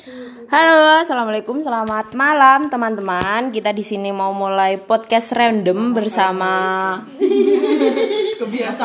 Halo, 0.00 1.04
assalamualaikum, 1.04 1.60
selamat 1.60 2.16
malam 2.16 2.72
teman-teman. 2.72 3.52
Kita 3.52 3.68
di 3.68 3.84
sini 3.84 4.08
mau 4.08 4.32
mulai 4.32 4.80
podcast 4.80 5.36
random 5.36 5.92
bersama 5.92 6.52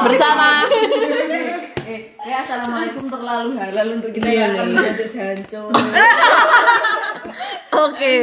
bersama 0.03 0.67
Eh, 1.87 2.19
ya 2.19 2.43
assalamualaikum 2.43 3.07
terlalu 3.07 3.55
halal 3.55 3.87
untuk 3.95 4.11
kita 4.11 4.27
Iya, 4.27 4.59
yang 4.59 4.75
iya. 4.75 4.81
kami 4.91 5.05
jancuk. 5.07 5.71
Oke, 7.87 8.15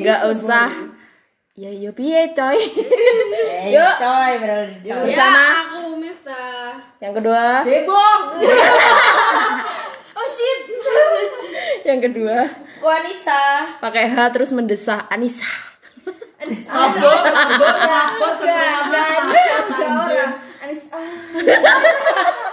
nggak 0.00 0.20
usah. 0.32 0.68
Ya 1.60 1.68
yo 1.68 1.92
piye 1.92 2.32
coy. 2.32 2.56
Yuk, 3.68 3.94
coy, 4.00 4.32
berarti. 4.40 4.88
Bersama 4.88 5.42
aku 5.60 6.00
Miftah. 6.00 6.72
yang 7.04 7.12
kedua, 7.12 7.68
Debok. 7.68 8.20
Oh 11.90 11.98
yang 11.98 12.06
kedua 12.06 12.46
Ku 12.78 12.86
Anissa. 12.86 13.66
pakai 13.82 14.06
H 14.06 14.30
terus 14.30 14.54
mendesah 14.54 15.10
Anissa. 15.10 15.42
Abot, 16.70 17.18
abot, 17.26 17.76
abot, 17.82 18.36
orang. 20.06 20.32
Anis, 20.62 20.86
ah. 20.94 22.46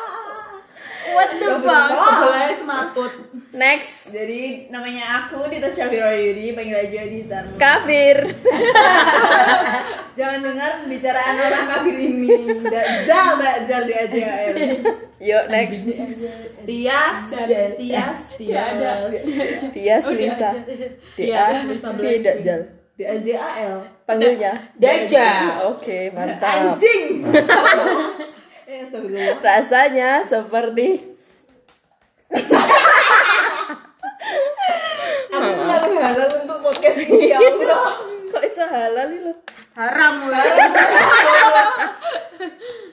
What 1.13 1.29
the 1.37 1.49
fuck? 1.63 1.89
Sebelah 1.91 2.51
semaput. 2.55 3.13
Next, 3.57 4.13
Jadi 4.13 4.69
namanya 4.69 5.25
aku 5.25 5.49
Dita 5.49 5.71
Syafira 5.71 6.13
Yudi, 6.13 6.53
panggil 6.53 6.77
aja 6.77 7.01
Dita. 7.09 7.39
kafir. 7.57 8.17
Jangan 10.17 10.39
dengar 10.45 10.71
pembicaraan 10.85 11.35
orang 11.41 11.65
kafir 11.71 11.95
ini. 11.97 12.29
Dajjal, 12.61 13.29
dajjal 13.41 13.81
di 13.85 13.93
AJL. 13.97 14.55
Yuk 15.17 15.45
next, 15.49 15.81
Tias, 16.69 17.17
Tias, 17.81 18.19
Tias. 18.37 19.13
Tias 19.73 20.03
Lisa. 20.13 20.49
Dia 21.17 21.41
tidak 22.21 22.37
jal. 22.45 22.61
Di 22.93 23.03
AJL. 23.05 23.73
Panggilnya 24.05 24.53
Dajjal. 24.77 25.73
Oke, 25.73 26.13
mantap. 26.13 26.77
Anjing. 26.77 27.25
Eh. 28.67 28.83
Rasanya 29.39 30.27
seperti 30.27 30.99
Aku 35.31 35.49
terlalu 35.55 35.95
halal 35.95 36.29
untuk 36.43 36.59
podcast 36.59 36.99
ini 37.07 37.31
ya 37.31 37.39
Allah. 37.39 37.95
kok 38.27 38.41
bisa 38.43 38.67
halal 38.67 39.07
ini 39.07 39.31
loh? 39.31 39.37
Haram 39.71 40.27
lah. 40.27 40.43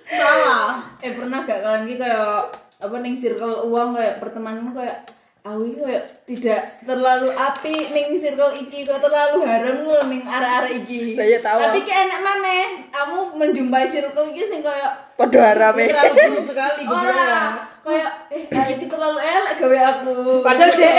Salah. 0.07 0.95
Eh 1.03 1.11
pernah 1.19 1.43
gak 1.43 1.59
kalian 1.67 1.91
ki 1.91 1.97
kayak 1.99 2.55
apa 2.79 2.97
ning 3.03 3.19
circle 3.19 3.67
uang 3.67 3.99
kayak 3.99 4.23
pertemanan 4.23 4.71
kayak 4.71 5.03
Awi 5.45 5.77
kayak 5.77 6.25
tidak 6.25 6.61
terlalu 6.89 7.29
api 7.29 7.93
ning 7.93 8.17
circle 8.17 8.57
iki 8.57 8.89
kok 8.89 8.97
terlalu 8.97 9.45
haram 9.45 9.85
loh 9.85 10.01
ning 10.09 10.25
arah-arah 10.25 10.73
iki. 10.73 11.21
Lah, 11.21 11.27
ya 11.29 11.37
tahu. 11.45 11.61
Tapi 11.61 11.85
kayak 11.85 12.09
enak 12.09 12.21
mana? 12.25 12.57
Kamu 12.89 13.37
menjumpai 13.37 13.85
circle 13.85 14.33
iki 14.33 14.49
sing 14.49 14.65
kayak 14.65 15.13
Podo 15.21 15.37
harame. 15.37 15.93
terlalu 15.93 16.17
buruk 16.33 16.49
sekali 16.49 16.89
Ora, 16.89 17.61
kayak 17.85 18.11
eh 18.33 18.43
kayak 18.49 18.81
iki 18.81 18.89
terlalu 18.89 19.21
elek 19.21 19.55
gawe 19.61 19.79
aku. 19.93 20.17
Padahal 20.41 20.73
dia 20.73 20.93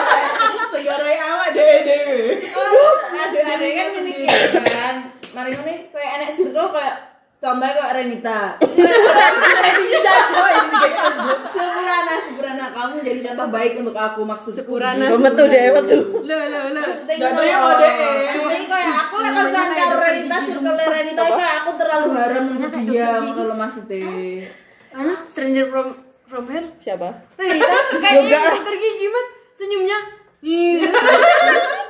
Segara 0.72 1.04
elek 1.04 1.48
dhewe 1.52 1.76
dhewe. 1.84 2.20
Ada 3.12 3.40
ada 3.52 3.66
kan 3.68 3.88
sini 3.92 4.12
kan. 4.64 4.94
Mari 5.36 5.50
ngene 5.60 5.74
kayak 5.92 6.10
enek 6.24 6.30
circle 6.32 6.72
kayak 6.72 7.13
contohnya 7.44 7.74
kayak 7.76 7.92
Renita. 7.92 8.40
Sepurana, 11.52 12.14
Sepurana 12.24 12.66
kamu 12.72 12.94
jadi 13.04 13.20
contoh 13.30 13.46
baik 13.52 13.72
untuk 13.84 13.96
aku 13.96 14.20
maksudku. 14.24 14.56
Sepurana. 14.64 15.04
Gue 15.12 15.20
metu 15.20 15.44
deh, 15.44 15.64
metu. 15.76 15.98
Lo 16.24 16.36
lo 16.48 16.60
lo. 16.72 16.80
Maksudnya 16.80 17.14
Gak 17.20 17.30
ngono 17.36 17.44
ada 17.44 17.52
yang 17.52 17.60
loh. 17.62 17.76
ada, 17.76 17.88
eh. 17.88 18.24
Maksudnya 18.24 18.66
kayak 18.72 18.94
aku 18.96 19.16
lah 19.20 19.30
kan 19.30 19.68
karo 19.76 19.96
Renita, 20.00 20.36
circle 20.40 20.76
Renita 20.80 21.22
kayak 21.28 21.54
aku 21.60 21.70
terlalu 21.76 22.08
haram 22.16 22.44
untuk 22.48 22.72
dia 22.88 23.08
ngono 23.20 23.42
loh 23.44 23.56
maksudnya. 23.60 24.08
Mana 24.94 25.12
Stranger 25.28 25.66
from 25.68 25.86
from 26.24 26.44
Hell? 26.48 26.66
Siapa? 26.80 27.08
Renita 27.36 27.68
Yoga 27.68 27.76
lah. 27.76 28.00
kayak 28.00 28.56
Dokter 28.56 28.76
Gigi 28.80 29.06
senyumnya. 29.54 29.98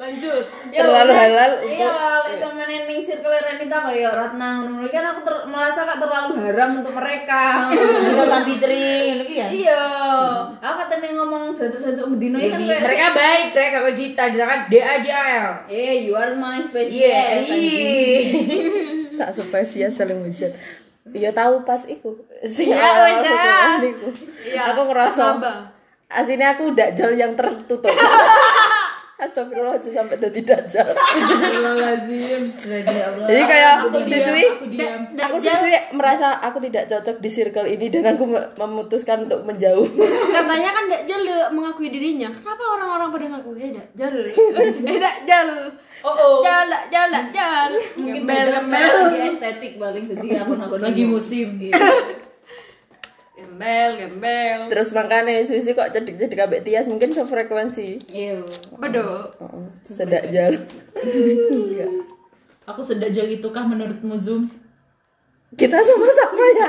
Lanjut. 0.00 0.44
Terlalu 0.72 1.12
halal 1.12 1.50
Iya, 1.60 1.84
untuk 1.84 2.24
lek 2.24 2.36
sama 2.40 2.64
neneng 2.64 3.04
circle 3.04 3.36
Renita 3.36 3.84
kayak 3.84 4.16
Ratna 4.16 4.64
ngono 4.64 4.88
kan 4.88 5.04
aku 5.04 5.20
ter- 5.22 5.44
merasa 5.44 5.84
gak 5.84 6.00
terlalu 6.00 6.32
haram 6.40 6.70
untuk 6.80 6.96
mereka. 6.96 7.68
Juga 8.08 8.24
Mbak 8.24 8.42
Fitri, 8.48 8.88
ngono 9.12 9.24
ya. 9.28 9.48
Iya. 9.52 9.82
Aku 10.56 10.74
katanya 10.80 11.08
ngomong 11.20 11.52
jancuk-jancuk 11.52 12.16
bedino 12.16 12.40
kan 12.40 12.56
kayak 12.56 12.80
mereka 12.80 13.06
baik, 13.12 13.46
mereka 13.52 13.76
kok 13.78 13.94
Dita, 13.94 14.22
Dita 14.32 14.44
kan 14.46 14.60
DAJL. 14.66 15.48
Eh, 15.68 15.94
you 16.08 16.16
are 16.16 16.32
my 16.32 16.64
special. 16.64 16.96
Iya, 16.96 17.20
anjing. 17.36 17.60
iya. 17.60 19.12
saat 19.12 19.36
spesial 19.36 19.92
saling 19.92 20.24
hujat. 20.24 20.56
Iya 21.12 21.28
tahu 21.28 21.60
pas 21.60 21.84
iku. 21.84 22.16
Sing 22.48 22.72
Iya, 22.72 22.88
wes 23.04 23.16
dah. 23.20 23.28
hubungan 23.28 23.80
iku. 23.84 24.08
Iya, 24.48 24.62
Aku 24.72 24.80
ngerasa 24.88 25.24
aslinya 26.08 26.56
aku 26.56 26.72
dajal 26.72 27.12
yang 27.12 27.36
tertutup. 27.36 27.92
Astagfirullahaladzim 29.20 29.92
sampai 29.92 30.16
jadi 30.16 30.40
dajal. 30.40 30.86
Astagfirullahaladzim. 30.90 32.40
Jadi 33.20 33.42
kayak 33.44 33.74
siswi 34.02 34.42
aku 34.48 34.64
diam. 34.66 35.00
Aku 35.12 35.36
siswi 35.36 35.76
merasa 35.92 36.40
aku 36.40 36.56
tidak 36.58 36.88
cocok 36.88 37.16
di 37.20 37.28
circle 37.28 37.68
ini 37.68 37.86
dan 37.86 38.16
aku 38.16 38.24
me- 38.24 38.48
memutuskan 38.56 39.28
untuk 39.28 39.44
menjauh. 39.44 39.84
Katanya 40.36 40.70
kan 40.72 40.84
Dajjal 40.88 41.20
le- 41.20 41.50
mengakui 41.52 41.92
dirinya. 41.92 42.32
Kenapa 42.32 42.64
orang-orang 42.64 43.08
pada 43.12 43.26
ngaku 43.28 43.50
ya 43.54 43.68
Dajjal? 43.70 44.14
Eh 44.82 44.98
Dajjal. 44.98 45.48
Oh, 46.00 46.08
oh. 46.08 46.40
Jal, 46.40 46.64
jal, 46.88 47.12
jal. 47.28 47.76
Mungkin 47.92 48.24
sekarang 48.24 48.64
lagi 49.12 49.36
estetik 49.36 49.76
paling 49.76 50.08
jadi 50.08 50.40
aku 50.40 50.56
nakon 50.56 50.80
Lagi 50.80 51.04
musim. 51.04 51.60
Gembel, 53.60 53.90
gembel. 54.00 54.58
Terus 54.72 54.88
makanya 54.96 55.44
sisi 55.44 55.76
kok 55.76 55.92
cedik-cedik 55.92 56.32
kabeh 56.32 56.64
Tias 56.64 56.88
mungkin 56.88 57.12
sefrekuensi. 57.12 58.00
Iya. 58.08 58.40
Bedo. 58.80 59.36
Heeh, 59.36 59.64
sedak 59.84 60.32
jal. 60.32 60.56
Iya. 61.04 61.84
Aku 62.72 62.80
sedajal 62.80 63.28
itukah 63.28 63.68
menurutmu 63.68 64.16
Zoom? 64.16 64.48
Kita 65.60 65.76
sama-sama 65.76 66.44
ya. 66.56 66.68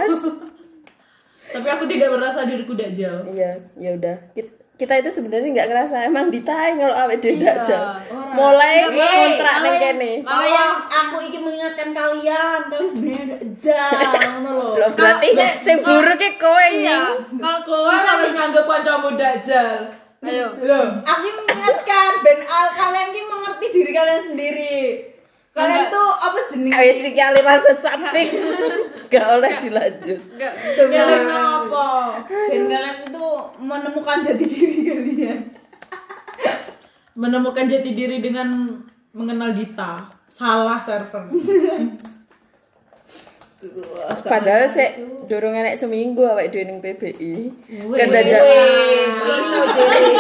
Tapi 1.55 1.67
aku 1.67 1.83
tidak 1.87 2.11
merasa 2.15 2.43
diriku 2.43 2.75
dajal. 2.75 3.23
Iya, 3.27 3.59
ya 3.79 3.89
udah. 3.95 4.17
Kit- 4.81 4.89
Kita 4.89 4.97
itu 4.97 5.13
sebenarnya 5.13 5.49
nggak 5.53 5.67
ngerasa 5.69 5.95
emang 6.01 6.33
ditai 6.33 6.73
kalau 6.73 6.97
awet 6.97 7.21
dia 7.21 7.37
dajal. 7.37 8.01
orang. 8.01 8.33
Mulai 8.33 8.75
kontrak 8.89 9.55
ning 9.61 9.69
Kalau 9.69 9.83
kene. 9.85 10.11
Kalau 10.25 10.47
yang 10.47 10.73
aku 10.81 11.15
ingin 11.21 11.41
mengingatkan 11.45 11.89
kalian, 11.93 12.59
ada 12.65 13.37
jam, 13.61 13.93
ngono 14.41 14.49
loh. 14.57 14.73
Loh, 14.81 14.89
berarti 14.89 15.27
sing 15.61 15.85
buruk 15.85 16.17
ki 16.17 16.41
kowe 16.41 16.65
iya. 16.73 17.13
Kalau 17.13 17.61
Kau 17.61 17.93
harus 17.93 18.33
nganggap 18.33 18.65
kancamu 18.65 19.13
dajal. 19.13 19.85
Ayo. 20.21 20.49
Loh. 20.65 20.85
Aku 21.05 21.27
mengingatkan 21.29 22.25
ben 22.25 22.41
al 22.41 22.73
kalian 22.73 23.13
ki 23.13 23.21
mengerti 23.21 23.65
diri 23.69 23.91
kalian 23.93 24.23
sendiri. 24.33 24.77
Kalian 25.51 25.91
tuh 25.91 26.09
apa 26.15 26.39
jenis? 26.47 26.71
Wis 26.71 26.99
iki 27.11 27.19
aliran 27.19 27.59
sesat 27.59 27.99
fix. 28.15 28.29
Gak 29.11 29.25
oleh 29.35 29.51
dilanjut. 29.59 30.19
Enggak. 30.39 30.53
Kalian 30.79 31.27
apa? 31.27 31.87
Dan 32.47 32.63
kalian 32.71 32.97
tuh 33.11 33.35
menemukan 33.59 34.23
jati 34.23 34.45
diri 34.47 34.77
kalian. 34.87 35.39
Menemukan 37.19 37.67
jati 37.67 37.91
diri 37.91 38.23
dengan 38.23 38.71
mengenal 39.11 39.51
Dita. 39.51 40.07
Salah 40.31 40.79
server. 40.79 41.27
Padahal 44.23 44.71
sik 44.71 44.97
dorong 45.27 45.53
enek 45.53 45.77
seminggu 45.77 46.23
awake 46.25 46.49
dhewe 46.49 46.63
ning 46.65 46.79
PBI. 46.79 47.33
Kan 47.91 48.07
dajal 48.07 48.41
Iso 48.41 49.59
jadi. 49.67 50.11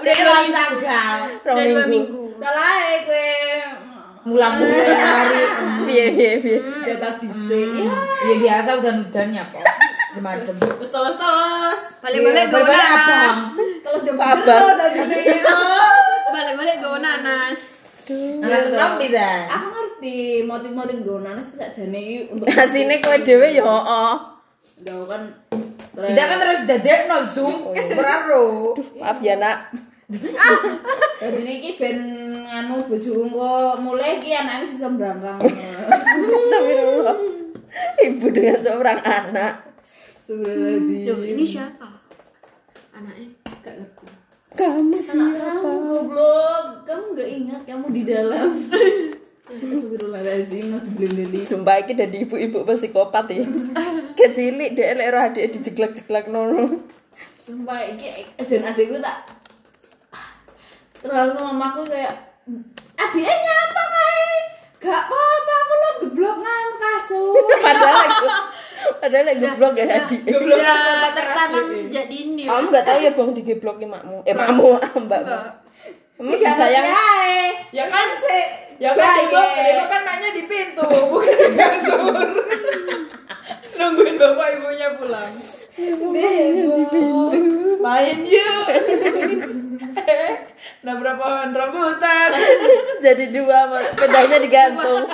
Udah 0.00 0.14
dua 0.16 0.38
tanggal. 0.48 1.18
Udah 1.44 1.64
dua 1.68 1.84
minggu. 1.84 2.32
minggu. 2.32 2.40
Salah 2.40 2.72
ya 2.80 3.87
gue 4.28 4.36
Mulang-mulang 4.36 5.00
hari. 5.00 5.42
Piye 5.88 6.04
piye 6.12 6.32
piye. 6.36 6.58
jatah 6.84 7.16
dhisik. 7.16 7.68
Ya. 7.80 7.92
Ya 8.22 8.34
biasa 8.36 8.70
udan-udannya 8.76 9.42
kok. 9.48 9.64
Gimana? 10.12 10.40
Terus 10.44 10.90
telos-telos. 10.92 11.82
Balik-balik 11.98 12.44
gawe 12.48 12.64
Balik 12.64 12.88
abang. 12.92 13.08
nanas. 13.08 13.38
Kalau 13.80 13.98
jam 14.04 14.16
Abang. 14.20 14.44
berapa 14.44 14.72
tadi 14.76 14.98
Balik-balik 16.28 16.76
gawe 16.78 16.98
nanas. 17.00 17.60
Anak 18.08 18.60
stop 18.68 18.92
bisa. 18.96 19.28
Aku 19.52 19.66
ngerti 19.68 20.16
motif-motif 20.44 20.96
gue 21.04 21.18
nanas 21.20 21.46
sakjane 21.52 21.98
iki 21.98 22.16
untuk 22.32 22.48
Asine 22.48 23.04
kowe 23.04 23.16
dhewe 23.20 23.48
ya 23.52 23.64
heeh. 23.64 24.14
Gak 24.78 24.96
kan 25.04 25.22
Tidak 25.98 26.24
kan 26.24 26.36
terus 26.38 26.60
dadek 26.64 27.00
no 27.04 27.16
Zoom. 27.26 27.54
Beraro. 27.74 28.72
Maaf 28.96 29.18
ya 29.20 29.36
nak. 29.36 29.72
Jadi 31.20 31.38
ini 31.44 31.54
ki 31.60 31.70
ben 31.76 32.00
anu 32.48 32.80
bojoku 32.80 33.28
kok 33.28 33.76
mulai 33.84 34.16
ki 34.16 34.32
anaknya 34.32 34.64
bisa 34.64 34.88
berangkang. 34.88 35.36
Astagfirullah. 35.44 37.16
Ibu 38.08 38.26
dengan 38.32 38.58
seorang 38.64 39.00
anak. 39.04 39.68
Sebenarnya 40.24 41.12
Duh, 41.12 41.20
ini 41.28 41.44
siapa? 41.44 42.00
Anaknya 42.96 43.28
gak 43.60 43.74
ngerti. 43.84 44.08
Kamu 44.56 44.96
siapa? 44.96 45.60
kamu 45.60 45.76
goblok 45.92 46.64
kamu 46.88 47.04
nggak 47.12 47.28
ingat 47.28 47.60
kamu 47.68 47.86
di 47.92 48.02
dalam 48.08 48.48
Astagfirullahaladzim 49.52 50.72
Sumpah 51.44 51.84
iki 51.84 51.92
dadi 51.92 52.24
ibu-ibu 52.24 52.64
psikopat 52.64 53.28
ya. 53.28 53.44
Kecilik 54.18 54.72
dhek 54.72 54.90
lek 54.96 55.08
ro 55.12 55.20
adik 55.20 55.52
dijeglek-jeglek 55.52 56.32
nono. 56.32 56.80
sumpah 57.48 57.80
ini 57.80 58.28
ajan 58.36 58.76
adikku 58.76 59.00
tak 59.00 59.24
terus 60.98 61.30
sama 61.34 61.50
mamaku 61.54 61.82
kayak 61.86 62.14
adiknya 62.98 63.34
nyapa 63.34 63.82
kae 63.94 64.30
gak 64.78 65.02
apa-apa 65.06 65.52
aku 65.52 65.74
lo 65.74 65.90
geblok 66.06 66.36
ngan 66.42 66.68
kasur 66.78 67.34
Padahal 67.66 67.96
aku 68.06 68.26
padahal 69.02 69.24
lek 69.26 69.36
geblok 69.42 69.74
ya 69.74 69.84
adik. 70.06 70.20
Tidak 70.22 71.10
tertanam 71.14 71.66
sejak 71.74 72.06
dini. 72.06 72.46
Kamu 72.46 72.70
enggak 72.70 72.84
tahu 72.86 72.98
ya 73.02 73.10
Bang 73.10 73.30
digebloki 73.34 73.86
makmu. 73.90 74.22
Eh 74.22 74.34
makmu, 74.34 74.78
Mbak. 74.78 75.22
Kamu 76.18 76.30
disayang 76.34 76.86
Ya 77.74 77.84
kan 77.90 78.08
sih 78.22 78.44
Ya 78.78 78.94
kan 78.94 79.26
Debo, 79.26 79.42
Debo 79.42 79.84
kan 79.90 80.02
nanya 80.06 80.30
di 80.30 80.42
pintu, 80.46 80.86
bukan 81.10 81.34
di 81.34 81.50
kasur. 81.58 82.14
Nungguin 83.74 84.14
bapak 84.14 84.46
ibunya 84.54 84.88
pulang. 84.94 85.34
Di 85.78 86.82
pintu 86.90 87.06
Main 87.78 88.26
yuk. 88.26 88.66
Nabrak 90.82 91.14
pohon 91.14 91.50
rambutan. 91.54 92.30
jadi 93.04 93.24
dua 93.30 93.70
pedangnya 93.94 94.38
digantung. 94.42 95.06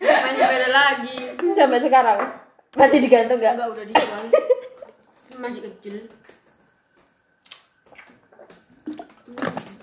Main 0.00 0.34
sepeda 0.40 0.68
lagi. 0.72 1.20
Sampai 1.52 1.84
sekarang 1.84 2.20
masih 2.72 2.98
digantung 3.04 3.36
enggak? 3.36 3.60
Enggak 3.60 3.68
udah 3.76 3.84
dijual. 3.84 4.22
Masih 5.36 5.60
kecil. 5.68 5.96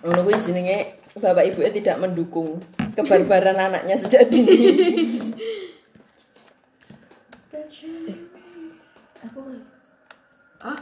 Ngono 0.01 0.19
kuwi 0.25 0.41
jenenge 0.41 0.97
bapak 1.21 1.45
ibunya 1.53 1.71
tidak 1.77 2.01
mendukung 2.01 2.57
kebarbaran 2.97 3.57
anaknya 3.57 3.95
sejak 4.01 4.25
dini. 4.33 4.57
Ah, 10.57 10.79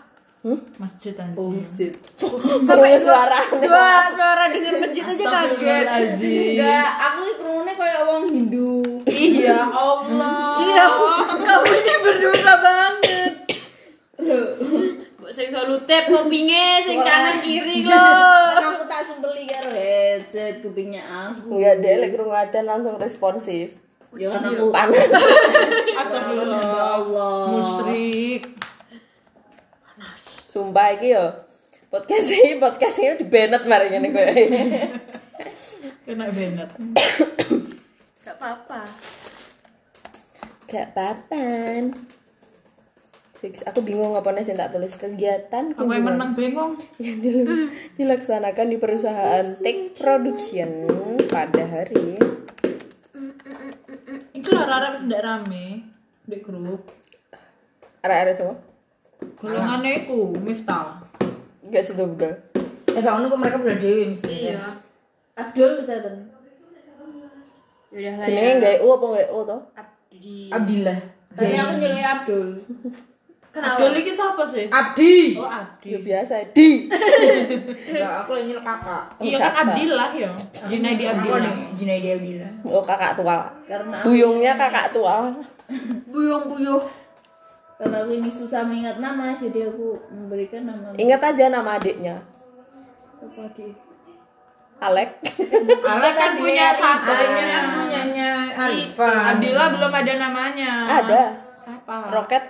Masjid 0.77 1.17
anjing. 1.17 1.41
oh 1.41 1.49
shit 1.65 1.93
Sampai 2.67 2.95
suara. 2.95 3.41
dua 3.49 4.05
suara 4.09 4.45
denger 4.47 4.77
masjid 4.77 5.03
aja 5.03 5.25
kaget. 5.25 5.85
Enggak 6.21 6.89
aku 7.01 7.21
kerunnya 7.41 7.73
kayak 7.73 7.99
orang 8.01 8.25
Hindu 8.29 8.77
Iya 9.05 9.57
Allah. 9.65 10.61
Iya, 10.61 10.85
kamu 11.41 11.65
ini 11.73 11.93
berdosa 11.99 12.53
banget. 12.61 13.33
Mbok 15.17 15.31
sing 15.33 15.49
selalu 15.49 15.81
tap 15.83 16.05
kupinge 16.05 16.79
sing 16.81 17.01
kanan 17.01 17.41
kiri 17.41 17.81
loh. 17.89 18.53
aku 18.55 18.85
tak 18.85 19.01
sembeli 19.01 19.49
karo 19.49 19.73
headset 19.73 20.61
kupingnya 20.61 21.01
aku 21.03 21.57
Enggak 21.57 21.81
deh 21.81 21.95
lek 21.99 22.13
langsung 22.61 22.95
responsif. 22.95 23.73
ya 24.13 24.29
kan 24.29 24.45
aku 24.45 24.69
Panas. 24.69 25.09
Astagfirullah. 26.15 26.63
Allah 26.95 27.35
Musyrik. 27.51 28.44
Sumpah 30.47 30.95
iki 30.95 31.12
yo. 31.12 31.25
Podcast 31.91 32.27
ini 32.31 32.56
podcast 32.59 32.95
ini 33.00 33.19
di 33.19 33.27
Bennett 33.27 33.67
mari 33.67 33.91
ngene 33.91 34.07
kowe. 34.15 34.31
Kena 36.07 36.25
benet. 36.31 36.69
Gak 38.23 38.35
apa-apa. 38.39 38.81
Gak 40.65 40.88
papan. 40.95 41.91
Fix, 43.35 43.67
aku 43.67 43.83
bingung 43.83 44.15
apa 44.15 44.31
nih 44.31 44.47
sing 44.47 44.56
tak 44.56 44.71
tulis 44.71 44.95
kegiatan 44.95 45.75
Aku 45.75 45.91
yang 45.91 46.07
menang 46.07 46.33
bingung. 46.33 46.79
yang 47.03 47.19
dil- 47.19 47.67
dilaksanakan 48.00 48.71
di 48.71 48.77
perusahaan 48.79 49.45
Tech 49.59 49.91
Production 50.00 50.88
pada 51.27 51.67
hari 51.67 52.15
Itu 54.31 54.50
lah 54.56 54.65
Rara 54.65 54.88
wis 54.95 55.03
ndak 55.03 55.21
rame 55.21 55.94
di 56.25 56.38
grup. 56.39 56.81
arek-arek 58.00 58.33
semua 58.33 58.57
Golongannya 59.36 59.92
iku 59.98 60.33
Miftah. 60.36 61.01
Gak 61.66 61.81
sudah 61.81 62.06
udah 62.06 62.33
Eh 62.88 63.00
gak 63.00 63.12
ngono 63.12 63.27
kok 63.27 63.39
mereka 63.39 63.57
udah 63.57 63.75
dewi 63.75 64.04
mesti. 64.07 64.33
Iya. 64.50 64.77
Abdul 65.33 65.72
kesehatan 65.80 66.31
Yaudah 67.89 68.13
lah 68.13 68.25
jenenge 68.25 68.44
ya. 68.45 68.56
nggak 68.57 68.75
u 68.77 68.88
apa 68.89 69.06
nggak 69.07 69.27
u 69.30 69.39
toh 69.42 69.62
Abdi. 69.74 70.38
Abdillah. 70.50 71.00
tadi 71.31 71.56
aku 71.56 71.74
nyelui 71.77 72.04
Abdul 72.04 72.48
Kenapa? 73.50 73.72
Abdul 73.77 73.95
iki 73.95 74.12
siapa 74.12 74.44
sih? 74.45 74.66
Abdi 74.68 75.16
Oh 75.33 75.48
Abdi. 75.48 75.88
ya 75.89 76.00
biasa 76.01 76.33
di 76.51 76.69
enggak 77.88 78.13
aku 78.22 78.30
lagi 78.31 78.45
nyeluk 78.50 78.66
kakak 78.66 79.04
Iya 79.18 79.38
kan 79.38 79.54
Abdillah 79.66 80.10
ya. 80.12 80.30
Junaidi 80.66 81.04
Abdillah. 81.06 81.54
Junaidi 81.72 82.07
Abdillah 82.12 82.51
oh 82.68 82.83
kakak 82.83 83.16
tua 83.16 83.36
karena 83.63 83.98
buyungnya 84.04 84.54
kakak 84.54 84.92
tua 84.92 85.31
Buyung-buyuh. 86.12 86.83
karena 87.75 88.07
aku 88.07 88.12
ini 88.15 88.31
susah 88.31 88.63
mengingat 88.63 89.03
nama 89.03 89.35
jadi 89.35 89.67
aku 89.67 90.00
memberikan 90.07 90.63
nama 90.63 90.95
ingat 90.95 91.19
aja 91.19 91.51
nama 91.51 91.75
adiknya 91.75 92.23
apa 93.19 93.51
adik 93.51 93.75
Alek 94.75 95.23
Ale 95.88 96.09
kan 96.19 96.35
punya 96.35 96.75
satu. 96.75 97.07
Adiknya 97.07 97.45
kan 97.47 97.63
punyanya 97.79 98.31
Arifan. 98.59 99.39
Abdillah 99.39 99.67
belum 99.71 99.88
ada 99.88 100.13
namanya. 100.19 100.71
ada 101.00 101.23
Siapa? 101.63 102.12
roket 102.12 102.44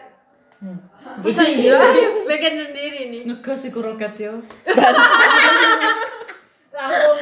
Bisa 1.21 1.45
iya. 1.45 1.77
Bikin 2.29 2.53
sendiri 2.57 3.01
nih. 3.13 3.21
Ngegas 3.29 3.69
iku 3.69 3.85
roket 3.85 4.17
yo. 4.17 4.41
langsung 6.75 7.17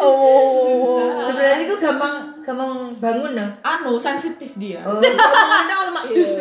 oh 0.00 1.28
berarti 1.36 1.62
itu 1.68 1.76
gampang 1.76 2.27
gampang 2.48 2.72
bangun 2.96 3.32
ya 3.34 3.46
Anu 3.60 3.94
sensitif 3.94 4.56
dia. 4.56 4.80
oh 4.80 4.96
Ada 4.96 5.84
lemak 5.84 6.08
jus. 6.08 6.32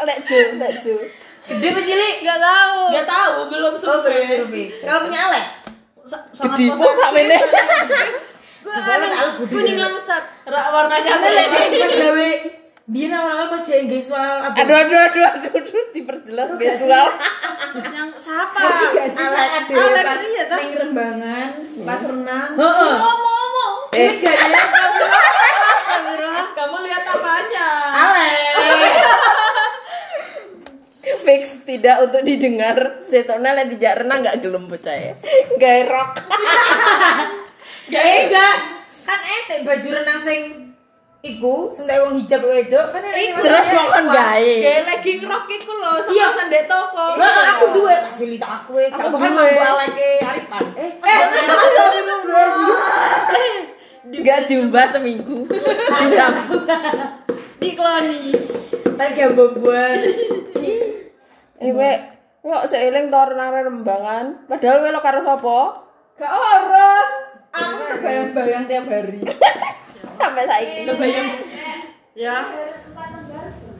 lek 0.00 0.18
ju 0.24 0.38
lek 0.56 0.72
ju 0.80 0.94
gede 1.46 1.66
apa 1.68 1.80
cilik 1.80 2.16
Gak 2.20 2.38
tahu. 2.38 2.78
Gak 2.90 3.06
tahu 3.06 3.34
belum 3.48 3.72
oh 3.72 3.78
survei. 3.78 4.26
survei 4.28 4.64
kalau 4.80 5.00
punya 5.04 5.20
Alek 5.24 5.44
Sa- 6.02 6.26
Sangat 6.32 6.56
gede 6.56 6.64
kok 6.72 6.90
sak 6.92 7.10
mene 7.12 7.38
Gue 8.60 8.72
anu 9.16 9.46
kuning. 9.46 9.78
Ra- 10.44 10.70
warnanya 10.70 11.10
Alek 11.16 11.30
lek 11.30 11.46
apa? 11.46 11.60
pas 11.76 11.92
gawe 11.92 12.30
biar 12.90 13.10
awal-awal 13.14 13.46
pas 13.54 13.62
dia 13.62 13.86
nggak 13.86 14.02
soal 14.02 14.50
apa? 14.50 14.66
Aduh 14.66 14.76
aduh 14.82 14.98
aduh 14.98 15.22
aduh, 15.22 15.52
aduh 15.62 15.84
diperjelas 15.94 16.48
visual 16.58 17.06
Yang 17.70 18.10
siapa? 18.18 18.58
Alek 18.58 19.14
Alex 19.70 20.10
pas 20.10 20.22
iya 20.26 20.42
toh. 20.50 20.58
ning 20.58 20.74
rembangan 20.74 21.48
pas 21.86 22.02
renang. 22.02 22.50
Heeh. 22.58 22.94
ngomong-ngomong. 22.98 23.74
Eh. 23.94 24.10
Astagfirullah. 24.10 24.66
Kamu 26.50 26.76
lihat 26.82 27.04
apanya? 27.06 27.68
Alek 27.94 28.50
fix 31.20 31.62
tidak 31.62 31.96
untuk 32.02 32.22
didengar. 32.26 33.06
Setona 33.06 33.54
lek 33.54 33.70
dijak 33.70 34.02
renang 34.02 34.18
nggak 34.24 34.42
gelem 34.42 34.66
percaya 34.66 35.14
gawe 35.58 35.82
rock. 35.86 36.12
Gak 37.90 38.06
eh 38.06 38.30
enggak. 38.30 38.56
Kan 39.02 39.18
ente 39.18 39.66
baju 39.66 39.88
renang 39.90 40.22
sing 40.22 40.69
iku 41.20 41.68
tak 41.76 42.00
wong 42.00 42.16
hijab 42.16 42.40
wedok 42.40 42.86
kan 42.90 43.04
sing 43.06 43.36
terus 43.38 43.66
ngomong 43.68 43.92
Evan. 43.92 44.06
gawe 44.08 44.52
Gak 44.56 44.80
legging 44.88 45.20
rock 45.24 45.44
iku 45.46 45.72
lho, 45.74 45.92
Iya. 46.08 46.26
sama 46.26 46.36
sendek 46.40 46.64
toko. 46.64 47.04
Lah 47.14 47.36
aku 47.52 47.64
duwe 47.76 47.92
tak 47.92 48.12
silih 48.12 48.38
tak 48.38 48.52
aku 48.58 48.80
wis 48.80 48.88
kan 48.88 49.12
duwe. 49.12 49.28
mampu 49.28 49.60
aleke 49.60 50.10
Arifan. 50.22 50.64
Eh, 50.74 50.90
eh, 50.96 51.24
nggak 54.10 54.40
diubah 54.48 54.86
seminggu 54.90 55.44
bisa 55.44 56.26
Dikloni. 57.60 58.32
tak 58.96 59.12
gambar 59.12 60.00
eh 61.58 61.70
we 61.70 61.90
kok 62.40 62.64
seiling 62.64 63.06
to 63.06 63.20
renang 63.22 63.52
rembangan 63.52 64.24
padahal 64.44 64.80
we 64.80 64.88
lo 64.88 65.00
karo 65.00 65.20
sapa 65.20 65.84
Gak 66.16 66.28
oros. 66.28 67.10
Aku 67.50 67.96
bayang-bayang 67.98 68.68
tiap 68.68 68.84
hari. 68.86 69.24
sampai 70.20 70.44
saiki 70.44 70.80
Kebayang 70.84 71.28
Ya. 72.18 72.36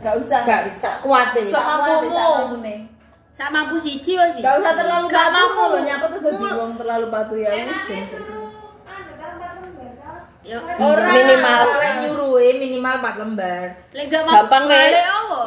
Gak 0.00 0.16
usah. 0.16 0.49
Gak 0.49 0.73
bisa. 0.73 0.90
Kuat 1.04 1.37
deh. 1.37 1.44
Sak 1.50 1.61
mampumu. 1.61 2.56
Sak 3.37 3.52
mampu 3.52 3.76
siji 3.76 4.16
sih. 4.16 4.40
Gak 4.40 4.64
usah 4.64 4.73
terlalu 4.73 5.12
Gak 5.12 5.28
patuh 5.28 5.68
mampu. 5.68 5.85
nyapa 5.85 6.06
tuh 6.09 6.20
wong 6.56 6.73
terlalu 6.80 7.06
patuh 7.12 7.37
ya 7.37 7.50
wis. 7.68 8.39
Orang 10.50 11.14
Minimal. 11.14 11.61
nyuruh 12.02 12.35
eh, 12.42 12.54
minimal 12.59 12.95
4 12.99 13.23
lembar. 13.23 13.66
Gampang 14.11 14.64
wes 14.66 14.99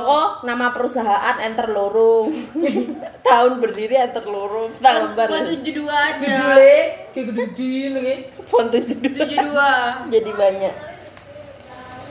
oh 0.04 0.40
nama 0.42 0.72
perusahaan 0.72 1.36
enter 1.40 1.68
loro 1.68 2.32
tahun 3.28 3.60
berdiri 3.60 4.00
enter 4.00 4.24
loro 4.24 4.72
setengah 4.72 5.12
lembar 5.12 5.28
tujuh 5.28 5.74
dua 5.76 5.96
aja. 6.08 6.24
Judulnya 6.24 6.80
kayak 7.12 7.26
gede 7.36 7.72
nih. 7.92 8.18
font 8.44 8.68
tujuh 8.72 8.98
Tujuh 9.00 9.38
dua. 9.44 9.72
jadi 10.08 10.32
banyak 10.32 10.76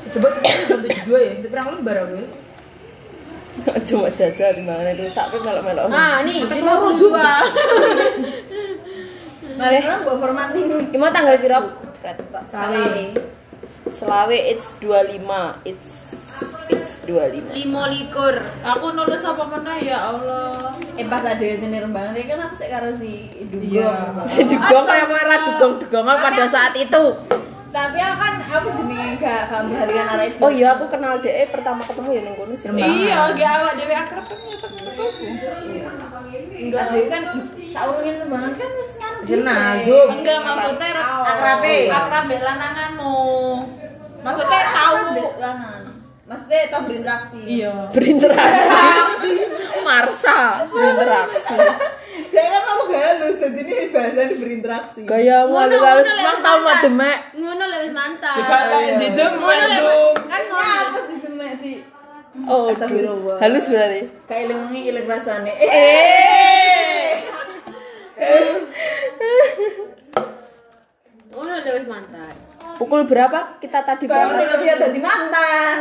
Coba 0.03 0.29
sekarang 0.35 0.83
bentuk 0.83 1.01
dua 1.07 1.19
ya. 1.23 1.31
Itu 1.39 1.47
berapa 1.47 1.69
lembar 1.73 1.97
aku? 2.03 2.15
ya? 2.19 2.27
Cuma 3.87 4.09
jajal 4.11 4.51
di 4.53 4.63
mana 4.67 4.91
rusak 4.93 5.25
pe 5.31 5.39
melok-melok. 5.39 5.87
Nah, 5.87 6.27
nih, 6.27 6.43
lima 6.43 6.73
dua. 6.91 7.29
Mari 9.55 9.77
orang 9.79 10.01
buat 10.03 10.17
formatting. 10.19 10.65
Gimana 10.91 11.13
tanggal 11.15 11.39
piro? 11.39 11.61
Pret. 12.03 12.19
Selawe. 12.51 13.15
Selawe 13.95 14.39
it's 14.51 14.75
25. 14.83 15.63
It's 15.63 15.91
it's 16.67 16.99
25. 17.07 17.55
Lima 17.55 17.87
likur. 17.95 18.43
Aku 18.67 18.91
nulis 18.91 19.23
apa 19.23 19.47
mana 19.47 19.79
ya 19.79 20.11
Allah. 20.11 20.75
Eh 20.99 21.07
pas 21.07 21.23
ada 21.23 21.39
yang 21.39 21.63
ini 21.63 21.79
rembangan 21.79 22.19
kan 22.19 22.39
aku 22.51 22.55
sih 22.59 22.69
karo 22.69 22.91
si 22.99 23.31
Dugo. 23.47 23.87
Iya. 23.87 24.19
Dugong 24.51 24.85
kayak 24.91 25.07
mau 25.07 25.15
era 25.15 25.37
dugong-dugongan 25.47 26.17
pada 26.19 26.45
saat 26.51 26.75
itu. 26.75 27.05
Tapi 27.73 27.99
aku 28.03 28.17
kan 28.19 28.35
aku 28.51 28.69
jenenge 28.83 29.17
gak 29.17 29.49
gak 29.49 29.63
membalikan 29.65 30.07
arah 30.13 30.27
itu. 30.29 30.37
Oh 30.43 30.51
iya 30.53 30.77
aku 30.77 30.85
kenal 30.93 31.23
DE 31.23 31.49
pertama 31.49 31.81
ketemu 31.87 32.09
ya 32.13 32.21
ning 32.27 32.35
kono 32.37 32.53
sih. 32.59 32.69
Iya, 32.69 33.33
gak 33.33 33.53
awak 33.63 33.73
dewe 33.79 33.95
akrab 33.95 34.25
kan 34.27 34.39
ya 34.45 34.57
temen 34.61 36.02
Enggak 36.63 36.85
deh 36.95 37.05
kan 37.11 37.23
tak 37.73 37.83
urungin 37.91 38.15
rembangan 38.23 38.53
kan 38.55 38.69
wis. 38.79 38.91
Jenah, 39.23 39.79
dhisik. 39.79 39.87
Zoom. 39.87 40.09
Enggak 40.19 40.39
maksudnya 40.43 40.91
Akrabe. 41.23 41.77
Akrab 41.91 42.23
mbek 42.27 42.41
lananganmu. 42.43 43.19
Maksudnya 44.23 44.61
tahu. 44.75 44.97
Lanan. 45.39 45.83
Maksudnya 46.27 46.59
tau 46.71 46.83
berinteraksi. 46.87 47.41
Iya. 47.45 47.75
Berinteraksi. 47.91 49.35
Marsa 49.83 50.39
berinteraksi. 50.71 51.57
Dia 52.33 52.49
kan 52.49 52.63
kamu 52.65 52.83
gak 52.89 53.03
halus, 53.13 53.37
jadi 53.45 53.61
ini 53.61 53.75
bahasa 53.93 54.23
berinteraksi. 54.41 55.01
Gaya 55.05 55.45
mau 55.45 55.69
Ngono, 55.69 55.77
halus 55.85 56.09
tau 56.09 56.39
mau 56.41 56.59
mata. 56.65 56.81
demek. 56.81 57.19
Ngono 57.37 57.65
lewat 57.69 57.91
mantap. 57.93 58.37
Di 58.97 59.09
dem 59.13 59.33
Ngono 59.37 59.77
kan 60.17 60.43
ngono. 60.49 60.82
Oh, 62.43 62.67
Astagfirullah. 62.69 63.39
halus 63.39 63.67
berarti. 63.67 64.01
kayak 64.27 64.47
lengi 64.49 64.81
ilang 64.89 65.07
rasane. 65.07 65.53
Eh. 65.55 67.13
Ngono 71.29 71.53
lewat 71.59 71.85
mantap. 71.87 72.35
Pukul 72.77 73.07
berapa 73.07 73.57
kita 73.59 73.81
tadi 73.83 74.05
Baru 74.05 74.33
berangkat? 74.33 74.59
dia 74.61 74.75
jadi 74.81 75.01
mantan. 75.01 75.77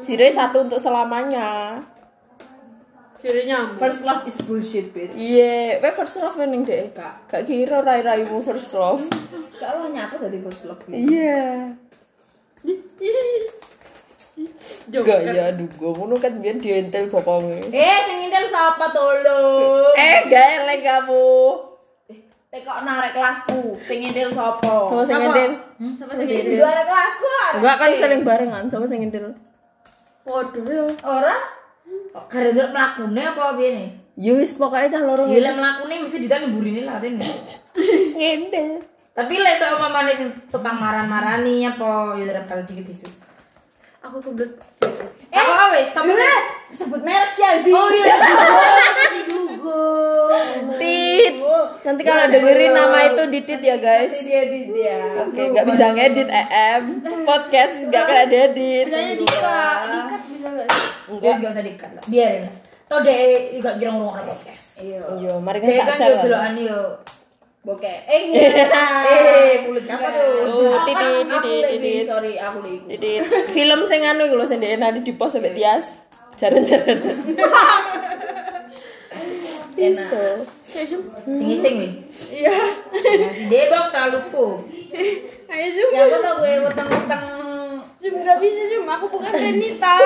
Sire 0.00 0.28
satu 0.28 0.64
untuk 0.64 0.80
selamanya. 0.80 1.78
Sire 3.16 3.46
nyamuk. 3.46 3.78
First 3.78 4.02
love 4.02 4.26
is 4.26 4.34
bullshit, 4.40 4.90
bitch. 4.90 5.14
Iya, 5.14 5.78
we 5.78 5.90
first 5.92 6.18
love 6.18 6.34
ning 6.42 6.66
deh. 6.66 6.90
Kak. 6.90 7.28
Gak 7.28 7.46
kira 7.46 7.78
rai-raimu 7.78 8.42
first 8.42 8.74
love. 8.74 9.06
Kak 9.56 9.78
lo 9.78 9.86
nyapa 9.86 10.18
dari 10.18 10.42
first 10.42 10.66
love 10.66 10.82
gitu. 10.82 10.96
Iya. 10.96 11.76
Joker. 12.62 13.42
Gaya 14.88 15.52
dugo 15.52 15.92
ngono 15.92 16.16
kan 16.16 16.40
biyen 16.40 16.56
dientel 16.56 17.06
bokonge. 17.06 17.60
Eh, 17.68 17.98
sing 18.08 18.16
ngindel 18.18 18.48
siapa 18.48 18.86
tolong? 18.88 19.92
Eh, 19.92 20.18
gaelek 20.26 20.80
kamu. 20.80 21.28
Tekok 22.52 22.78
narik 22.84 23.16
kelasku, 23.16 23.80
sing 23.80 24.04
ngindel 24.04 24.28
sapa? 24.28 24.88
Sama 24.88 25.02
sing 25.04 25.16
ngendel. 25.16 25.52
Hmm, 25.80 25.92
Siapa 25.96 26.12
Sing 26.16 26.28
ngindel 26.28 26.60
narik 26.60 26.86
kelasku. 26.88 27.26
Enggak 27.60 27.76
kan 27.76 27.90
saling 27.96 28.22
barengan, 28.24 28.64
sama 28.68 28.84
sing 28.84 28.98
ngendel. 29.04 29.26
Waduh 30.24 30.64
ya. 30.64 30.84
Ora? 31.00 31.36
Kok 32.12 32.24
gara-gara 32.28 32.68
mlakune 32.68 33.22
apa 33.24 33.56
piye 33.56 33.70
nih? 33.72 33.88
Ya 34.20 34.32
wis 34.36 34.52
pokoke 34.52 34.92
cah 34.92 35.00
loro 35.00 35.24
Gila 35.24 35.50
mlakune 35.56 36.04
mesti 36.04 36.18
ditan 36.20 36.52
mburine 36.52 36.84
lah 36.84 37.00
ten. 37.00 37.16
ngendel. 38.16 38.84
Tapi 39.12 39.34
lek 39.36 39.56
sok 39.56 39.76
mamane 39.80 40.12
sing 40.12 40.28
tukang 40.48 40.76
maran-marani 40.76 41.64
apa 41.64 42.16
ya 42.16 42.24
daripada 42.28 42.64
dikit 42.64 42.88
isu. 42.88 43.08
Aku 44.02 44.18
kebelet. 44.18 44.52
Eh, 45.32 45.38
apa 45.38 45.78
sampe 45.88 46.12
Eh, 46.12 46.42
sebut 46.74 47.00
merek 47.00 47.30
si 47.32 47.40
anjing. 47.40 47.72
Oh 47.72 47.88
iya. 47.88 48.16
Tit. 50.76 51.34
Nanti 51.82 52.02
kalau 52.02 52.24
dengerin 52.26 52.72
nama 52.74 52.98
itu 53.06 53.22
ditit 53.30 53.60
ya 53.62 53.76
guys. 53.78 54.10
Nanti 54.10 54.26
dia 54.26 54.42
di 54.50 54.60
dia. 54.74 54.98
Oke, 55.22 55.42
nggak 55.54 55.66
bisa 55.66 55.84
ngedit 55.94 56.28
EM. 56.28 56.82
Podcast 57.22 57.74
nggak 57.86 58.02
pernah 58.02 58.26
diedit. 58.26 58.86
Misalnya 58.90 59.14
dikat, 59.18 59.82
dikat 59.86 60.22
bisa 60.28 60.48
enggak? 60.50 60.68
Wis 61.12 61.36
gak 61.38 61.52
usah 61.54 61.64
dikat. 61.64 61.90
Biarin. 62.10 62.44
Toh 62.90 62.98
dek 63.00 63.56
juga 63.56 63.70
kira 63.78 63.90
ngurung 63.94 64.12
podcast. 64.12 64.66
Iya. 64.82 65.00
Iya, 65.16 65.32
mari 65.38 65.58
kita 65.62 65.84
kan 65.86 65.96
sel. 65.96 66.18
delokan 66.26 66.54
yo. 66.58 66.80
Bokeh. 67.62 67.98
Eh, 68.10 68.20
iya. 68.34 68.66
Eh, 69.06 69.62
kulit 69.62 69.86
siapa 69.86 70.10
tuh? 70.10 70.50
Oh, 70.50 70.82
titit, 70.82 71.30
titit, 71.30 71.62
lagi, 71.62 71.78
titit. 71.78 72.04
Sorry, 72.10 72.34
aku 72.34 72.58
lagi. 72.66 72.78
Titit. 72.90 73.22
Film 73.54 73.86
sing 73.86 74.02
anu 74.02 74.26
iku 74.26 74.34
lho 74.34 74.42
sing 74.42 74.58
ndek 74.58 74.82
nanti 74.82 75.06
di 75.06 75.14
post 75.14 75.38
sampai 75.38 75.54
tias. 75.54 75.86
Jaran-jaran. 76.42 76.98
Iso. 79.78 80.42
Tinggi 81.22 81.56
sing 81.62 81.74
wih. 81.78 81.92
Iya. 82.34 82.54
Si 83.38 83.44
Debok 83.46 83.94
selalu 83.94 84.18
pu. 84.34 84.44
Ayo 85.46 85.66
Zoom. 85.70 85.90
Ya 85.94 86.02
aku 86.10 86.18
tau 86.18 86.34
gue 86.42 86.52
weteng-weteng 86.66 87.26
Zoom 88.02 88.14
enggak 88.26 88.38
bisa 88.42 88.62
Zoom. 88.74 88.90
Aku 88.90 89.06
bukan 89.06 89.30
Renita. 89.30 89.96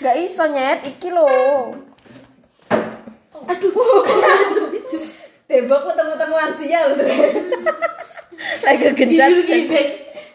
Gak 0.00 0.16
iso 0.16 0.48
nyet 0.48 0.80
iki 0.88 1.12
lho. 1.12 1.28
tembok 5.50 5.82
weteng-weteng 5.90 6.30
lansia 6.30 6.80
loh. 6.86 6.96
Lagi 8.64 8.86
gencat. 8.94 9.34
Tidur 9.34 9.42
gising. 9.42 9.88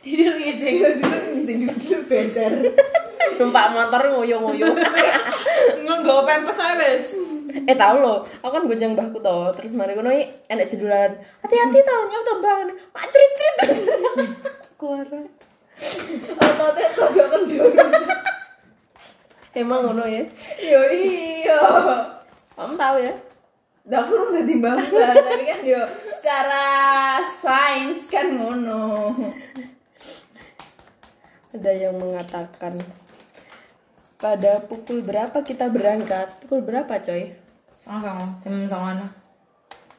Dulu 0.05 1.17
ngising 1.33 1.59
dulu 1.65 1.99
beser. 2.05 2.51
Numpak 3.39 3.71
motor 3.71 4.01
ngoyo-ngoyo. 4.11 4.69
Nggo 5.87 6.15
pempes 6.27 6.59
ae 6.59 6.75
wis. 6.77 7.09
eh 7.55 7.71
tau 7.79 8.03
lo, 8.03 8.27
aku 8.43 8.51
kan 8.51 8.67
gojeng 8.67 8.91
mbahku 8.99 9.23
to, 9.23 9.37
terus 9.55 9.71
mari 9.71 9.95
kono 9.95 10.11
iki 10.11 10.27
enek 10.51 10.67
jedulan. 10.67 11.15
Hati-hati 11.39 11.79
tau 11.87 12.03
nyam 12.11 12.21
tambang. 12.27 12.67
Mak 12.91 13.05
crit-crit. 13.07 13.57
Keluar. 14.75 15.07
Ototnya 16.35 16.87
kagak 16.99 17.27
kendor. 17.31 17.71
Emang 19.55 19.87
ngono 19.87 20.03
ya. 20.03 20.21
Yo 20.59 20.81
iya. 20.91 21.59
Kamu 22.59 22.75
tahu 22.75 22.97
ya? 22.99 23.13
Dapur 23.85 24.33
udah 24.33 24.41
di 24.41 24.57
bangsa, 24.57 25.13
tapi 25.29 25.43
kan 25.45 25.61
yo 25.61 25.81
secara 26.09 26.65
sains 27.29 28.09
kan 28.09 28.33
ngono. 28.33 29.13
Ada 31.53 31.71
yang 31.71 31.95
mengatakan 32.01 32.81
pada 34.17 34.57
pukul 34.65 35.05
berapa 35.05 35.37
kita 35.45 35.69
berangkat? 35.69 36.33
Pukul 36.41 36.65
berapa 36.65 36.97
coy? 36.97 37.37
Sama-sama. 37.77 38.41
Jam 38.41 38.65
sama 38.65 39.05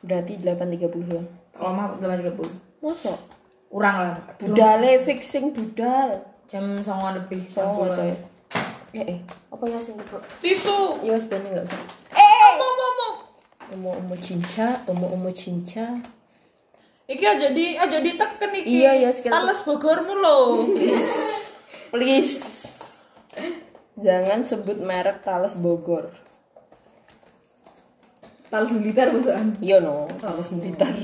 Berarti 0.03 0.43
8.30 0.43 1.15
ya. 1.15 1.23
Lama 1.63 1.95
8.30. 2.03 2.83
Mosok? 2.83 3.19
Urang 3.71 3.97
lah. 4.03 4.19
Budale 4.43 4.99
fixing 5.07 5.55
budal. 5.55 6.27
Jam 6.51 6.83
sama 6.83 7.15
lebih. 7.15 7.47
Songo 7.47 7.87
coy. 7.95 8.11
Eh, 8.97 9.05
eh, 9.15 9.19
apa 9.53 9.65
ya 9.71 9.79
bro? 9.79 10.19
Tisu. 10.43 11.07
Iya, 11.07 11.21
sebenarnya 11.23 11.49
enggak 11.55 11.67
usah. 11.71 11.83
Eh. 12.17 12.26
Omo 13.75 13.91
omo 13.99 14.15
cinca, 14.15 14.83
omo 14.87 15.07
omo 15.11 15.31
cinca. 15.35 15.99
Iki 17.07 17.25
aja 17.27 17.49
di 17.51 17.75
aja 17.79 17.99
diteken 18.03 18.51
iki. 18.63 18.83
Iya, 18.83 18.93
iya, 18.99 19.11
sekitar- 19.15 19.43
Tales 19.43 19.63
Bogormu 19.63 20.15
lho. 20.19 20.39
Please. 21.95 22.43
Jangan 23.97 24.43
sebut 24.43 24.79
merek 24.83 25.23
Tales 25.23 25.55
Bogor. 25.57 26.11
Tal 28.51 28.71
Blitar 28.71 29.11
bosan. 29.11 29.59
Iya 29.59 29.83
no, 29.83 30.07
Tales 30.19 30.51
Blitar. 30.55 30.95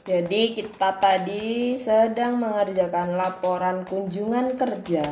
Jadi 0.00 0.58
kita 0.58 0.96
tadi 0.98 1.76
sedang 1.78 2.40
mengerjakan 2.40 3.14
laporan 3.14 3.86
kunjungan 3.86 4.58
kerja. 4.58 5.06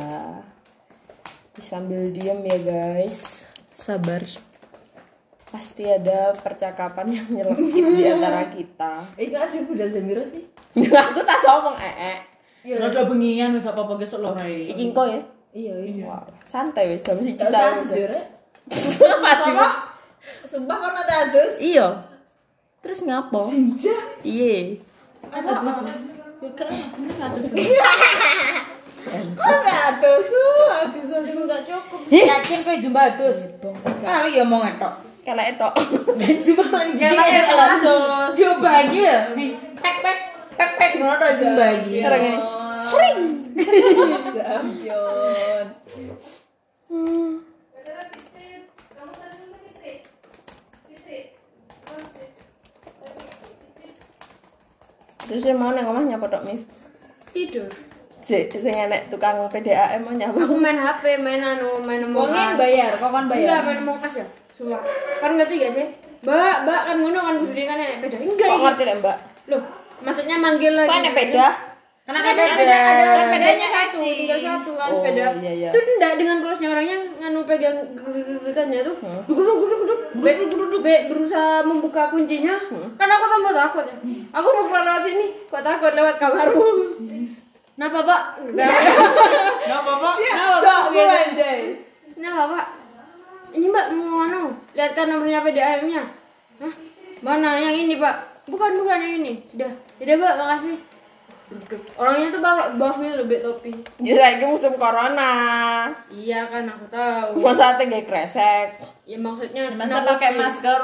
Sambil 1.59 2.15
diem 2.15 2.39
ya 2.41 2.57
guys, 2.63 3.43
sabar. 3.75 4.23
Pasti 5.49 5.83
ada 5.83 6.31
percakapan 6.37 7.19
yang 7.19 7.25
nyelekit 7.27 7.85
di 7.89 8.03
antara 8.05 8.47
kita. 8.47 9.03
Eh, 9.17 9.27
kan 9.27 9.49
ada 9.49 9.57
budal 9.65 9.89
Jamiro 9.89 10.23
sih. 10.23 10.45
Aku 11.09 11.19
tak 11.25 11.41
ngomong 11.41 11.75
eh 11.75 11.95
eh. 12.15 12.17
Iya. 12.63 12.85
Ada 12.85 13.07
bengian 13.07 13.57
gak 13.59 13.73
apa-apa 13.73 13.97
gesek 13.97 14.19
lho 14.21 14.31
Rai. 14.35 14.69
Iki 14.71 14.83
engko 14.91 15.03
ya. 15.09 15.19
Iya, 15.49 15.73
iya. 15.81 16.05
Wah, 16.05 16.21
santai 16.45 16.93
wis 16.93 17.01
jam 17.01 17.17
1 17.17 17.25
Gak 17.25 17.35
usah 17.35 17.49
tahun. 17.49 17.81
jujur 17.87 18.11
ya. 18.17 18.23
Apa? 19.17 19.67
Sumpah 20.45 20.77
kan 20.77 20.93
ada 21.01 21.13
adus. 21.27 21.53
Iya. 21.57 21.87
Terus 22.79 22.99
ngapo? 23.03 23.41
Cinca. 23.49 23.95
Iya. 24.21 24.77
Ada 25.27 25.49
apa? 25.59 25.71
Ada 26.39 27.25
adus. 27.25 27.45
Adus 29.09 30.29
adus. 30.69 31.33
Enggak 31.33 31.65
cukup. 31.65 31.99
Yakin 32.13 32.61
kowe 32.61 32.77
jumpa 32.77 33.17
terus. 33.17 33.39
Kali 34.05 34.37
ya 34.37 34.45
mau 34.45 34.61
ngetok. 34.61 34.93
Tok. 35.57 35.73
Terus. 37.81 38.33
Yo 38.37 38.51
ya. 38.61 39.33
Pek 39.79 39.95
pek. 40.05 40.29
pek 40.59 40.71
pek 40.75 40.91
ngono 40.99 41.23
iki. 41.23 42.03
Mau 55.59 55.75
neng 55.75 55.85
omah 55.85 56.03
nyapa 56.07 56.25
tok 56.25 56.43
Mif. 56.47 56.63
Tidur. 57.35 57.69
Sik, 58.29 58.45
sing 58.53 58.69
enek 58.77 59.09
tukang 59.09 59.41
PDAM 59.49 60.05
mau 60.05 60.13
nyapa. 60.13 60.37
Aku 60.45 60.53
main 60.53 60.77
HP, 60.77 61.17
main 61.17 61.41
anu, 61.41 61.81
main 61.81 61.97
Among 62.05 62.29
Wongnya 62.29 62.53
bayar, 62.53 62.93
kok 63.01 63.09
kan 63.09 63.25
Enggak, 63.25 63.41
bayar. 63.41 63.61
main 63.65 63.77
Among 63.81 63.97
Us 64.05 64.13
ya. 64.21 64.25
Sumpah. 64.53 64.81
Kan 65.17 65.33
ngerti 65.33 65.57
gak 65.57 65.73
sih? 65.73 65.85
Mbak, 66.21 66.55
mbak 66.61 66.81
kan 66.85 66.95
ngono 67.01 67.19
kan 67.25 67.35
budaya 67.41 67.65
kan 67.65 67.77
enek 67.81 67.97
beda. 68.05 68.17
Enggak 68.21 68.47
Kok 68.53 68.59
ngerti 68.61 68.83
lek 68.85 68.97
Mbak? 69.01 69.17
Loh, 69.49 69.61
maksudnya 70.05 70.37
manggil 70.37 70.77
lagi. 70.77 70.89
Kok 70.93 70.99
enek 71.01 71.15
beda? 71.17 71.47
Karena 72.05 72.19
Kan 72.25 72.33
ada 72.33 72.41
ada, 72.41 72.53
ada 72.53 73.05
Kan 73.05 73.27
bedanya 73.29 73.29
bedanya 73.33 73.67
satu, 73.69 73.97
tinggal 74.01 74.39
satu 74.41 74.71
kan 74.77 74.87
Oh, 74.89 74.97
sepeda. 74.97 75.25
iya, 75.41 75.51
iya. 75.53 75.69
Itu 75.73 75.79
enggak 75.81 76.13
dengan 76.17 76.37
polosnya 76.41 76.69
orangnya 76.69 76.97
nganu 77.21 77.39
pegang 77.49 77.77
geruk-gerukannya 77.97 78.79
tuh. 78.81 78.95
Guruk 79.25 79.55
guruk 79.57 79.77
guruk. 79.85 79.99
Be, 80.21 80.31
be 80.85 80.95
berusaha 81.09 81.65
membuka 81.65 82.13
kuncinya. 82.13 82.57
Kan 82.93 83.09
aku 83.09 83.25
tambah 83.25 83.53
takut 83.57 83.85
ya. 83.89 83.95
Aku 84.37 84.47
mau 84.53 84.65
keluar 84.69 84.83
lewat 84.85 85.01
sini, 85.05 85.25
kok 85.49 85.61
takut 85.65 85.93
lewat 85.97 86.17
kamarmu. 86.21 86.65
Kenapa, 87.79 88.03
Pak? 88.03 88.21
Apa-apa. 88.43 90.09
Kenapa, 90.19 90.57
Pak? 90.59 90.83
Gitu. 90.91 90.99
anjay. 90.99 91.61
Kenapa, 92.11 92.43
Pak? 92.51 92.65
Ini 93.55 93.65
Mbak 93.71 93.85
mau 93.95 94.27
anu, 94.27 94.51
lihatkan 94.75 95.07
nomornya 95.07 95.39
PDAM-nya. 95.47 96.03
Hah? 96.59 96.73
Mana 97.23 97.55
yang 97.55 97.87
ini, 97.87 97.95
Pak? 97.95 98.43
Bukan, 98.51 98.83
bukan 98.83 98.99
yang 98.99 99.23
ini. 99.23 99.47
Sudah. 99.47 99.71
Sudah, 99.95 100.15
Mbak, 100.19 100.33
makasih. 100.43 100.77
Orangnya 101.95 102.27
tuh 102.35 102.41
pakai 102.43 102.67
buff 102.75 102.95
gitu 102.99 103.15
loh, 103.15 103.39
topi. 103.47 103.71
Ya 104.03 104.13
saiki 104.19 104.43
musim 104.43 104.75
corona. 104.75 105.31
Iya 106.11 106.51
kan, 106.51 106.67
aku 106.67 106.85
tahu. 106.91 107.39
Masa 107.39 107.79
gak 107.79 108.03
kresek. 108.11 108.75
Ya 109.07 109.15
maksudnya 109.23 109.71
Masa 109.71 110.03
pakai 110.03 110.35
masker 110.35 110.83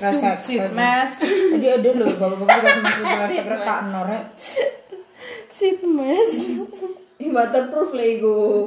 Resek. 0.00 0.36
sheet 0.40 0.72
mask. 0.72 1.20
Jadi 1.28 1.66
ada 1.68 1.90
loh 1.92 2.08
bapak-bapak 2.08 2.72
dikasih 2.72 3.04
masuk 3.04 3.18
resek 3.20 3.46
resek 3.52 3.78
norek. 3.92 4.24
Sip, 5.60 5.84
Mas. 5.84 6.32
Waterproof 7.20 7.92
lah 7.92 8.08
iku. 8.08 8.64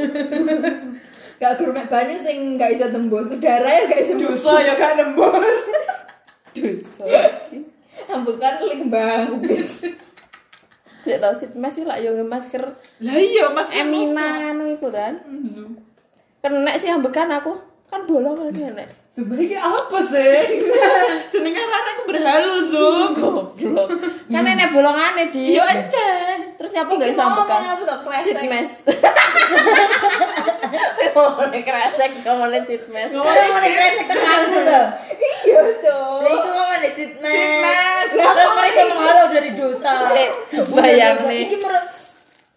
Gak 1.42 1.58
gurmet 1.58 1.90
banyak 1.90 2.22
sing 2.22 2.62
gak 2.62 2.78
bisa 2.78 2.94
tembus. 2.94 3.34
Udara 3.34 3.66
ya 3.66 3.90
gak 3.90 4.06
bisa 4.06 4.14
Dosa 4.22 4.62
ya 4.62 4.78
gak 4.78 5.02
nembus. 5.02 5.62
Dosa. 6.56 7.04
Bukan 8.14 8.54
link 8.70 8.94
bang, 8.94 9.42
bis. 9.42 9.82
Sik 11.02 11.18
tau 11.18 11.34
sip 11.34 11.58
Mas 11.58 11.74
sih 11.74 11.84
lak 11.84 12.00
yo 12.00 12.14
nge 12.14 12.24
masker 12.30 12.64
Lah 13.04 13.18
iya 13.18 13.50
Mas 13.50 13.74
Emina 13.74 14.54
anu 14.54 14.70
iku 14.70 14.94
kan. 14.94 15.18
Kena 16.46 16.78
sih 16.78 16.94
ambekan 16.94 17.34
aku. 17.34 17.58
Kan 17.90 18.06
bolong 18.06 18.38
kan 18.38 18.54
enek. 18.54 19.03
Sebaiknya 19.14 19.62
apa 19.62 20.02
sih? 20.10 20.66
Jenenge 21.32 21.62
anakku 21.62 22.02
berhalu, 22.10 22.56
Zum. 22.66 23.14
Goblok. 23.14 23.86
Kan 24.26 24.42
enek 24.42 24.74
bolongane 24.74 25.30
di. 25.30 25.54
Yo 25.54 25.62
aja. 25.62 26.34
Terus 26.58 26.74
nyapa 26.74 26.98
gak 26.98 27.14
bisa 27.14 27.22
ambekan? 27.22 27.62
Ngomong 27.62 27.74
apa 27.78 27.84
tuh? 27.86 27.98
Kresek. 28.10 28.46
mes. 28.50 28.72
Ngomongnya 31.14 31.62
kresek, 31.70 32.12
ngomongnya 32.26 32.60
sit 32.66 32.84
mes. 32.90 33.10
Kalau 33.14 33.44
mau 33.54 33.62
kresek 33.62 34.06
ke 34.10 34.18
aku 34.18 34.60
tuh. 34.66 34.86
Iya, 35.46 35.62
Cok. 35.78 36.18
Lah 36.18 36.32
itu 36.34 36.50
ngomong 36.50 36.80
di 36.82 36.92
sitmes. 36.98 37.38
Sitmes. 37.38 38.10
Terus 38.18 38.52
mereka 38.58 38.82
menghalau 38.90 39.28
dari 39.30 39.52
dosa. 39.54 39.94
Bayang 40.74 41.18
nih. 41.30 41.40
Iki 41.46 41.56
menurut 41.62 41.86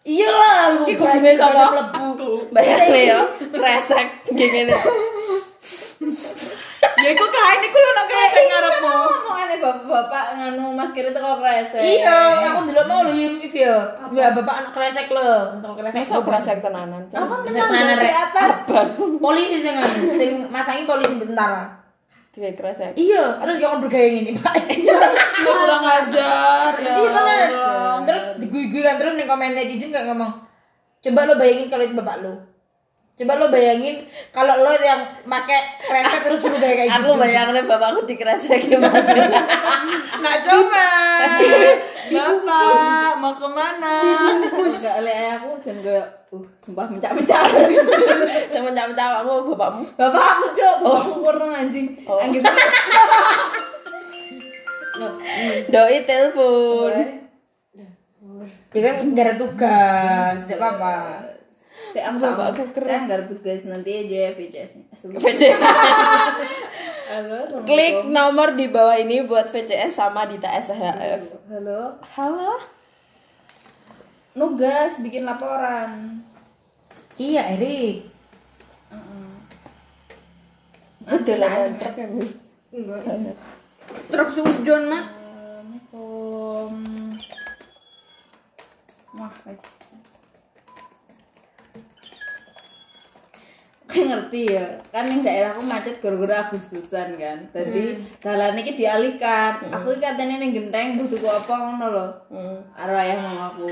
Iya 0.07 0.31
lah, 0.31 0.65
Iki 0.89 0.93
kudune 0.97 1.31
sapa? 1.37 1.69
mlebu. 1.69 2.49
Bayang 2.49 2.81
ya, 2.97 3.21
kresek 3.53 4.09
gini. 4.33 4.73
Ya 7.07 7.15
iku 7.15 7.27
kain 7.31 7.63
iku 7.63 7.79
lho 7.79 7.91
nek 7.95 8.07
kresek 8.11 8.45
ngarepmu. 8.51 8.91
Ngomong 8.91 9.37
aneh 9.39 9.59
bapak-bapak 9.63 10.25
nganu 10.35 10.75
masker 10.75 11.07
itu 11.07 11.19
kok 11.23 11.39
kresek. 11.39 11.79
Iya, 11.79 12.19
aku 12.51 12.67
dulu 12.67 12.83
mau 12.91 13.07
lu 13.07 13.15
Yusuf 13.15 13.55
ya. 13.55 13.95
Sebelah 14.11 14.35
bapak 14.35 14.55
anak 14.59 14.73
kresek 14.75 15.07
lo, 15.15 15.55
untuk 15.55 15.79
kresek. 15.79 16.03
Masa 16.03 16.19
kresek 16.19 16.59
tenanan. 16.59 17.07
Bisa 17.47 17.63
menang 17.71 18.03
Rek. 18.03 18.11
atas? 18.11 18.55
Polisi 19.23 19.63
sing 19.63 19.79
nganu, 19.79 20.19
sing 20.19 20.31
masangi 20.51 20.83
polisi 20.83 21.15
bentara. 21.15 21.79
Dua 22.35 22.51
kresek. 22.51 22.99
Iya, 22.99 23.39
terus 23.39 23.57
jangan 23.63 23.79
bergaya 23.87 24.11
ini, 24.11 24.35
Pak. 24.43 24.55
Lu 25.47 25.51
kurang 25.63 25.87
ajar 25.87 26.75
ya. 26.75 26.91
Iya 26.91 27.11
tenan. 27.15 27.49
Terus 28.03 28.25
digui-gui 28.43 28.83
kan 28.83 28.99
terus 28.99 29.15
nih 29.15 29.31
komen 29.31 29.55
netizen 29.55 29.95
kayak 29.95 30.11
ngomong, 30.11 30.43
coba 31.07 31.21
lo 31.23 31.39
bayangin 31.39 31.71
kalau 31.71 31.87
itu 31.87 31.95
bapak 31.95 32.27
lo. 32.27 32.56
Coba 33.17 33.41
lo 33.41 33.49
bayangin 33.49 34.05
kalau 34.29 34.61
lo 34.61 34.77
yang 34.77 35.01
pakai 35.25 35.81
kresek 35.81 36.29
terus 36.29 36.53
lu 36.53 36.61
kayak 36.61 36.85
kayak 36.85 37.01
Aku 37.01 37.17
gitu. 37.17 37.21
bayangin 37.25 37.65
bapakku 37.65 38.05
di 38.05 38.21
kresek 38.21 38.69
gimana. 38.69 38.93
Nak 40.21 40.37
coba. 40.45 40.85
Bapak 42.13 43.17
mau 43.17 43.33
ke 43.33 43.49
mana? 43.49 44.05
Enggak 44.53 45.01
oleh 45.01 45.33
aku 45.33 45.49
dan 45.65 45.81
gue 45.81 45.97
uh 46.29 46.45
sumpah 46.61 46.93
mencak-mencak. 46.93 47.41
Temen-temen 48.53 48.93
cawakmu 48.93 49.49
bapakmu. 49.49 49.89
Bapak 49.97 50.25
aku, 50.37 50.45
Cok. 50.53 50.77
Bapakku 50.85 51.13
kurang 51.25 51.57
anjing. 51.57 51.89
Oh. 52.05 52.21
Anjing. 52.21 52.45
Doi 55.73 56.05
telepon. 56.05 56.93
Ya 58.77 58.93
kan 58.93 59.17
ada 59.17 59.33
tugas, 59.41 60.37
tidak 60.45 60.61
apa-apa. 60.61 61.36
Saya 61.97 62.13
aku 62.13 62.19
Bapak 62.21 62.47
aku 62.53 62.65
keren. 62.77 62.89
Saya 62.93 63.01
nggak 63.09 63.25
tugas 63.33 63.65
nanti 63.73 63.91
aja 64.05 64.37
VCS-nya. 64.37 64.85
VC. 65.17 65.43
Halo, 65.57 67.41
Assalamualaikum. 67.41 67.65
Klik 67.65 67.97
nomor 68.13 68.53
di 68.53 68.69
bawah 68.69 69.01
ini 69.01 69.25
buat 69.25 69.49
VCS 69.49 69.97
sama 69.97 70.29
Dita 70.29 70.53
SHF. 70.53 71.49
Halo. 71.49 71.97
Halo. 72.05 72.61
Nugas 74.37 75.01
bikin 75.01 75.25
laporan. 75.25 76.21
Iya, 77.17 77.57
Erik. 77.57 78.13
Udah 81.09 81.37
lah 81.41 81.53
truk 81.81 81.97
ya, 81.97 82.07
Bu. 82.13 82.21
Enggak. 82.77 83.01
Truk 84.13 84.29
sujon, 84.37 84.83
Mat. 84.93 85.17
Assalamualaikum. 85.17 86.73
Wah, 89.17 89.33
guys. 89.49 89.86
ngerti 94.07 94.43
ya, 94.49 94.65
kan 94.89 95.05
yang 95.05 95.21
daerahku 95.21 95.61
macet 95.63 95.99
gara-gara 95.99 96.45
Agustusan 96.45 97.15
kan. 97.15 97.37
Tadi 97.51 98.01
jalan 98.19 98.55
ini 98.55 98.73
dialihkan. 98.73 99.71
Aku 99.71 99.91
iki 99.91 100.01
katanya 100.01 100.37
ning 100.37 100.51
genteng 100.51 100.97
butuh 100.97 101.33
apa 101.33 101.53
ngono 101.53 101.85
lho. 101.89 102.07
Hmm. 102.29 102.57
Arah 102.75 103.01
ayah 103.01 103.17
mamaku. 103.19 103.71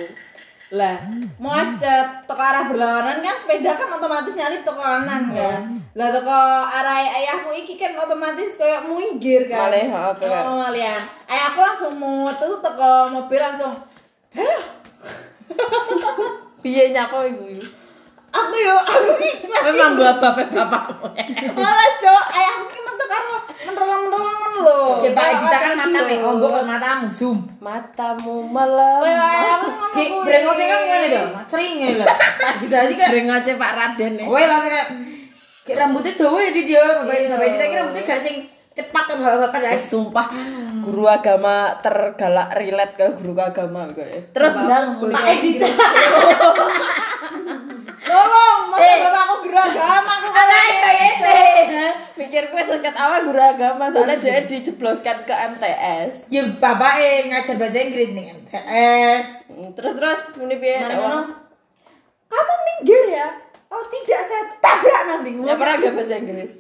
Lah, 0.74 0.96
macet 1.38 2.24
toko 2.24 2.40
arah 2.40 2.66
berlawanan 2.66 3.20
kan 3.20 3.36
sepeda 3.36 3.72
kan 3.72 3.88
otomatis 3.88 4.34
nyalip 4.34 4.62
toko 4.62 4.80
kanan 4.80 5.30
kan. 5.30 5.60
Lah 5.94 6.08
toko 6.10 6.38
arah 6.66 6.98
ayahku 6.98 7.50
iki 7.54 7.74
kan 7.74 7.94
otomatis 7.94 8.56
kayak 8.56 8.82
minggir 8.84 9.46
kan. 9.46 9.70
Malih, 9.70 9.86
oh, 9.88 10.12
kayak- 10.16 10.42
Oh, 10.42 10.54
malian. 10.58 11.00
Ayahku 11.24 11.58
langsung 11.60 11.92
muat 11.94 12.36
tuh 12.38 12.58
toko 12.58 13.08
mobil 13.08 13.38
langsung 13.38 13.70
Piye 16.58 16.90
nyapa 16.90 17.22
ibu? 17.28 17.60
Aku 18.34 18.54
yo 18.56 18.74
aku 18.76 19.10
iki 19.16 19.46
kelas 19.46 19.62
Memang 19.64 19.92
bapak 19.94 20.50
bapakmu. 20.50 21.06
malah 21.54 21.88
cok 21.96 22.24
ayahku 22.28 22.64
ki 22.68 22.80
metu 22.80 23.04
karo 23.04 23.34
menolong-menolong 23.64 24.36
ngono 24.36 24.58
lho. 24.60 24.78
Oke, 24.94 25.08
Pak 25.10 25.26
Ejita 25.30 25.56
kan 25.56 25.72
mata 25.76 26.00
nih, 26.04 26.18
ombok 26.20 26.50
ke 26.50 26.60
matamu, 26.64 27.06
zoom. 27.08 27.38
Matamu 27.58 28.34
Kayak 28.42 28.52
melemah. 28.52 29.30
ayahku 29.32 29.68
ngono 29.70 29.94
Ki, 29.94 30.04
kuwi. 30.04 30.24
brengok 30.24 30.54
kan 30.58 30.80
ngene 30.82 31.06
to, 31.08 31.22
sering 31.48 31.72
ngene 31.78 31.94
lho. 31.96 32.04
Pak 32.04 32.50
Ejita 32.58 32.76
aja 32.76 32.92
kayak 32.92 33.10
Brengoce 33.10 33.52
Pak 33.54 33.72
Raden 33.72 34.12
nih. 34.18 34.26
Kowe 34.26 34.42
langsung 34.42 34.68
kayak 34.68 34.88
kayak 35.64 35.78
rambutnya 35.80 36.12
dawa 36.14 36.38
ya 36.38 36.50
dia, 36.52 36.82
bapak 37.00 37.16
bapak 37.30 37.48
kita 37.48 37.64
kira 37.64 37.80
rambutnya 37.80 38.04
gak 38.04 38.20
sing 38.20 38.36
cepat 38.74 39.04
ke 39.06 39.14
bapak-bapak 39.14 39.58
dah. 39.60 39.70
Eh, 39.72 39.80
sumpah 39.80 40.26
guru 40.84 41.04
agama 41.06 41.54
tergalak 41.80 42.52
relate 42.52 42.94
ke 42.94 43.06
guru 43.16 43.32
agama 43.38 43.88
kayak. 43.88 44.34
Terus 44.34 44.54
ndang 44.60 45.00
Pak 45.00 45.24
Edi. 45.30 45.50
Tolong, 48.04 48.60
masa 48.68 48.84
Eh. 48.84 48.96
bapakku 49.02 49.34
guru 49.42 49.56
agama 49.56 50.12
aku 50.14 50.28
Anak 50.30 50.64
itu 50.68 51.84
pikir 52.14 52.42
gue 52.46 52.62
seket 52.62 52.94
awal 52.94 53.24
guru 53.24 53.40
agama 53.40 53.88
soalnya 53.88 54.14
dia 54.14 54.40
dijebloskan 54.44 55.24
ke 55.24 55.34
MTS. 55.34 56.28
Ya 56.28 56.42
bapak 56.46 56.92
eh 56.96 57.26
ngajar 57.26 57.56
bahasa 57.56 57.78
Inggris 57.80 58.12
nih 58.12 58.30
MTS. 58.34 59.26
Hmm, 59.48 59.70
Terus 59.72 59.92
terus 59.94 60.20
muni 60.34 60.56
piye? 60.56 60.78
Kamu 62.24 62.54
minggir 62.64 63.04
ya? 63.10 63.28
Oh 63.66 63.82
tidak, 63.84 64.22
saya 64.22 64.44
tabrak 64.58 65.02
nanti. 65.06 65.34
Ya 65.34 65.54
pernah 65.54 65.74
gak 65.76 65.92
bahasa 65.92 66.14
Inggris? 66.14 66.52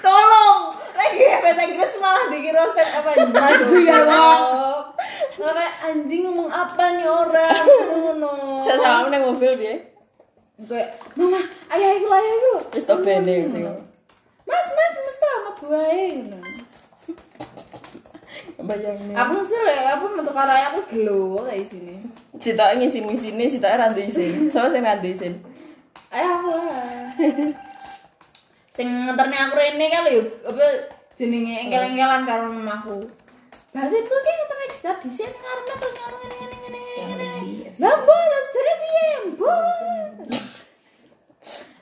Tolong, 0.00 0.58
lagi 0.96 1.20
bahasa 1.44 1.62
Inggris 1.68 1.92
malah 2.00 2.24
dikira 2.32 2.64
stand 2.72 2.90
apa 2.96 3.10
Malah 3.28 3.52
diguyon, 3.60 4.02
Wong. 4.08 4.42
Kayak 5.40 5.72
anjing 5.82 6.20
ngomong 6.28 6.48
apa 6.48 6.84
nih 6.94 7.06
orang 7.08 7.64
ngono. 7.90 8.32
Saya 8.64 8.76
sama 8.78 9.08
nang 9.08 9.24
mobil 9.28 9.52
piye? 9.56 9.74
Kayak 10.60 10.88
mama, 11.16 11.40
ayah 11.72 11.90
iku 11.96 12.08
ayah 12.10 12.32
iku. 12.32 12.52
Wis 12.76 12.84
tok 12.84 13.00
bene 13.00 13.48
gitu. 13.48 13.60
Mas, 14.44 14.66
mas, 14.68 14.92
mesti 15.00 15.20
sama 15.20 15.50
buahe 15.56 16.04
ngono. 16.20 16.38
Bayangin. 18.60 19.16
Aku 19.16 19.30
mesti 19.40 19.56
lek 19.56 19.78
apa 19.88 20.04
metu 20.12 20.32
karo 20.32 20.52
ayah 20.52 20.68
aku 20.68 20.80
gelo 20.92 21.40
kayak 21.48 21.64
sini. 21.64 21.96
Sitok 22.36 22.76
ngisi-ngisine, 22.76 23.44
sitok 23.48 23.72
ra 23.80 23.88
ndek 23.88 24.12
isin. 24.12 24.52
Sopo 24.52 24.68
sing 24.68 24.84
ra 24.84 25.00
ndek 25.00 25.16
isin? 25.16 25.34
Ayah 26.12 26.30
aku 26.36 26.48
lah. 26.52 27.04
Sing 28.80 29.04
ngenterne 29.04 29.36
aku 29.36 29.60
rene 29.60 29.86
kan 29.92 30.08
lho 30.08 30.24
apa 30.40 30.64
jenenge 31.12 31.68
engkel-engkelan 31.68 32.24
karo 32.24 32.48
mamaku. 32.48 32.96
Berarti 33.76 33.96
itu 34.00 34.08
kayak 34.08 34.36
ngenterne 34.40 34.64
di 34.72 34.78
tadi 34.80 35.08
sih 35.12 35.26
ning 35.28 35.44
arep 35.44 35.64
terus 35.68 35.94
ngomong 36.00 36.20
ngene 36.24 36.36
ngene 36.40 36.78
ngene 36.80 37.04
ngene. 37.04 37.28
Lah 37.76 37.96
bolos 38.00 38.46
dari 38.56 38.74
piye? 38.80 39.08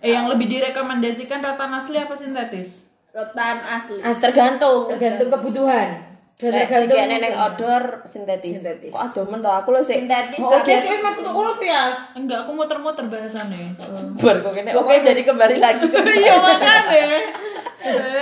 Eh 0.02 0.10
yang 0.10 0.26
lebih 0.26 0.50
direkomendasikan 0.50 1.38
rotan 1.38 1.70
asli 1.78 2.02
apa 2.02 2.18
sintetis? 2.18 2.82
Rotan 3.14 3.62
asli. 3.62 4.02
Tergantung. 4.02 4.90
Tergantung 4.90 5.30
kebutuhan. 5.38 6.02
Dan 6.38 6.54
Nek 6.54 6.70
tergantung 6.70 6.94
dikene 6.94 7.16
neng 7.18 7.34
outdoor 7.34 8.06
sintetis. 8.06 8.62
Sintetis. 8.62 8.94
Kok 8.94 9.10
adomen 9.10 9.42
to 9.42 9.50
aku 9.50 9.74
lho 9.74 9.82
sik. 9.82 10.06
Sintetis 10.06 10.38
Oh, 10.38 10.54
oke, 10.54 10.70
oke, 10.70 10.94
mas 11.02 11.18
untuk 11.18 11.34
urut 11.34 11.58
ya. 11.58 11.90
Enggak, 12.14 12.46
aku 12.46 12.54
muter-muter 12.54 13.10
bahasannya. 13.10 13.74
Bar 14.22 14.38
kok 14.46 14.54
kene. 14.54 14.70
Oke, 14.78 15.02
jadi 15.02 15.18
kembali 15.26 15.58
lagi 15.58 15.82
ke 15.90 15.98
Iya 16.22 16.38
makanya. 16.38 17.18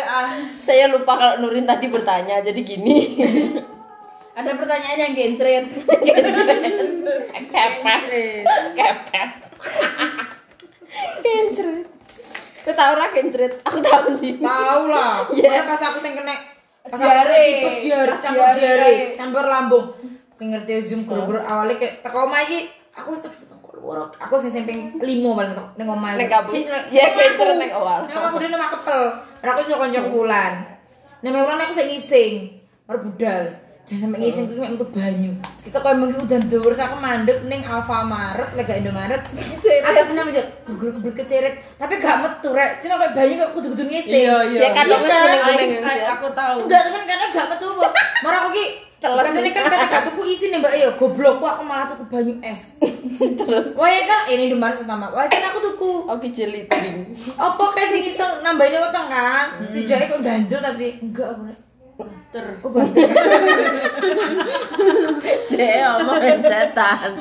Ah. 0.09 0.33
Saya 0.65 0.89
lupa 0.89 1.13
kalau 1.13 1.45
Nurin 1.45 1.69
tadi 1.69 1.93
bertanya, 1.93 2.41
jadi 2.41 2.57
gini. 2.65 3.21
ada 4.33 4.49
pertanyaan 4.49 4.97
yang 4.97 5.13
gencret. 5.13 5.69
Kepet. 7.53 8.03
Kepet. 8.73 9.31
Kencret. 11.21 11.85
Kau 12.65 12.73
tau 12.73 12.97
ora 12.97 13.13
kencret? 13.13 13.61
Aku 13.61 13.77
tahu 13.85 14.17
sih. 14.17 14.41
Tahu 14.41 14.83
lah. 14.89 15.29
Iya. 15.37 15.69
Pas 15.69 15.85
aku 15.85 16.01
sing 16.01 16.17
kena 16.17 16.56
Diare. 16.95 17.43
aku 17.43 17.67
pas 17.67 17.77
diare 17.83 18.13
campur 18.23 18.49
diare. 18.55 18.91
campur 19.19 19.45
lambung. 19.47 19.87
Aku 20.37 20.43
ngerti 20.45 20.71
ya, 20.71 20.81
zoom 20.85 21.09
guru-guru 21.09 21.41
awalnya 21.41 21.81
kayak 21.81 22.05
teko 22.05 22.29
omah 22.29 22.45
iki 22.45 22.69
aku 22.93 23.17
wis 23.17 23.25
ketemu 23.25 23.57
aku 24.21 24.35
sing 24.43 24.51
sing 24.53 24.65
ping 24.67 24.81
5 24.99 25.03
paling 25.03 25.53
teko 25.55 25.65
ning 25.79 25.89
omah. 25.89 26.11
Ning 26.15 26.29
kampus. 26.29 26.53
Cis, 26.55 26.67
ning- 26.69 27.75
awal. 27.75 27.99
Ning 28.07 28.17
omahku 28.17 28.37
dhewe 28.39 28.59
mak 28.59 28.71
kepel. 28.79 29.03
Ora 29.43 29.51
aku 29.55 29.61
iso 29.65 29.75
kanca 29.79 30.01
wulan. 30.11 30.53
Nek 31.23 31.31
aku 31.35 31.73
sing 31.75 31.89
ngising, 31.91 32.33
ora 32.87 32.99
budal. 33.03 33.66
Jangan 33.87 34.03
sampai 34.11 34.19
ngising 34.19 34.45
kuwi 34.51 34.59
mek 34.59 34.71
metu 34.75 34.87
banyu. 34.91 35.33
Kita 35.63 35.79
koyo 35.79 35.95
mengki 35.95 36.19
udan 36.19 36.43
dhuwur 36.51 36.75
aku 36.75 36.97
mandek 36.99 37.39
ning 37.47 37.63
Alfamaret, 37.63 38.51
lega 38.59 38.75
Indomaret. 38.83 39.23
Atas 39.87 40.11
nama 40.11 40.27
aja, 40.27 40.43
gugur-gugur 40.67 41.15
keceret, 41.15 41.63
tapi 41.79 42.03
gak 42.03 42.19
metu 42.19 42.51
rek. 42.51 42.83
Cuma 42.83 42.99
kayak 42.99 43.15
banyu 43.15 43.35
kok 43.47 43.51
kudu-kudu 43.55 43.87
ngising. 43.87 44.27
Iya, 44.27 44.37
iya. 44.51 44.59
Ya 44.59 44.71
kan 44.75 44.91
Iya 44.91 44.99
kan? 44.99 45.27
Ay, 45.55 45.79
ay, 45.79 45.99
ya. 46.03 46.19
aku 46.19 46.27
tahu. 46.35 46.67
Enggak, 46.67 46.83
temen 46.83 47.03
karena 47.07 47.27
gak 47.31 47.47
metu 47.55 47.67
apa. 47.79 48.01
Marah 48.27 48.39
aku 48.43 48.51
ki. 48.59 48.67
Katanya 48.97 49.51
kan 49.55 49.65
kata 49.71 49.87
gak 49.87 50.03
tuku 50.11 50.23
isi 50.35 50.51
nih 50.51 50.59
mbak 50.59 50.73
Iyo 50.73 50.89
Goblok 50.99 51.39
aku 51.39 51.63
malah 51.63 51.87
tuku 51.87 52.09
banyu 52.11 52.35
es 52.41 52.81
Terus 53.21 53.77
Wah 53.77 53.93
ya 53.93 54.03
kan 54.09 54.25
ini 54.33 54.51
Indomaret 54.51 54.83
pertama 54.83 55.13
Wah 55.13 55.29
kan 55.29 55.53
aku 55.53 55.61
tuku 55.63 56.09
oke 56.09 56.27
jeli 56.33 56.65
drink. 56.67 57.15
Apa 57.37 57.65
kayak 57.77 57.93
sing 57.93 58.03
iso 58.09 58.25
nambahin 58.41 58.81
weteng 58.83 59.07
kan 59.13 59.63
Setidaknya 59.63 60.11
kok 60.11 60.21
ganjel 60.25 60.59
tapi 60.65 60.87
Enggak 61.05 61.29
aku 61.39 61.66
Ter 62.37 62.61
Oh 62.61 62.69
banter 62.69 63.09
Dek 65.57 65.89
omongin 65.89 66.45
setan. 66.45 67.17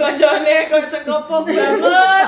Koncone 0.00 0.54
konco 0.72 0.98
kopok 1.04 1.44
banget. 1.44 2.26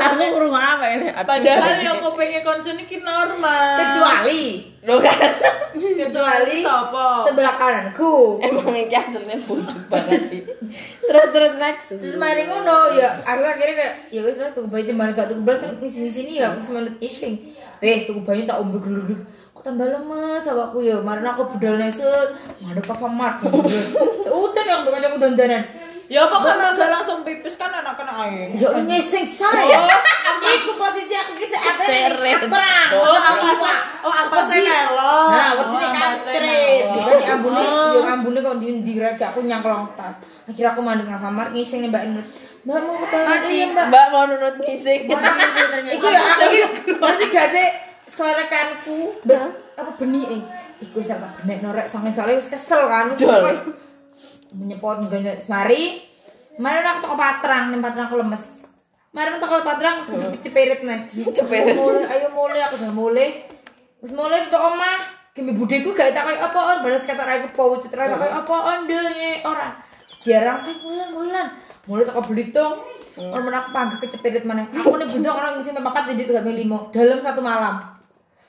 Aku 0.00 0.24
kurang 0.32 0.56
apa 0.56 0.86
ini? 0.96 1.12
Padahal 1.12 1.76
yang 1.84 2.00
kopengnya 2.00 2.40
konco 2.40 2.72
ini 2.72 2.88
normal. 3.04 3.76
Kecuali 3.76 4.64
Lo 4.88 4.96
kan 5.04 5.28
Kecuali 5.76 6.64
Sopo? 6.64 7.28
Sebelah 7.28 7.54
kananku 7.60 8.40
emang 8.40 8.72
ini 8.72 8.88
hasilnya 8.88 9.36
bodoh 9.44 9.82
banget 9.92 10.24
sih. 10.32 10.40
Terus 11.04 11.28
terus 11.36 11.52
next. 11.60 12.00
Terus 12.00 12.16
mari 12.16 12.48
ngono 12.48 12.96
ya 12.96 13.12
aku 13.28 13.44
akhirnya 13.44 13.76
kayak 13.76 13.94
ya 14.08 14.24
wis 14.24 14.40
lah 14.40 14.56
tuku 14.56 14.72
banyu 14.72 14.96
timbang 14.96 15.12
gak 15.12 15.28
tuku 15.28 15.44
belas 15.44 15.60
kan 15.60 15.76
ngisi 15.76 16.08
sini 16.08 16.40
ya 16.40 16.56
aku 16.56 16.64
semangat 16.64 16.96
ising. 17.04 17.52
Wes 17.84 18.08
tuku 18.08 18.24
banyu 18.24 18.48
tak 18.48 18.64
ombe 18.64 18.80
geluduk. 18.80 19.20
Kok 19.58 19.66
tambah 19.66 19.90
lemes 19.90 20.46
awakku 20.46 20.78
ya. 20.86 21.02
Kemarin 21.02 21.26
aku 21.34 21.50
budal 21.50 21.82
nesut, 21.82 22.30
ada 22.62 22.78
Pavamart. 22.78 23.42
Udah 24.30 24.62
yang 24.62 24.86
tuh 24.86 24.94
kancaku 24.94 25.18
dandanan. 25.18 25.66
Ya 26.06 26.30
apa 26.30 26.38
kan 26.38 26.78
enggak 26.78 26.94
langsung 26.94 27.26
pipis 27.26 27.58
kan 27.58 27.74
anak 27.74 27.98
kena 27.98 28.14
air. 28.22 28.54
Ya 28.54 28.70
lu 28.70 28.86
ngising 28.86 29.26
saya. 29.26 29.82
Iku 30.46 30.78
posisi 30.78 31.10
aku 31.10 31.34
ki 31.34 31.50
Ceret. 31.50 32.38
terang. 32.46 32.88
Oh, 32.94 33.02
Oh, 33.02 33.18
apa 33.18 33.34
iwa. 33.50 33.74
oh 34.06 34.14
apa 34.14 34.40
saya 34.46 34.62
melok. 34.62 35.26
Nah, 35.34 35.50
waktu 35.58 35.74
ini 35.74 35.88
kan 35.90 36.12
ceret. 36.22 36.82
Dikasih 36.94 37.26
ambune, 37.34 37.62
yo 37.66 38.00
ambune 38.06 38.38
kok 38.38 38.56
di 38.62 38.68
di 38.86 38.92
aku 39.02 39.38
nyangklong 39.42 39.90
tas. 39.98 40.22
Akhirnya 40.46 40.70
aku 40.70 40.80
mandek 40.86 41.10
nang 41.10 41.18
kamar 41.18 41.50
ngising 41.50 41.82
nih 41.82 41.90
Mbak 41.90 42.02
Inut. 42.06 42.26
Mbak 42.62 42.78
mau 42.78 42.94
ketemu 43.02 43.26
ya 43.50 43.66
Mbak. 43.74 43.86
Mbak 43.90 44.04
mau 44.14 44.22
nurut 44.30 44.56
ngising. 44.62 45.00
Iku 45.98 46.06
ya 46.14 46.20
aku 46.30 46.46
berarti 47.02 47.26
gak 47.34 47.48
sih 47.50 47.68
sorekanku 48.08 49.22
mbak 49.22 49.76
apa 49.78 49.90
benih 50.00 50.24
eh 50.26 50.42
iku 50.82 51.04
wis 51.04 51.12
tak 51.12 51.22
benek 51.44 51.62
norek 51.62 51.86
sange 51.86 52.10
soalnya 52.16 52.40
wis 52.40 52.50
kesel 52.50 52.88
kan 52.88 53.12
wis 53.14 53.22
menyepot 54.48 55.04
enggak 55.04 55.44
semari 55.44 56.08
Mari 56.58 56.82
aku 56.82 57.06
toko 57.06 57.14
patrang, 57.14 57.70
nih 57.70 57.78
patrang 57.78 58.10
aku 58.10 58.18
lemes. 58.18 58.66
Mari 59.14 59.30
aku 59.30 59.38
toko 59.46 59.62
patrang, 59.62 60.02
terus 60.02 60.10
kudu 60.10 60.26
cepirit 60.42 60.82
nih. 60.82 61.00
Cepirit. 61.38 61.78
Ayo 61.78 62.34
mulai, 62.34 62.66
aku 62.66 62.82
udah 62.82 62.92
mulai. 62.92 63.46
Terus 64.02 64.12
mulai 64.18 64.50
tuh 64.50 64.58
omah. 64.58 64.98
Kimi 65.38 65.54
budeku 65.54 65.94
gak 65.94 66.10
tak 66.10 66.26
kayak 66.26 66.50
apaan, 66.50 66.82
baru 66.82 66.98
kata 66.98 67.22
rai 67.22 67.46
ku 67.46 67.54
pau 67.54 67.78
citra 67.78 68.10
kayak 68.10 68.42
apaan 68.42 68.90
deh 68.90 68.98
nye 68.98 69.38
orang. 69.46 69.78
Jarang, 70.18 70.66
eh 70.66 70.74
mulan 70.82 71.08
mulan. 71.14 71.46
Mulai 71.86 72.10
toko 72.10 72.26
belitung, 72.26 72.82
orang 73.14 73.44
mana 73.46 73.58
aku 73.62 73.70
panggil 73.70 73.98
kecepirit 74.02 74.42
mana. 74.42 74.66
Aku 74.66 74.98
nih 74.98 75.06
belitung 75.06 75.38
orang 75.38 75.62
ngisi 75.62 75.70
papat 75.78 76.10
jadi 76.10 76.26
tiga 76.26 76.42
limo 76.42 76.90
dalam 76.90 77.22
satu 77.22 77.38
malam. 77.38 77.97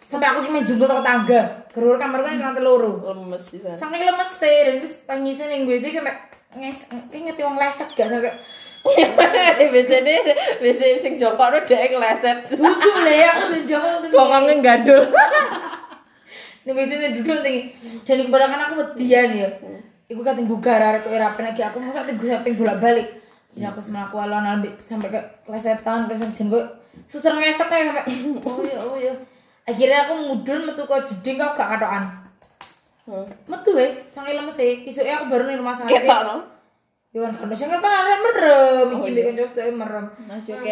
Sampai 0.10 0.26
aku 0.26 0.50
main 0.50 0.66
jumbo 0.66 0.90
toko 0.90 1.06
tangga. 1.06 1.42
Kerur 1.70 2.02
kamar 2.02 2.26
kan 2.26 2.42
lantai 2.42 2.66
loro. 2.66 3.06
Lemes 3.06 3.46
sih. 3.46 3.62
Saking 3.62 4.02
lemes 4.10 4.32
sih, 4.42 4.58
dan 4.66 4.76
terus 4.82 4.96
tangisin 5.06 5.54
yang 5.54 5.70
biasa 5.70 5.86
kayak 5.94 6.18
nges, 6.58 6.80
kayak 6.90 7.22
ngerti 7.30 7.42
wong 7.46 7.58
leset 7.62 7.90
gak 7.94 8.10
sampai 8.10 8.34
Biasanya 9.76 10.16
biasanya 10.64 10.98
sing 11.04 11.14
jongkok 11.20 11.52
udah 11.52 11.62
dek 11.62 11.92
ngeleset. 11.94 12.38
duduk 12.48 12.96
lah 13.04 13.16
ya 13.16 13.28
aku 13.36 13.44
tuh 13.54 13.62
jauh 13.68 13.96
tuh 14.02 14.10
Bokongnya 14.10 14.54
gandul. 14.64 15.04
Nih 16.66 16.74
biasanya 16.74 17.10
duduk 17.14 17.38
tinggi. 17.44 17.62
Dan 18.08 18.26
kebanyakan 18.26 18.60
aku 18.66 18.74
median 18.82 19.30
ya. 19.36 19.50
Iku 20.10 20.26
kating 20.26 20.50
bugar 20.50 20.82
arek 20.82 21.06
kok 21.06 21.14
ora 21.14 21.30
lagi 21.30 21.62
aku 21.62 21.78
masa 21.78 22.02
tinggu 22.08 22.26
sampai 22.26 22.58
bolak-balik. 22.58 23.08
Jadi 23.54 23.66
aku 23.68 23.80
semelaku 23.84 24.18
alon 24.18 24.66
sampai 24.82 25.10
ke 25.12 25.22
lesetan 25.46 26.10
terus 26.10 26.26
jen 26.34 26.50
gue 26.50 26.64
susah 27.06 27.34
ngeset 27.38 27.70
aja 27.70 27.94
sampai 27.94 28.06
oh 28.48 28.62
ya 28.66 28.80
oh 28.82 28.98
ya. 28.98 29.14
Akhirnya 29.70 30.00
aku 30.04 30.14
mudun 30.20 30.66
metu 30.66 30.84
ke 30.84 30.96
jeding 31.06 31.38
kok 31.38 31.54
gak 31.54 31.70
katokan. 31.72 32.04
Metu 33.46 33.70
wes, 33.72 33.94
sange 34.10 34.34
lemes 34.34 34.54
sih. 34.54 34.82
Isuknya 34.84 35.18
aku 35.18 35.30
baru 35.30 35.46
nih 35.46 35.58
rumah 35.58 35.74
sakit. 35.74 35.94
Ketok 36.04 36.22
no. 36.26 36.36
Ya 37.10 37.26
kan 37.26 37.34
kan 37.34 37.50
sing 37.52 37.66
kan 37.68 37.82
arek 37.82 38.20
merem, 38.22 38.88
iki 38.96 39.10
mbek 39.10 39.24
kanca 39.28 39.46
sedek 39.50 39.74
merem. 39.74 40.06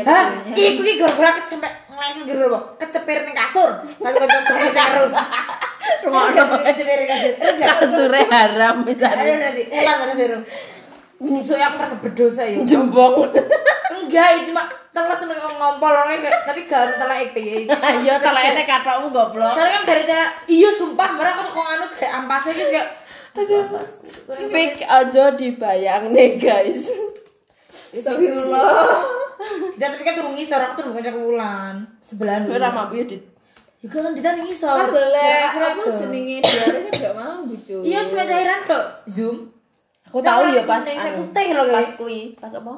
Hah, 0.06 0.26
iku 0.54 0.82
iki 0.84 1.02
gara-gara 1.02 1.34
ke- 1.34 1.50
sampe 1.50 1.66
ngleset 1.88 2.26
gara 2.28 2.46
apa? 2.46 2.60
Kecepir 2.78 3.20
ning 3.26 3.34
kasur. 3.34 3.70
Tapi 3.98 4.16
kanca 4.16 4.38
kanca 4.46 4.70
karo. 4.72 5.04
Rumah 6.06 6.22
kecepir 6.62 6.98
ning 7.02 7.10
kasur. 7.10 7.34
Kasure 7.58 8.22
haram 8.30 8.76
Ada 8.76 8.86
misalnya. 8.86 9.34
nanti, 9.40 9.64
ulang 9.66 9.98
mana 9.98 10.14
Besok 11.18 11.58
aku 11.58 11.76
merasa 11.76 11.98
berdosa 11.98 12.42
ya. 12.44 12.58
Jembong. 12.62 13.26
Enggak, 13.98 14.28
itu 14.36 14.50
cuma 14.50 14.64
teles 14.92 15.20
nih 15.20 15.36
ngompol 15.36 15.90
orangnya 15.90 16.20
kayak 16.24 16.38
tapi 16.46 16.62
gak 16.64 16.96
telek 16.96 17.30
kayak 17.32 17.70
Ayo 17.70 18.14
teleknya 18.18 18.64
katokmu 18.64 19.08
goblok. 19.10 19.52
Soalnya 19.52 19.74
kan 19.76 19.84
dari 19.86 20.04
cara 20.04 20.26
iya 20.46 20.70
sumpah 20.70 21.10
mereka 21.14 21.40
tuh 21.40 21.52
kok 21.52 21.66
anu 21.68 21.86
kayak 21.92 22.14
ampasnya 22.16 22.54
guys 22.54 22.72
kayak 22.72 22.90
Fik 24.48 24.82
aja 24.82 25.24
dibayang 25.32 26.10
nih 26.10 26.38
guys. 26.38 26.90
Astagfirullah. 27.90 28.66
tidak 29.72 29.90
tapi 29.94 30.04
kan 30.04 30.16
turun 30.16 30.34
ngisor 30.34 30.58
aku 30.60 30.74
turun 30.76 30.92
kanca 30.92 31.14
wulan 31.14 31.76
sebelahan 32.02 32.50
Gue 32.50 32.58
ramah 32.58 32.90
biar 32.90 33.06
di 33.06 33.22
juga 33.78 34.02
kan 34.02 34.12
tidak 34.12 34.42
ngisor 34.42 34.90
Boleh. 34.90 35.46
Jarak 35.46 35.72
Apa 35.72 35.84
tuh. 35.86 35.98
jenenge 36.02 36.38
diare 36.42 36.80
kan 36.82 36.94
gak 36.98 37.14
mau 37.14 37.46
cuy. 37.46 37.82
iya 37.86 38.00
cuma 38.04 38.26
cairan 38.26 38.60
tok 38.66 38.86
zoom 39.06 39.38
Aku 40.18 40.26
tahu 40.26 40.50
ya 40.50 40.66
pas 40.66 40.82
anu, 40.82 41.30
pas 41.30 41.46
guys. 41.46 41.94
kui, 41.94 42.34
pas 42.34 42.50
apa? 42.50 42.74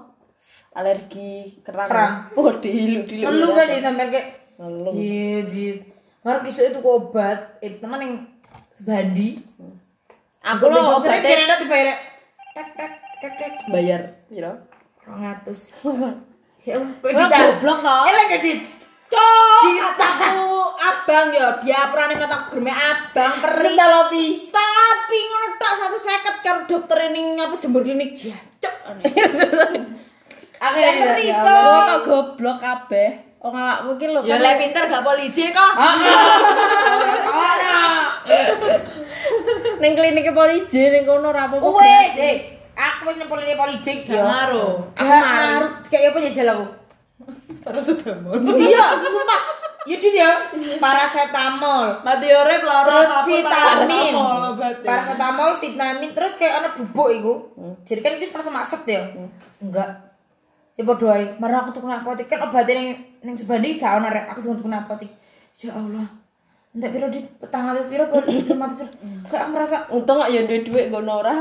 Alergi 0.76 1.56
kerang. 1.64 1.88
Kerang. 1.88 2.14
Oh, 2.36 2.52
dihilu 2.52 3.08
dihilu. 3.08 3.32
ngeluh 3.32 3.56
kan 3.56 3.64
jadi 3.72 3.80
sampai 3.80 4.12
kayak 4.12 4.28
Ngeluh. 4.60 4.92
iya 4.92 5.48
jit 5.48 5.80
Baru 6.20 6.44
kisuk 6.44 6.68
itu 6.68 6.84
obat, 6.84 7.64
eh 7.64 7.80
teman 7.80 8.04
yang 8.04 8.14
sebandi. 8.76 9.40
Aku 10.44 10.68
lo 10.68 11.00
obatnya 11.00 11.24
obatnya 11.24 11.48
kira 11.48 11.56
dibayar. 11.64 11.96
Tek 12.52 12.68
tek 12.76 12.92
tek 13.24 13.34
tek. 13.40 13.52
bayar, 13.72 14.02
piro? 14.28 14.52
200. 15.08 15.48
Ya 16.68 16.76
Allah, 16.76 17.56
goblok 17.56 17.80
kok. 17.80 18.04
Eh, 18.04 18.14
lagi. 18.20 18.52
Cok, 19.10 19.64
mataku 19.74 20.46
abang 20.78 21.28
ya, 21.34 21.58
dia 21.60 21.90
perane 21.90 22.14
mataku 22.14 22.58
germe 22.58 22.70
abang 22.70 23.34
perih. 23.42 23.74
Sentalopi. 23.74 24.26
Tapi 24.54 25.18
ngono 25.18 25.48
tok 25.58 25.74
satu 25.76 25.98
seket 25.98 26.36
karo 26.46 26.60
dokter 26.70 27.10
ini 27.10 27.42
apa 27.42 27.58
jembur 27.58 27.82
klinik 27.82 28.14
jancuk. 28.14 28.74
Aku 30.60 30.76
Ya, 30.76 30.92
ngeri 30.92 31.32
ya, 31.32 31.40
Cok. 31.40 31.82
Kok 31.88 32.00
goblok 32.06 32.60
kabeh. 32.60 33.10
Oh, 33.40 33.56
nggak 33.56 33.88
mungkin 33.88 34.08
lo. 34.12 34.20
Ya 34.28 34.36
lek 34.36 34.60
pinter 34.60 34.84
gak 34.92 35.00
polisi 35.00 35.48
kok. 35.50 35.72
Ning 39.80 39.96
klinike 39.96 40.36
polisi 40.36 40.92
ning 40.92 41.08
kono 41.08 41.32
ora 41.32 41.48
apa-apa. 41.48 41.64
Wes, 41.80 42.14
eh. 42.20 42.38
Aku 42.76 43.08
wis 43.08 43.16
nang 43.20 43.32
polisi 43.32 43.56
polijik 43.56 44.08
Gak 44.08 44.20
ngaruh. 44.20 44.92
Aku 44.96 45.08
marut 45.08 45.74
kayak 45.88 46.12
apa 46.12 46.20
jajal 46.24 46.48
aku? 46.52 46.66
Paracetamol. 47.60 48.34
Iya, 48.46 48.86
sumpah. 49.02 49.42
Ya 49.88 49.98
dit 49.98 50.14
ya. 50.14 50.30
Paracetamol. 50.78 52.06
Mati 52.06 52.28
urip 52.30 52.62
lara 52.62 52.86
Terus 52.86 53.10
vitamin. 53.26 54.14
paracetamol 54.14 54.42
obatnya. 54.54 54.86
Paracetamol, 54.86 55.52
vitamin, 55.58 56.10
terus 56.14 56.34
kayak 56.38 56.54
ana 56.62 56.70
bubuk 56.78 57.10
iku. 57.10 57.34
Jadi 57.88 58.00
kan 58.06 58.12
itu 58.16 58.30
rasa 58.30 58.52
maksud 58.54 58.82
ya. 58.86 59.02
Enggak. 59.58 59.90
Ya 60.78 60.84
podo 60.86 61.10
ae. 61.10 61.36
Marah 61.42 61.66
aku 61.66 61.74
tuku 61.76 61.88
narkotik 61.90 62.30
kan 62.30 62.40
obatnya 62.46 62.78
ning 62.78 62.90
ning 63.20 63.36
Subandi 63.36 63.76
gak 63.76 64.00
ono 64.00 64.08
rek. 64.08 64.30
Aku 64.32 64.40
tuku 64.46 64.70
narkotik. 64.70 65.10
Ya 65.60 65.76
Allah. 65.76 66.08
Entek 66.70 66.94
piro 66.94 67.10
dit 67.10 67.26
petang 67.42 67.66
atas 67.68 67.90
piro 67.90 68.06
lima 68.48 68.70
atas 68.70 68.86
piro. 68.86 68.92
Kayak 69.28 69.42
aku 69.44 69.52
merasa 69.52 69.78
Untung 69.90 70.22
gak 70.22 70.30
ya 70.32 70.46
duwe 70.46 70.60
dhuwit 70.64 70.86
ngono 70.94 71.20
ora. 71.20 71.36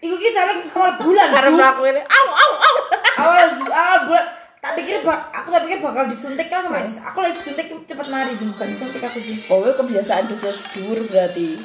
Iku 0.00 0.14
ki 0.16 0.30
saling 0.30 0.60
awal 0.72 0.92
bulan. 1.02 1.28
Karena 1.32 1.50
Bu. 1.50 1.56
mlakuin 1.58 1.96
au 2.00 2.26
au 2.30 2.52
au. 2.56 2.74
awal 3.20 3.48
awal 3.72 3.98
bulan 4.08 4.26
tak 4.64 4.72
pikir 4.74 5.04
bak 5.04 5.28
aku 5.28 5.52
tak 5.52 5.62
pikir 5.62 5.78
bakal 5.78 6.08
disuntik 6.08 6.48
kan 6.48 6.64
sama 6.64 6.80
aku 6.80 7.18
lagi 7.20 7.36
suntik 7.38 7.68
cepet 7.68 8.06
mari 8.08 8.32
jam 8.32 8.48
bukan 8.50 8.72
disuntik 8.72 8.98
aku 8.98 9.20
sih 9.20 9.44
Kowe 9.44 9.68
kebiasaan 9.70 10.24
dosis 10.24 10.56
dhuwur 10.72 11.04
berarti. 11.04 11.60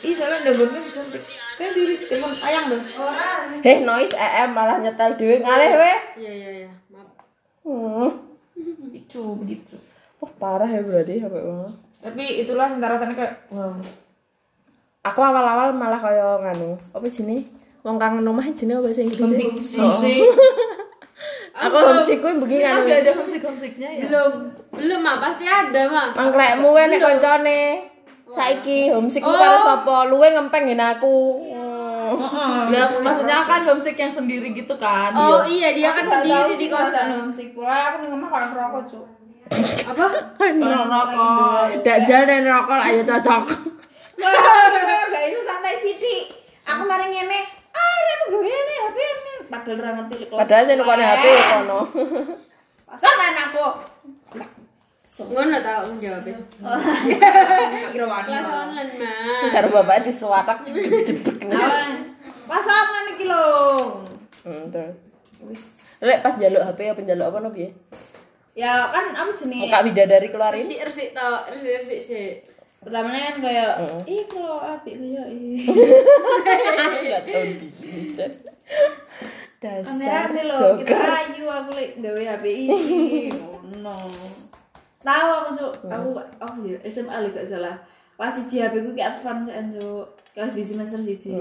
ih 0.00 0.12
soalnya 0.12 0.50
udah 0.50 0.66
gue 0.66 0.82
disuntik 0.82 1.22
kan 1.54 1.70
di 1.70 1.80
telepon 2.02 2.34
ayang 2.40 2.66
tuh 2.66 2.82
Heh, 3.60 3.78
noise 3.80 4.10
EM 4.10 4.50
malah 4.50 4.80
nyetel 4.80 5.14
dhewe 5.14 5.38
ngalih 5.38 5.70
we. 5.76 5.92
Iya 6.18 6.32
iya 6.32 6.50
iya. 6.58 6.70
Maaf. 6.88 7.14
Hmm. 7.62 8.10
itu 8.90 9.22
begitu 9.36 9.76
Wah, 10.18 10.32
parah 10.34 10.66
ya 10.66 10.80
berarti 10.80 11.16
HP 11.16 11.30
gua. 11.32 11.70
tapi 11.98 12.24
itulah 12.40 12.66
sementara 12.66 12.96
rasanya 12.96 13.14
kayak 13.14 13.34
wow 13.48 13.78
Aku 15.00 15.16
awal-awal 15.18 15.72
malah 15.72 15.96
kaya 15.96 16.36
nganu, 16.38 16.76
apa 16.92 17.08
jenenge? 17.08 17.48
Wong 17.80 17.96
kangen 17.96 18.20
omah 18.20 18.44
jenenge 18.50 18.84
apa 18.84 18.88
sih 18.90 19.08
Inggris? 19.08 19.40
Homesick. 19.80 20.28
Homesick. 21.50 21.66
Aku 21.66 21.76
homesick 21.76 22.18
kuwi 22.22 22.34
begini 22.38 22.62
Kan 22.62 22.72
nganu. 22.78 22.88
gak 22.88 22.98
ada 23.02 23.12
homesick-homesicknya 23.18 23.88
ya. 23.90 24.02
Belum 24.06 24.32
belum 24.70 25.00
mah 25.02 25.16
pasti 25.18 25.44
ada 25.44 25.82
mah. 25.90 26.06
Mangklekmu 26.14 26.68
wae 26.70 26.84
nek 26.86 27.00
kancane. 27.00 27.60
Saiki 28.30 28.80
homesick 28.94 29.22
ku 29.22 29.32
karo 29.34 29.58
sapa? 29.66 29.96
Luwe 30.06 30.30
ngempeng 30.30 30.70
ngene 30.70 30.84
aku. 30.94 31.16
Hmm. 31.50 32.66
Lah 32.70 32.86
maksudnya 33.02 33.42
kan 33.42 33.66
homesick 33.66 33.94
yang 33.94 34.10
sendiri 34.10 34.50
gitu 34.50 34.74
kan. 34.78 35.10
Oh 35.14 35.42
iya 35.42 35.74
dia 35.74 35.90
kan 35.90 36.06
sendiri 36.06 36.54
di 36.54 36.66
kosan. 36.66 37.26
musik 37.26 37.54
pula 37.54 37.94
aku 37.94 38.06
ning 38.06 38.14
omah 38.14 38.28
karo 38.30 38.46
rokok, 38.54 38.82
Cuk. 38.86 39.06
Apa? 39.90 40.06
Kalau 40.38 40.82
rokok. 40.86 41.82
Dajal 41.82 42.22
dan 42.26 42.42
rokok 42.46 42.78
ayo 42.78 43.02
cocok. 43.02 43.44
Kalau 44.20 45.08
gak 45.10 45.24
iso 45.26 45.40
santai 45.42 45.74
sithik. 45.78 46.26
Aku 46.62 46.86
mari 46.86 47.10
ngene, 47.10 47.40
ah 47.74 47.98
aku 48.14 48.38
gawe 48.38 48.46
ngene 48.46 48.74
HP 48.78 48.96
ini. 49.02 49.29
Padahal 49.50 49.82
ora 49.82 49.90
ngerti 49.98 50.14
di 50.14 50.26
kelas. 50.30 50.40
Padahal 50.46 50.62
sing 50.62 50.78
nukone 50.78 51.02
HP 51.02 51.24
ya 51.26 51.42
kono. 51.58 51.90
Pasaran 52.86 53.34
aku. 53.50 53.66
Ngono 55.20 55.58
tau 55.58 55.90
menjawabnya. 55.90 56.38
kira 57.90 58.06
wani 58.06 58.30
Kelas 58.30 58.46
online 58.46 58.94
mah. 59.02 59.50
Karo 59.50 59.74
bapak 59.74 60.06
disuwatak 60.06 60.62
jebet. 60.70 61.18
Pasaran 62.46 63.10
iki 63.18 63.26
lho. 63.26 63.42
Hmm, 64.46 64.70
terus. 64.70 65.82
Lek 66.00 66.24
pas 66.24 66.32
njaluk 66.38 66.64
HP 66.64 66.80
apa 66.94 67.00
njaluk 67.02 67.26
apa 67.26 67.38
no 67.42 67.50
piye? 67.50 67.74
Ya 68.54 68.86
kan 68.88 69.10
apa 69.12 69.34
jenenge? 69.34 69.66
Muka 69.66 69.82
bidadari 69.84 70.30
keluarin. 70.30 70.62
Resik 70.62 70.80
resik 70.86 71.08
tau, 71.12 71.42
resik 71.50 71.74
resik 71.82 72.00
sih. 72.00 72.40
Pertamanya 72.80 73.36
kan 73.36 73.44
kayak, 73.44 73.76
ih 74.08 74.24
kalau 74.24 74.56
apik 74.56 74.96
kayak 74.96 75.28
ih. 75.28 75.68
Dasar. 79.60 80.32
Nih 80.32 80.44
lho, 80.48 80.80
kita 80.80 80.96
ayu 80.96 81.44
aku 81.44 81.70
lek 81.76 82.00
gawe 82.00 82.22
HP 82.32 82.44
ini. 82.48 83.28
No. 83.84 83.92
Tahu 85.00 85.28
aku 85.32 85.50
Cuk, 85.56 85.74
aku 85.84 86.08
oh 86.16 86.54
ya 86.64 86.76
SMA 86.88 87.12
lho 87.20 87.28
gak 87.32 87.44
salah. 87.44 87.76
Pas 88.16 88.32
siji 88.32 88.64
HP 88.64 88.80
ku 88.80 88.96
ki 88.96 89.04
advance 89.04 89.52
kan 89.52 89.68
Cuk. 89.76 90.06
Kelas 90.32 90.56
di 90.56 90.64
semester 90.64 91.00
siji. 91.00 91.36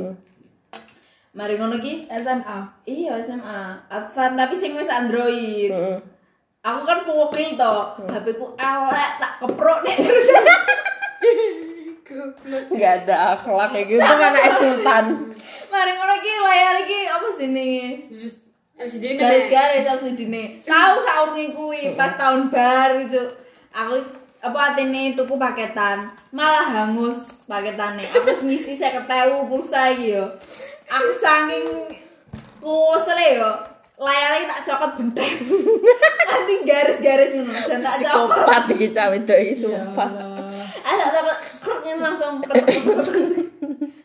Mari 1.32 1.56
ngono 1.56 1.80
ki 1.80 2.12
SMA. 2.12 2.58
Iya 2.84 3.24
SMA, 3.24 3.60
advance 3.88 4.36
tapi 4.36 4.56
sing 4.56 4.76
wis 4.76 4.92
Android. 4.92 5.72
Heeh. 5.72 6.00
Aku 6.60 6.84
kan 6.84 7.08
pukul 7.08 7.56
to, 7.56 7.76
HP 8.04 8.36
ku 8.36 8.52
elek 8.60 9.12
tak 9.15 9.39
keprok 9.39 9.80
nih 9.88 9.96
terus. 9.96 10.28
Enggak 12.74 13.06
ada 13.06 13.38
akhlak 13.38 13.70
kayak 13.72 13.86
gitu 13.88 14.02
kan 14.04 14.34
anak 14.34 14.60
sultan. 14.60 15.06
Mari 15.80 15.96
ngono 15.96 16.15
ki 16.20 16.34
layar 16.44 16.76
iki 16.84 17.00
apa 17.08 17.28
sini? 17.39 17.72
LCD 18.76 19.15
kan. 19.15 19.32
garis-garis 19.32 19.88
aku 19.88 20.12
dine. 20.12 20.60
Tahu 20.68 20.94
saurunge 21.08 21.56
kuwi 21.56 21.96
pas 21.96 22.20
tahun 22.20 22.52
baru 22.52 23.08
itu. 23.08 23.24
Aku 23.72 23.96
apa 24.44 24.60
atene 24.76 25.15
tuku 25.15 25.39
paketan, 25.39 26.12
malah 26.36 26.68
hangus 26.68 27.48
paketane. 27.48 28.04
Aku 28.12 28.28
wis 28.28 28.44
ngisi 28.44 28.76
50.000 28.76 29.48
pulsa 29.48 29.96
iki 29.96 30.20
yo. 30.20 30.28
Aku 30.92 31.15
saking 31.15 31.96
kusele 32.60 33.39
yo. 33.39 33.52
Layarnya 34.04 34.52
tak 34.52 34.62
cokot 34.68 34.92
benteng. 35.00 35.32
Nanti 36.28 36.56
garis-garis 36.68 37.39
ngono 37.39 37.56
dan 37.56 37.80
tak 37.80 38.04
cokot. 38.04 38.36
Psikopat 38.36 38.63
iki 38.76 38.88
cawe 38.92 39.15
wedok 39.15 39.39
iki 39.48 39.56
sumpah. 39.63 40.10
Ah 40.84 40.94
tak 41.08 41.10
cokot 41.15 41.38
ini 41.88 42.04
langsung 42.04 42.44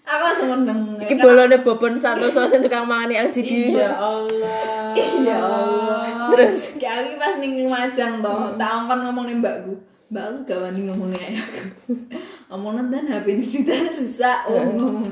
Aku 0.05 0.21
langsung 0.21 0.49
meneng. 0.53 1.01
Iki 1.01 1.14
bolone 1.17 1.57
bobon 1.64 1.97
Santoso 1.97 2.45
sing 2.45 2.61
tukang 2.61 2.85
mangani 2.85 3.17
LCD. 3.25 3.73
Ya 3.73 3.97
Allah. 3.97 4.93
Ya 5.25 5.37
Allah. 5.40 6.29
Terus 6.29 6.77
Kayak 6.77 6.97
aku 7.01 7.11
pas 7.17 7.35
ning 7.40 7.64
Lumajang 7.64 8.21
toh, 8.21 8.53
tak 8.55 8.69
angkon 8.69 9.01
ngomong 9.01 9.25
nih 9.27 9.37
mbakku. 9.40 9.73
Mbakku 10.12 10.37
gak 10.45 10.59
wani 10.61 10.81
ngomong 10.87 11.09
nih 11.09 11.21
ayahku. 11.33 11.62
Ngomong 12.53 12.73
nonton 12.77 13.09
HP 13.09 13.27
ini 13.33 13.47
kita 13.49 13.77
rusak, 13.97 14.38
oh 14.45 14.61
ngomong. 14.77 15.09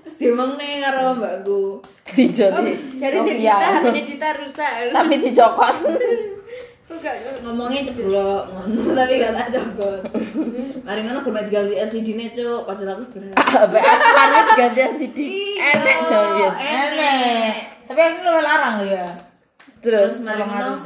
Terus 0.00 0.14
dia 0.16 0.28
ngomong 0.32 0.56
nih 0.56 0.70
karo 0.80 1.00
mbakku. 1.12 1.60
dijoni. 2.08 2.72
Jadi 2.96 3.16
Oh, 3.20 3.24
di 3.28 3.32
iya. 3.36 3.56
Dita, 3.60 3.68
HP 3.76 3.86
di 3.92 4.02
Dita 4.08 4.28
rusak. 4.40 4.70
Tapi 4.88 5.14
dicokot. 5.20 5.76
Ngomongnya 7.44 7.92
ceblok, 7.92 8.42
ngono 8.48 8.96
tapi 8.96 9.20
gak 9.20 9.32
tak 9.36 9.48
cokot. 9.52 10.00
Mari 10.88 11.00
ngono 11.04 11.20
gue 11.20 11.44
diganti 11.44 11.74
LCD 11.76 12.08
nya 12.16 12.26
cuk, 12.32 12.60
padahal 12.64 12.96
aku 12.96 13.02
sebenarnya. 13.12 13.36
HP 13.52 13.74
akarnya 13.76 14.40
diganti 14.48 14.80
LCD. 14.96 15.18
Iya. 15.20 15.68
Enek 15.76 15.98
jawir. 16.08 16.52
enek 16.56 17.54
tapi 17.88 18.00
aku 18.04 18.16
lu 18.20 18.40
larang 18.44 18.74
lo 18.80 18.86
ya 18.86 19.08
Terus 19.80 20.20
Mari 20.20 20.44
ngono. 20.44 20.76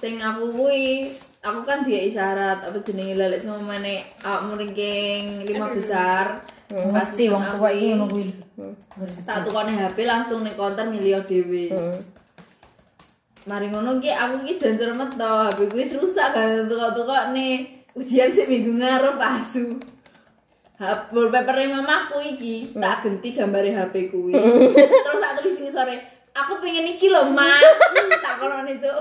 Sing 0.00 0.16
aku 0.20 0.42
kuwi 0.56 1.12
aku 1.44 1.60
kan 1.62 1.84
dia 1.84 2.00
isyarat 2.08 2.64
apa 2.64 2.78
jenenge 2.80 3.14
lelek 3.14 3.44
sama 3.44 3.60
mana 3.76 4.02
awakmu 4.24 4.58
ranking 4.58 5.46
lima 5.46 5.70
besar 5.70 6.42
pasti 6.66 7.30
wong 7.30 7.54
tua 7.54 7.70
ini 7.70 7.94
ngono 7.94 8.10
kuwi 8.10 8.24
tak 9.22 9.46
tukone 9.46 9.72
HP 9.76 10.08
langsung 10.08 10.42
ning 10.42 10.56
konter 10.56 10.88
milih 10.88 11.22
dhewe. 11.28 11.70
Mari 13.46 13.70
ngono 13.70 14.02
ki 14.02 14.10
aku 14.10 14.42
ki 14.42 14.58
jan 14.58 14.74
cermet 14.74 15.14
to, 15.14 15.22
HP 15.22 15.58
ku 15.70 15.74
wis 15.78 15.94
rusak 15.94 16.34
kan 16.34 16.66
tukok-tukok 16.66 17.30
nih. 17.30 17.86
Ujian 17.94 18.34
sih 18.34 18.42
minggu 18.50 18.74
ngarep 18.74 19.14
asu. 19.22 19.78
HP 20.82 21.14
wallpaper 21.14 21.54
mamaku 21.70 22.20
iki 22.34 22.74
tak 22.74 23.06
ganti 23.06 23.28
gambare 23.30 23.70
HP 23.70 24.10
kuwi. 24.10 24.34
Terus 25.06 25.18
tak 25.22 25.32
tulis 25.38 25.62
ning 25.62 25.70
sore, 25.70 25.94
aku 26.34 26.58
pengen 26.58 26.90
iki 26.90 27.06
lho, 27.06 27.30
Mak. 27.30 27.62
tak 28.26 28.34
kono 28.42 28.66
itu. 28.66 28.92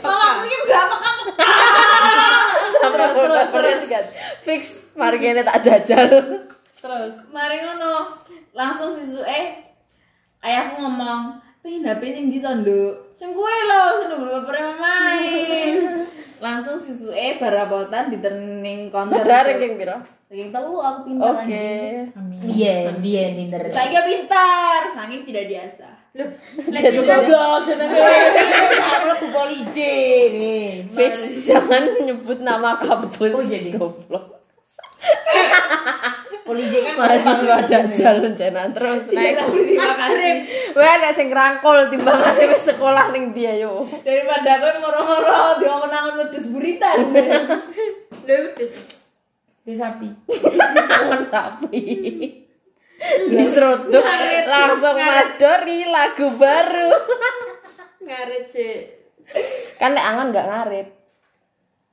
Mamaku 0.00 0.42
iki 0.48 0.56
gak 0.64 0.84
apa-apa. 0.88 1.44
wallpapernya 3.12 3.76
diganti. 3.84 4.12
Fix 4.40 4.62
mari 4.96 5.20
kene 5.20 5.44
tak 5.44 5.60
jajal. 5.60 6.08
Terus. 6.80 7.28
Mari 7.28 7.60
ngono, 7.60 8.24
langsung 8.56 8.88
sisuke 8.88 9.68
ayahku 10.40 10.80
ngomong, 10.80 11.45
pengen 11.66 11.82
HP 11.82 12.02
sing 12.14 12.24
ndi 12.30 12.38
to, 12.38 12.50
Nduk? 12.62 12.94
Sing 13.18 13.34
kuwi 13.34 13.58
lho, 13.66 13.82
sing 13.98 14.08
wallpaper 14.22 14.56
main. 14.78 15.76
langsung 16.36 16.76
sisue 16.78 17.40
barapotan 17.40 18.12
di 18.12 18.20
turning 18.20 18.92
counter 18.92 19.24
Padahal 19.24 19.56
ranking 19.56 19.74
piro? 19.80 19.96
ranking 20.28 20.50
telu 20.52 20.74
aku 20.84 21.00
pintar 21.08 21.32
Oke. 21.32 21.64
anjing 22.12 22.44
Biyen, 22.44 22.92
biyen 23.00 23.30
pinter. 23.32 23.60
saya 23.72 24.04
pintar 24.04 24.80
saking 24.92 25.22
tidak 25.24 25.46
biasa 25.48 25.88
Loh, 26.16 26.32
Jadi 26.56 26.96
Goblok 26.96 27.68
jenenge. 27.68 28.00
Aku 29.12 29.36
nih. 30.32 30.80
Fix 30.88 31.44
jangan 31.44 31.92
nyebut 32.00 32.40
nama 32.40 32.72
kampus. 32.80 33.36
Oh, 33.36 33.44
jadi. 33.44 33.76
goblok. 33.76 34.24
Polisi 36.46 36.78
kan 36.78 36.94
Mahasiswa 36.94 37.56
dajal 37.66 38.16
jenengan 38.32 38.70
terus 38.70 39.02
tidak 39.04 39.42
naik. 39.42 39.74
kasih 39.74 40.34
Wah, 40.72 40.94
nek 40.96 41.12
sing 41.12 41.28
rangkul 41.28 41.90
timbangane 41.90 42.44
wis 42.46 42.62
sekolah 42.64 43.10
ning 43.10 43.34
dia 43.34 43.58
yo. 43.58 43.82
daripada 44.00 44.62
aku 44.62 44.78
ngoro-ngoro 44.78 45.58
dia 45.58 45.74
menangan 45.74 46.14
wedus 46.16 46.46
buritan 46.46 46.98
Loh, 47.10 48.38
udah. 48.54 48.70
di 49.62 49.74
sapi. 49.74 50.08
Tangan 50.30 51.22
sapi. 51.26 51.82
Diseruduk 53.28 54.02
langsung 54.46 54.96
Mas 54.96 55.30
Dori 55.36 55.84
lagu 55.84 56.26
baru. 56.32 56.90
Ngaret 58.00 58.46
sih. 58.46 58.74
Kan 59.76 59.92
nek 59.92 60.06
angan 60.06 60.30
nggak 60.30 60.46
ngarit. 60.46 60.88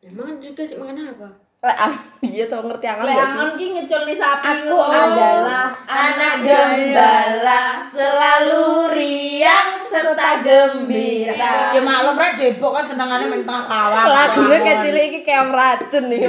Emang 0.03 0.37
juga 0.37 0.61
sih 0.61 0.77
makan 0.77 1.09
apa? 1.09 1.29
Ah, 1.63 1.95
iya 2.19 2.43
tau 2.51 2.59
ngerti 2.59 2.83
angan 2.83 3.07
nggak 3.07 3.15
sih? 3.15 3.23
angon 3.23 3.51
ki 3.55 3.65
ngeculne 3.71 4.11
sapi 4.11 4.67
Aku 4.67 4.75
ngono. 4.75 4.99
adalah 4.99 5.71
anak 5.87 6.33
gembala 6.43 7.63
selalu 7.87 8.91
riang 8.91 9.79
serta 9.79 10.43
gembira. 10.43 11.71
Ya 11.71 11.79
maklum 11.79 12.19
rek 12.19 12.35
debok 12.35 12.75
kan 12.75 12.83
senengane 12.83 13.31
mental 13.31 13.63
kawan. 13.63 14.05
Lagunya 14.11 14.59
kecil 14.59 14.95
iki 15.07 15.23
kayak 15.23 15.39
orang 15.47 15.55
racun 15.55 16.03
nih. 16.11 16.27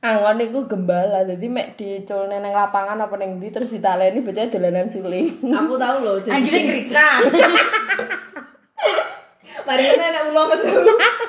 Angon 0.00 0.40
iku 0.40 0.64
gembala, 0.64 1.28
jadi 1.28 1.46
mek 1.52 1.76
diculne 1.76 2.40
nang 2.40 2.56
lapangan 2.56 2.96
apa 2.96 3.20
ning 3.20 3.36
ndi 3.36 3.52
terus 3.52 3.68
ditaleni 3.68 4.24
bocah 4.24 4.48
dolanan 4.48 4.88
suling. 4.88 5.36
aku 5.44 5.76
tahu 5.76 5.96
loh 6.00 6.16
jadi 6.24 6.32
Anjir 6.32 6.56
Krishna. 6.64 7.08
mari 9.60 9.84
kita 9.84 10.02
enak 10.02 10.24
ulo 10.32 10.42
betul 10.48 10.82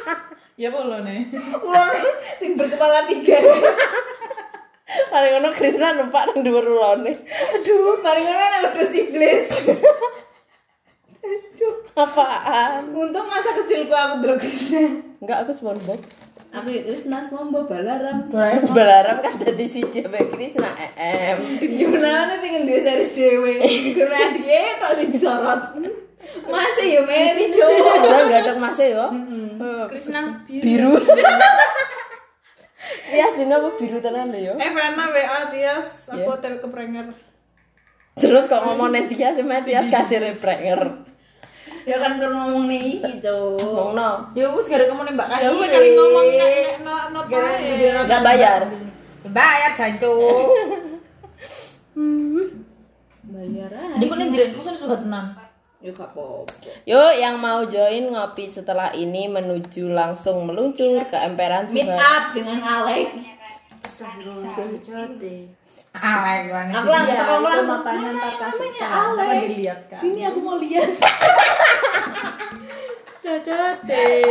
Ya 0.62 0.70
boleh 0.70 1.02
nih. 1.02 1.26
ulo 1.58 1.84
sing 2.38 2.54
berkepala 2.54 3.10
tiga 3.10 3.34
Paling 5.10 5.32
ngono 5.34 5.50
Krisna 5.50 5.96
numpak 5.96 6.30
nang 6.30 6.44
dhuwur 6.44 6.68
ulone. 6.68 7.16
aduh 7.50 7.98
mari 7.98 8.22
kita 8.22 8.38
enak 8.38 8.62
wedus 8.70 8.94
iblis 8.94 9.48
Apaan? 11.94 12.92
untung 12.92 13.26
masa 13.26 13.56
kecilku 13.56 13.90
aku 13.90 14.22
dulu 14.22 14.36
Krishna 14.38 15.02
Enggak 15.18 15.38
aku 15.42 15.52
SpongeBob. 15.52 15.98
aku 16.52 16.68
ya 16.68 16.82
Krishna 16.84 17.18
semua 17.24 17.64
balaram 17.64 18.28
Balaram 18.70 19.18
kan 19.18 19.34
dadi 19.40 19.66
siji 19.66 20.04
mbek 20.04 20.30
Krisna 20.30 20.76
em. 20.94 21.40
gimana 21.58 22.28
nih 22.28 22.38
pengen 22.38 22.64
dia 22.66 22.80
series 22.84 23.12
dewe 23.16 23.54
karena 23.96 24.20
dia 24.36 24.78
tak 24.78 24.92
disorot 25.08 25.62
masih 26.46 26.88
ya 26.98 27.02
Mary 27.04 27.46
cowok 27.50 27.94
Udah 28.02 28.22
enggak 28.26 28.42
ada 28.46 28.54
masih 28.56 28.88
yo. 28.94 29.06
Krishna 29.90 30.22
Biru. 30.48 30.94
Iya, 33.12 33.28
sini 33.36 33.54
apa 33.54 33.70
biru 33.78 34.02
tenan 34.02 34.34
lho 34.34 34.40
yo. 34.42 34.54
Eh 34.58 34.72
Vena 34.74 35.06
WA 35.14 35.40
Tias, 35.54 36.10
aku 36.10 36.18
Iya. 36.18 36.26
hotel 36.28 36.54
keprenger. 36.60 37.08
Terus 38.18 38.50
kok 38.50 38.58
ngomong 38.58 38.90
Tias 39.08 39.38
sama 39.38 39.62
Tias 39.64 39.88
kasih 39.88 40.20
reprenger. 40.20 41.06
ya 41.82 41.98
kan 41.98 42.14
karena 42.22 42.46
ngomong 42.46 42.70
nih 42.70 43.02
iki 43.02 43.14
cowok 43.22 43.58
Ngomongno. 43.58 44.10
Ya 44.34 44.46
wis 44.54 44.68
gara 44.70 44.86
kamu 44.86 45.02
nembak 45.08 45.28
kasih. 45.30 45.46
Ya 45.46 45.50
gue 45.56 45.68
cari 45.70 45.90
ngomong 45.94 46.26
nek 46.26 46.38
nek 46.42 46.78
not 46.86 47.06
not 47.14 47.26
Gara 47.26 47.50
Enggak 48.02 48.22
bayar. 48.22 48.62
Ya, 48.70 49.30
Bayar 49.30 49.72
jancu. 49.78 50.12
bayar 53.32 53.72
aja 53.72 53.98
Di 53.98 54.06
kuning 54.10 54.30
jiran 54.34 54.50
musuh 54.58 54.74
suka 54.74 54.96
tenan. 55.02 55.26
Ya 55.82 55.90
apa-apa 55.90 56.46
Yuk, 56.86 57.12
yang 57.18 57.36
mau 57.38 57.66
join 57.66 58.14
ngopi 58.14 58.46
setelah 58.46 58.94
ini 58.94 59.26
menuju 59.26 59.90
langsung 59.90 60.46
meluncur 60.46 61.02
ke 61.10 61.18
emperan 61.18 61.66
meet 61.68 61.90
Subang. 61.90 61.98
up 61.98 62.26
dengan 62.38 62.60
deh. 65.18 65.42
Alek 65.92 66.48
gimana 66.48 66.72
aku 66.72 66.88
langsung 66.88 67.12
Iya, 67.12 67.20
aku 67.20 67.44
langsung 67.44 67.68
Matanya 67.68 68.10
ntar 68.14 68.34
kasih 68.40 68.70
kan 68.80 69.42
dilihat 69.44 69.80
kan. 69.90 70.00
sini 70.00 70.22
aku 70.24 70.40
mau 70.40 70.56
lihat 70.56 70.88
Cocot 73.22 73.78
deh. 73.86 74.22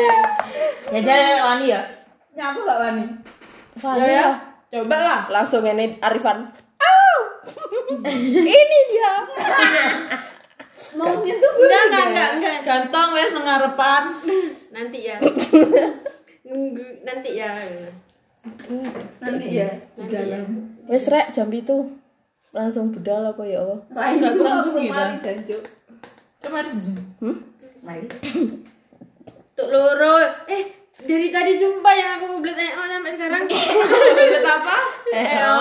Ya 0.91 0.99
jadi 0.99 1.39
wani 1.39 1.67
ya. 1.69 1.81
nyapa 2.33 2.59
gak 2.59 2.79
Wani 2.81 3.05
Ya, 4.03 4.07
ya. 4.07 4.27
Coba 4.71 4.97
lah. 4.99 5.21
Langsung 5.29 5.63
ini 5.63 5.99
Arifan. 5.99 6.47
Au! 6.77 7.19
ini 8.41 8.79
dia. 8.89 9.13
mau 10.99 11.23
gitu 11.23 11.47
Enggak, 11.47 11.83
enggak, 11.87 12.07
enggak, 12.11 12.29
enggak. 12.39 12.57
Gantong 12.67 13.11
wes 13.15 13.31
nengarepan. 13.35 14.03
Nanti 14.75 14.99
ya. 15.07 15.17
Nunggu 16.47 16.85
nanti 17.07 17.31
ya. 17.39 17.51
nanti 19.21 19.47
ya 19.53 19.69
di 20.01 20.05
dalam 20.09 20.47
Wes 20.89 21.07
rek 21.07 21.31
jam 21.31 21.51
itu. 21.53 22.01
Langsung 22.51 22.91
budal 22.91 23.31
apa 23.31 23.47
ya 23.47 23.63
Allah? 23.63 23.79
Rai 23.95 24.19
aku 24.19 24.43
aku 24.43 24.71
mari 24.91 25.17
janjo 25.23 25.59
Coba 26.43 26.67
Hmm? 27.23 27.37
Untuk 29.55 29.69
loro. 29.71 30.19
Eh, 30.51 30.65
dari 31.07 31.29
tadi 31.31 31.53
jumpa 31.61 31.91
yang 31.95 32.19
aku 32.19 32.43
beli 32.43 32.53
EO 32.57 32.83
sampai 32.91 33.13
sekarang. 33.15 33.43
Lihat 34.19 34.45
apa? 34.45 34.77
EO. 35.15 35.59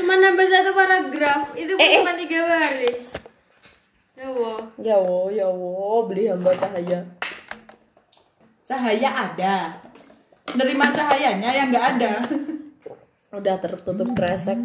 Cuma 0.00 0.16
nambah 0.16 0.46
satu 0.48 0.70
paragraf. 0.72 1.52
Itu 1.52 1.76
Eh, 1.76 1.84
eh. 1.84 2.00
cuma 2.00 2.16
tiga 2.16 2.38
baris. 2.46 2.95
Ya 4.16 4.32
Allah. 4.32 4.56
Ya 4.80 4.96
wo, 4.96 5.28
ya 5.28 5.44
wo, 5.44 6.08
beli 6.08 6.32
hamba 6.32 6.56
cahaya. 6.56 7.04
Cahaya 8.64 9.10
ada. 9.12 9.76
Nerima 10.56 10.88
cahayanya 10.88 11.52
yang 11.52 11.68
nggak 11.68 12.00
ada. 12.00 12.24
Udah 13.36 13.60
tertutup 13.60 14.08
kresek. 14.16 14.56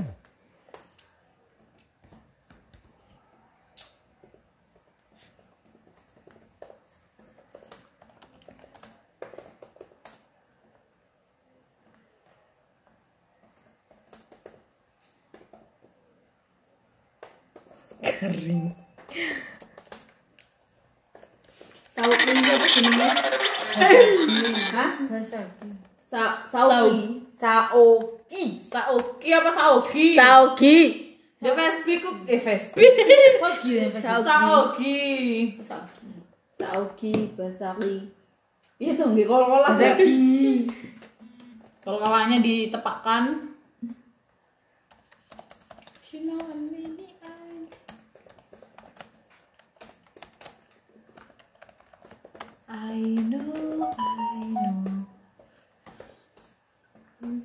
Kering. 18.00 18.82
Sauki 21.92 22.32
apa 22.32 22.68
jenenge 22.72 23.10
Hah? 24.72 24.92
Bahasa. 25.06 25.42
Sa 26.12 26.44
Sauki 26.44 27.24
Saoki. 27.40 28.60
Saoki 28.60 29.32
apa 29.32 29.48
Saoki? 29.48 30.12
Saugi. 30.12 30.80
Dia 31.40 31.56
Facebook 31.56 32.28
eh 32.28 32.36
Facebook. 32.36 32.84
Saoki 33.40 33.80
ya 33.80 33.88
bahasa. 33.96 34.20
Saoki. 34.20 35.00
Sauki 36.60 37.32
Basaki 37.32 38.12
Iya 38.76 39.00
dong 39.00 39.16
nggih 39.16 39.24
kol-kolan 39.24 39.72
Saoki. 39.72 40.68
Kalau 41.80 41.96
kalanya 42.04 42.44
ditepakkan 42.44 43.48
I 52.72 53.16
know, 53.30 53.92
I 54.00 54.40
know. 54.48 54.91
Rasanya 57.22 57.38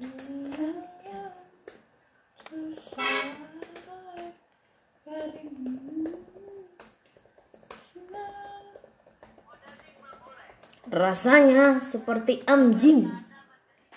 seperti 11.85 12.41
anjing. 12.49 13.05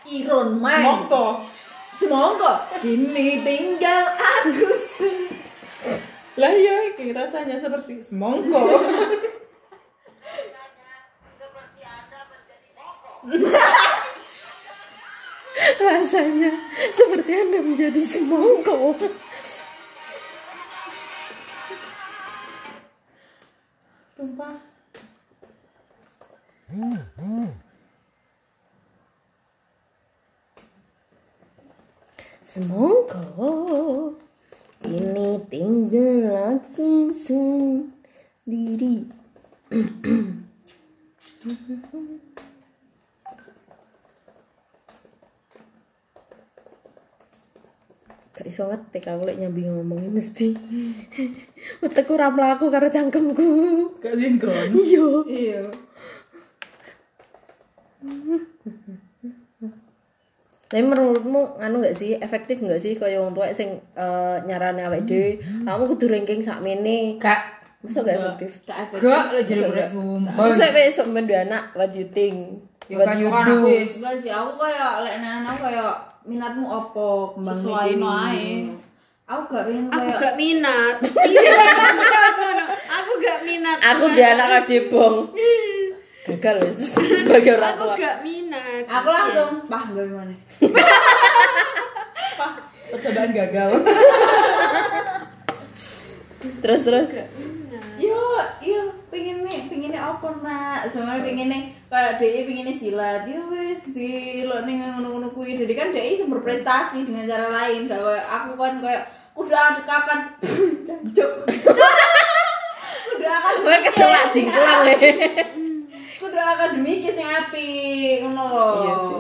Iron 0.03 0.59
Man 0.59 0.83
Mongko. 0.83 1.47
Semongko 1.95 2.83
Kini 2.83 3.39
tinggal 3.39 4.19
aku 4.19 4.67
Lah 6.43 6.51
iki 6.91 7.15
rasanya 7.15 7.55
seperti 7.55 8.03
semongko. 8.03 8.67
Rasanya 16.19 16.51
seperti 16.99 17.31
Anda 17.31 17.59
menjadi 17.63 18.03
semongko. 18.03 18.91
Ngetik 48.99 49.15
aku 49.15 49.23
lek 49.31 49.39
nyambi 49.39 49.63
ngomongin 49.63 50.11
mesti. 50.11 50.47
Utekku 51.87 52.19
ora 52.19 52.27
mlaku 52.27 52.67
karo 52.67 52.91
cangkemku. 52.91 53.47
Gak 54.03 54.15
sinkron. 54.19 54.67
Iya. 54.75 55.07
iya 55.31 55.61
Tapi 60.69 60.85
menurutmu 60.85 61.57
anu 61.57 61.81
gak 61.81 61.97
sih 61.97 62.19
efektif 62.21 62.61
gak 62.61 62.77
sih 62.77 62.93
kaya 62.93 63.17
wong 63.23 63.33
tuwek 63.33 63.55
sing 63.57 63.81
eh, 63.97 64.37
nyarani 64.45 64.85
awake 64.85 65.07
dhewe, 65.09 65.31
kamu 65.65 65.83
kudu 65.95 66.05
ranking 66.11 66.43
sakmene. 66.43 67.17
Gak. 67.17 67.57
Masa 67.79 68.03
gak 68.03 68.19
efektif? 68.19 68.51
gak 68.67 68.79
efektif 68.91 69.07
Gak 69.07 69.25
lah 69.31 69.43
jadi 69.47 69.61
budak 69.65 69.87
sumpah. 69.87 70.33
Masa 70.35 70.65
wis 70.75 70.91
sok 70.93 71.07
mendu 71.15 71.33
anak 71.33 71.71
what 71.73 71.95
you 71.95 72.05
think? 72.11 72.67
Ya 72.91 72.99
What 72.99 73.07
kan 73.13 73.17
you 73.21 73.29
do? 73.31 73.37
aku 73.37 73.69
enggak 73.71 74.15
sih 74.17 74.33
aku 74.33 74.51
kayak 74.57 75.05
lek 75.05 75.15
nenek 75.21 75.47
aku 75.55 75.61
kayak 75.69 75.93
minatmu 76.25 76.65
opo 76.65 77.33
kembang 77.37 77.57
Sesuai 77.57 77.89
no 77.97 78.07
ae. 78.09 78.45
Aku 79.49 79.57
gak 79.57 79.65
pengen 79.65 79.85
Aku 79.89 79.97
kayak 79.97 80.21
gak 80.21 80.35
minat. 80.37 80.97
Aku 83.01 83.11
gak 83.17 83.39
minat. 83.41 83.77
Aku 83.81 84.05
di 84.13 84.21
anak 84.21 84.47
kadebong. 84.53 85.33
Gagal 86.21 86.55
wis 86.61 86.93
sebagai 87.25 87.57
orang 87.57 87.73
Aku 87.73 87.89
tua. 87.89 87.95
gak 87.97 88.21
minat. 88.21 88.85
aku 88.85 89.09
langsung 89.09 89.65
pah 89.65 89.89
gak 89.89 90.05
gimana 90.05 90.35
Percobaan 92.89 93.31
gagal. 93.31 93.69
Terus 96.61 96.81
terus. 96.85 97.09
yo 97.99 98.15
iya 98.63 98.87
pengen 99.11 99.43
nih 99.43 99.67
pengen 99.67 99.91
nih 99.91 99.99
apa 99.99 100.23
nak 100.39 100.87
sebenarnya 100.87 101.19
pengen 101.19 101.51
nih 101.51 101.63
kayak 101.91 102.15
DI 102.15 102.47
pengen 102.47 102.63
nih 102.63 102.71
silat 102.71 103.27
dia 103.27 103.43
wes 103.43 103.91
di 103.91 104.39
lo 104.47 104.63
nih 104.63 104.79
ngono 104.79 105.11
ngono 105.11 105.27
kui 105.35 105.51
jadi 105.51 105.67
kan 105.75 105.91
DI 105.91 106.23
berprestasi 106.23 107.03
dengan 107.03 107.27
cara 107.27 107.51
lain 107.51 107.91
gak 107.91 107.99
kayak 107.99 108.23
aku 108.23 108.55
kan 108.55 108.79
kayak 108.79 109.03
udah 109.39 109.63
dekakan 109.73 110.19
jancuk 110.83 111.31
udah 113.13 113.33
akan 113.33 113.53
Kowe 113.59 113.77
keselak 113.81 114.25
jingklang 114.29 114.81
le. 114.83 114.95
udah 116.25 116.45
akademikis 116.53 117.15
yang 117.15 117.31
api 117.39 117.67
ngono 118.21 118.43
loh 118.45 118.73
Iya 118.81 118.95
sih. 118.97 119.17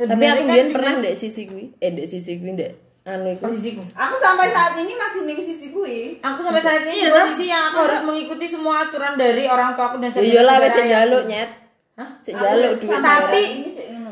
Tapi 0.00 0.24
aku 0.24 0.42
kan 0.46 0.68
pernah 0.70 0.92
ndek 0.98 1.14
sisi 1.14 1.42
kuwi. 1.44 1.64
Eh 1.76 1.90
ndek 1.90 2.06
sisi 2.06 2.38
kuwi 2.38 2.52
ndek 2.54 2.72
anu 3.04 3.24
iku. 3.26 3.40
posisiku. 3.42 3.80
aku 3.88 4.14
sampai 4.14 4.52
saat 4.52 4.76
ini 4.76 4.92
masih 4.92 5.24
ning 5.24 5.40
sisi 5.40 5.72
kui 5.72 6.20
Aku 6.20 6.44
sampai 6.44 6.60
saat 6.60 6.84
ini 6.84 6.92
Iya, 6.94 7.08
di 7.08 7.14
posisi 7.14 7.44
yang 7.46 7.72
aku 7.72 7.78
harus 7.82 8.02
mengikuti 8.04 8.44
semua 8.44 8.84
aturan 8.84 9.16
dari 9.16 9.48
orang 9.48 9.72
tua 9.72 9.88
aku 9.88 9.96
dan 9.96 10.12
Ya 10.12 10.20
iyalah 10.20 10.56
wis 10.58 10.68
sik 10.68 10.76
saudara 10.76 10.84
njaluk 10.84 11.16
ayahku. 11.18 11.30
nyet. 11.32 11.50
Hah? 11.96 12.08
Sik 12.20 12.32
njaluk 12.34 12.72
duit 12.78 13.00
Tapi- 13.00 13.52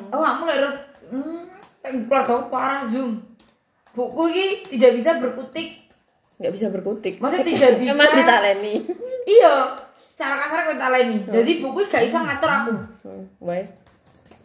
Oh, 0.07 0.23
aku 0.23 0.41
mulai 0.41 0.59
hmm, 1.11 1.45
keluarga 2.09 2.33
aku 2.33 2.47
parah 2.49 2.83
zoom. 2.83 3.21
Buku 3.97 4.23
ini 4.29 4.47
tidak 4.69 4.93
bisa 4.93 5.17
berkutik. 5.17 5.89
Nggak 6.37 6.53
bisa 6.53 6.67
berkutik. 6.69 7.15
Maksudnya 7.17 7.47
tidak 7.49 7.73
bisa. 7.81 7.93
Emang 7.97 8.13
ditaleni. 8.13 8.75
Iya, 9.25 9.55
secara 10.13 10.35
kasar 10.45 10.59
aku 10.69 10.73
taleni. 10.77 11.19
Jadi 11.25 11.53
buku 11.65 11.79
ini 11.83 11.89
gak 11.89 12.05
bisa 12.07 12.19
ngatur 12.21 12.51
aku. 12.53 12.73
Hmm, 13.03 13.25
Wae. 13.41 13.65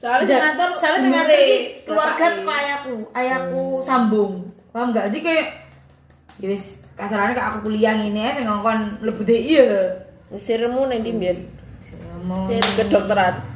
soalnya 0.02 0.26
sing 0.26 0.39
ngatur 0.41 0.70
soalnya 0.82 0.99
sing 1.06 1.14
ngatur 1.14 1.38
iki 1.38 1.58
keluarga 1.86 2.26
tuh 2.34 2.43
ayahku, 2.49 2.95
ayahku 3.14 3.64
sambung. 3.86 4.32
Paham 4.74 4.95
gak? 4.95 5.14
Jadi 5.14 5.20
kayak 5.22 5.45
ya 6.41 6.47
wis 6.49 6.88
kasarannya 6.97 7.38
kayak 7.38 7.49
aku 7.54 7.70
kuliah 7.70 7.93
ngene 7.93 8.34
sing 8.34 8.49
ngongkon 8.49 9.04
mlebu 9.04 9.22
DI 9.22 9.62
ya. 9.62 9.70
Siremu 10.32 10.88
nang 10.88 11.04
ndi 11.04 11.12
mbiyen? 11.12 11.43
Ngomong 12.24 12.47
Kedokteran. 12.80 13.51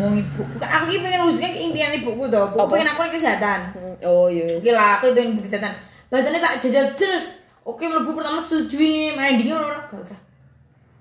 Ngomong 0.00 0.16
ibu. 0.16 0.42
Aku 0.64 0.84
iki 0.88 0.98
pengen 1.04 1.20
wujudnya 1.28 1.50
keinginan 1.52 1.92
ibuku 2.00 2.24
tuh. 2.32 2.44
Apa? 2.56 2.64
pengen 2.64 2.88
aku 2.88 3.00
nih 3.04 3.12
kesehatan. 3.20 3.60
Hmm, 3.76 3.94
Oh 4.08 4.26
iya. 4.32 4.56
Gila, 4.56 4.86
aku 4.96 5.12
itu 5.12 5.20
yang 5.20 5.36
kesehatan. 5.36 5.72
Bahasanya 6.08 6.40
tak 6.40 6.54
jajal 6.64 6.86
terus. 6.96 7.36
Oke, 7.60 7.84
mlebu 7.84 8.16
pertama 8.16 8.40
setujui 8.40 9.12
main 9.12 9.36
dingin 9.36 9.60
ora 9.60 9.84
gak 9.92 10.00
usah. 10.00 10.18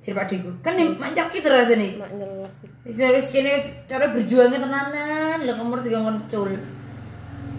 Sir 0.03 0.11
Pak 0.11 0.27
Deku. 0.27 0.51
Kan 0.59 0.75
nih 0.75 0.91
manjak 0.99 1.31
gitu 1.31 1.47
rasanya. 1.47 2.03
Nyelok. 2.11 2.51
Wis 2.83 3.31
kene 3.31 3.55
wis 3.55 3.71
cara 3.87 4.11
berjuangnya 4.11 4.59
tenanan, 4.59 5.39
lho 5.47 5.53
nomor 5.55 5.79
tiga 5.79 6.03
cul. 6.27 6.51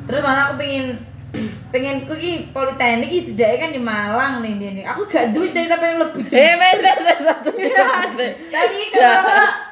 Terus 0.08 0.20
malah 0.20 0.52
aku 0.52 0.60
pengen 0.60 0.96
pengen 1.72 2.04
ku 2.10 2.12
iki 2.18 2.50
politeknik 2.50 3.08
iki 3.08 3.20
sedake 3.32 3.56
kan 3.62 3.70
di 3.72 3.80
Malang 3.80 4.44
nih 4.44 4.56
nih. 4.56 4.84
Aku 4.84 5.08
gak 5.08 5.32
duwe 5.32 5.48
cita 5.48 5.80
pengen 5.80 6.04
lebih 6.04 6.28
jauh. 6.28 6.36
Eh 6.38 6.54
wis 6.60 6.80
wis 6.84 7.00
wis 7.08 7.20
satu. 7.24 7.50
Tapi 8.52 8.80
kan 8.92 9.69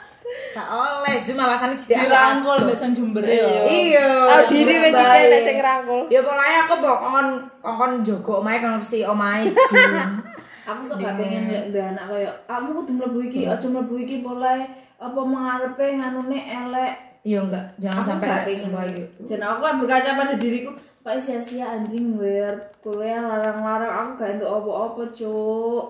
gak 0.58 0.70
oleh, 0.74 1.14
cuma 1.22 1.42
alasannya 1.46 1.78
jadi 1.78 2.10
Dirangkul. 2.10 2.58
besan 2.66 2.90
Jember 2.90 3.22
ya. 3.22 3.46
Iya. 3.70 4.08
Tahu 4.26 4.42
diri 4.50 4.74
wis 4.82 4.94
iki 4.98 5.24
nek 5.30 5.40
sing 5.46 5.56
ngrangkul. 5.62 6.00
Ya 6.10 6.20
pokoknya 6.26 6.58
aku 6.66 6.74
mbok 6.82 6.98
kon 7.06 7.28
kon 7.62 7.92
jogo 8.02 8.32
omahe 8.42 8.58
kon 8.58 8.82
mesti 8.82 9.06
omahe 9.06 9.46
aku 10.68 10.80
tuh 10.84 10.96
gak 11.00 11.16
pengen 11.16 11.48
lek 11.48 11.72
duwe 11.72 11.80
anak 11.80 12.04
kayak 12.12 12.34
kamu 12.44 12.68
kudu 12.76 12.92
mlebu 12.92 13.18
iki 13.24 13.40
aja 13.48 13.66
mlebu 13.72 13.94
iki 14.04 14.20
boleh 14.20 14.68
apa 15.00 15.20
mengarepe 15.22 15.86
nganune 15.96 16.40
elek. 16.44 16.92
Iya 17.24 17.44
enggak, 17.44 17.66
jangan 17.82 18.02
sampai 18.04 18.26
gak 18.28 18.44
pengen. 18.46 18.60
sumpah 18.62 18.84
gitu. 18.88 19.20
dan 19.26 19.40
aku 19.42 19.60
kan 19.64 19.74
berkaca 19.82 20.10
pada 20.16 20.34
diriku 20.38 20.70
Pak 20.98 21.24
sia-sia 21.24 21.64
anjing 21.64 22.20
wer 22.20 22.52
kuliah 22.84 23.22
larang-larang 23.22 23.92
aku 23.96 24.10
gak 24.20 24.30
entuk 24.36 24.50
apa-apa 24.50 25.02
cuk. 25.08 25.84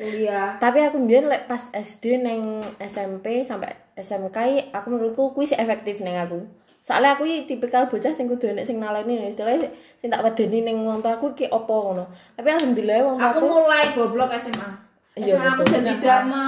Kuliah 0.00 0.56
Tapi 0.64 0.78
aku 0.80 0.96
mbiyen 0.96 1.28
lek 1.28 1.44
pas 1.44 1.68
SD 1.74 2.24
neng 2.24 2.64
SMP 2.80 3.44
sampai 3.44 3.68
SMK 3.98 4.38
aku 4.72 4.86
menurutku 4.88 5.36
kuwi 5.36 5.44
sih 5.44 5.58
efektif 5.58 6.00
neng 6.00 6.16
aku. 6.16 6.40
Soalnya 6.82 7.14
aku 7.14 7.22
iki 7.22 7.54
tipikal 7.54 7.86
bocah 7.86 8.10
sing 8.10 8.26
kudu 8.26 8.50
enek 8.50 8.66
sing 8.66 8.82
naleni 8.82 9.30
istilahnya 9.30 9.70
sing 10.02 10.08
tak 10.10 10.24
wedeni 10.24 10.66
ning 10.66 10.82
wong 10.82 10.98
tua 10.98 11.14
aku 11.14 11.30
iki 11.36 11.46
opo 11.46 11.92
ngono. 11.94 12.04
Tapi 12.34 12.48
alhamdulillah 12.50 13.06
wong 13.06 13.16
aku 13.20 13.38
aku 13.38 13.44
mulai 13.46 13.84
goblok 13.94 14.34
SMA 14.34 14.68
Iya, 15.12 15.36
SMA 15.36 15.46
aku 15.54 15.62
betul. 15.62 15.74
dan 15.76 15.84
tidak 15.92 16.20
me 16.26 16.44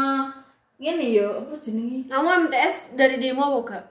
ini 0.81 1.17
yo 1.17 1.29
apa 1.39 1.55
jenenge 1.63 2.09
Kamu 2.11 2.29
MTS 2.49 2.75
dari 2.99 3.17
dirimu 3.21 3.41
apa 3.41 3.59
gak? 3.63 3.85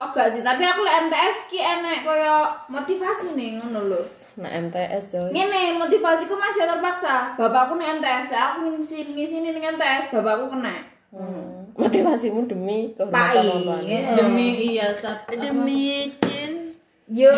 oh 0.00 0.08
gak 0.16 0.32
sih 0.32 0.40
tapi 0.40 0.64
aku 0.64 0.80
lek 0.80 0.96
MTS 1.10 1.36
ki 1.50 1.58
enek 1.60 1.98
kaya 2.08 2.48
motivasi 2.72 3.36
nih 3.36 3.60
ngono 3.60 3.90
lho 3.90 4.02
nah 4.40 4.48
MTS 4.48 5.04
coy. 5.12 5.28
Ngene, 5.34 5.76
motivasiku 5.76 6.32
masih 6.32 6.64
terpaksa. 6.64 7.34
Bapakku 7.36 7.76
nih 7.76 8.00
MTS, 8.00 8.32
aku 8.32 8.72
ngisi 8.72 9.12
ngisi 9.12 9.44
nih 9.44 9.52
MTS, 9.52 10.14
bapakku 10.14 10.48
kena. 10.48 10.80
Hmm. 11.10 11.66
Motivasimu 11.74 12.46
demi 12.46 12.94
kehormatan 12.94 13.42
wong 13.50 13.60
tua. 13.66 13.78
Demi 14.14 14.46
iya 14.74 14.94
saat 14.94 15.26
Demi 15.26 16.14
Cin. 16.22 16.78
Yo. 17.10 17.34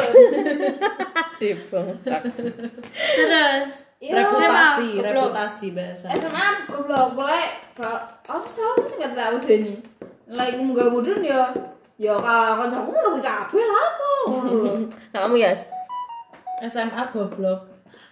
Debong. 1.40 1.96
Terus. 2.04 3.88
Reputasi, 4.02 4.98
SMA, 4.98 5.14
reputasi 5.14 5.66
bahasa. 5.72 6.06
SMA 6.10 6.46
goblok 6.66 7.14
boleh 7.14 7.54
kalau 7.70 8.02
apa 8.02 8.48
sama 8.50 8.82
sih 8.82 8.98
gak 8.98 9.14
tahu 9.14 9.36
deh 9.46 9.78
Lagi 10.26 10.58
munggah 10.58 10.90
mudun 10.90 11.22
ya 11.22 11.54
ya 11.94 12.18
kalau 12.18 12.58
kancaku 12.66 12.90
ngono 12.90 13.08
kuwi 13.14 13.22
kabeh 13.22 13.62
lah 13.62 13.78
apa 13.86 14.06
ngono 14.26 14.50
lho. 14.66 14.72
Nah, 15.14 15.18
kamu 15.22 15.36
ya? 15.38 15.54
SMA 16.66 17.02
goblok. 17.14 17.60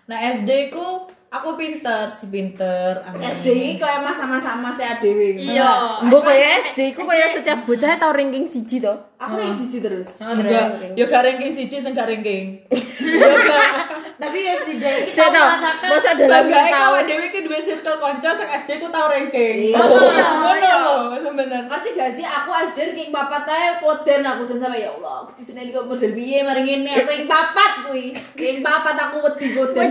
Nah 0.06 0.18
SD 0.30 0.70
ku 0.70 1.10
aku 1.30 1.54
pinter, 1.54 2.10
si 2.10 2.26
pinter. 2.26 3.06
SD 3.14 3.46
iki 3.54 3.74
kaya 3.78 4.02
masa-masa 4.02 4.58
masih 4.58 4.82
adewe. 4.82 5.38
Iya. 5.38 6.02
Mbok 6.10 6.26
kaya 6.26 6.58
SD 6.66 6.98
ku 6.98 7.06
kaya 7.06 7.30
setiap 7.30 7.62
bocah 7.62 7.94
tau 7.96 8.10
ranking 8.10 8.50
siji 8.50 8.82
to. 8.82 8.90
Aku 9.14 9.38
ning 9.38 9.54
siji 9.54 9.78
terus. 9.78 10.10
Enggak, 10.18 10.96
yo 10.98 11.06
gak 11.06 11.22
ranking 11.22 11.54
siji 11.54 11.78
sing 11.78 11.94
gak 11.94 12.10
ranking. 12.10 12.58
Tapi 14.20 14.36
ya 14.44 14.52
setidaknya 14.52 15.08
kita 15.08 15.32
tau, 15.32 15.48
merasakan 15.48 15.88
masa 15.96 16.10
dalam 16.12 16.44
tahun 16.52 17.02
dewe 17.08 17.26
ki 17.32 17.40
duwe 17.40 17.56
circle 17.56 17.96
kanca 17.96 18.36
sing 18.36 18.48
SD 18.52 18.70
ku 18.82 18.92
tau 18.92 19.08
ranking. 19.08 19.72
Iya. 19.72 19.80
Ngono 19.80 20.70
lho, 20.84 20.96
sebenarnya. 21.24 21.64
Ngerti 21.70 21.88
gak 21.96 22.10
sih 22.18 22.26
aku 22.26 22.50
SD 22.52 22.92
ranking 22.92 23.08
papat 23.14 23.48
saya 23.48 23.80
koden 23.80 24.26
aku 24.26 24.50
dan 24.50 24.58
sampe 24.66 24.82
ya 24.82 24.92
Allah 24.92 25.24
aku 25.24 25.30
di 25.40 25.42
sini 25.46 25.72
kok 25.72 25.88
model 25.88 26.12
piye 26.12 26.42
mari 26.42 26.60
ngene 26.66 26.92
ranking 27.06 27.30
papat 27.30 27.72
kuwi. 27.86 28.12
Ranking 28.12 28.60
papat 28.60 28.96
aku 28.98 29.16
wedi 29.24 29.46
koden. 29.54 29.86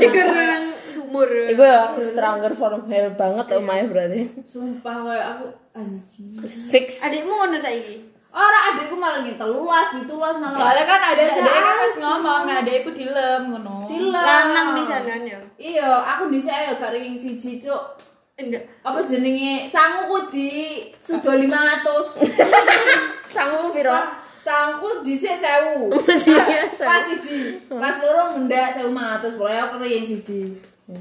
Sumur. 1.10 1.26
Iku 1.26 1.64
ya 1.66 1.98
stronger 1.98 2.54
from 2.54 2.86
hell 2.86 3.10
banget 3.18 3.46
omahe 3.58 3.84
berarti. 3.90 4.22
Sumpah 4.46 4.96
kayak 5.10 5.26
aku 5.34 5.46
anjing. 5.74 6.38
Fix. 6.46 7.02
Adikmu 7.02 7.34
ngono 7.34 7.58
saiki. 7.58 8.06
Ora 8.30 8.60
adekku 8.70 8.94
malah 8.94 9.26
ngin 9.26 9.42
telulas, 9.42 9.90
ditulas 9.90 10.38
malah. 10.38 10.54
Soalnya 10.54 10.86
kan 10.86 11.02
ada 11.02 11.24
ada 11.34 11.50
kan 11.50 11.76
wis 11.82 11.96
ngomong, 11.98 12.42
nah 12.46 12.62
dia 12.62 12.86
iku 12.86 12.94
dilem 12.94 13.50
ngono. 13.50 13.90
Tilas. 13.90 14.22
Lanang 14.22 14.78
di 14.78 14.84
sananya. 14.86 15.38
Iya, 15.58 15.90
aku 16.06 16.30
dhisik 16.30 16.54
ya 16.54 16.78
gak 16.78 16.94
ranking 16.94 17.18
siji, 17.18 17.58
Cuk. 17.58 17.98
enggak 18.40 18.64
apa 18.88 19.04
jenenge 19.04 19.68
sanguku 19.68 20.32
di 20.32 20.80
sudah 21.04 21.36
500 21.44 22.24
Sangu 23.28 23.76
piro? 23.76 24.00
sangku 24.40 25.04
dhisik 25.04 25.36
1000 25.36 25.92
Iya, 26.32 26.64
pas 26.80 27.04
siji 27.04 27.60
pas 27.68 28.00
loro 28.00 28.40
mendak 28.40 28.72
1500 28.80 29.36
pokoknya 29.36 29.62
aku 29.68 29.76
riyen 29.84 30.08
siji 30.08 30.56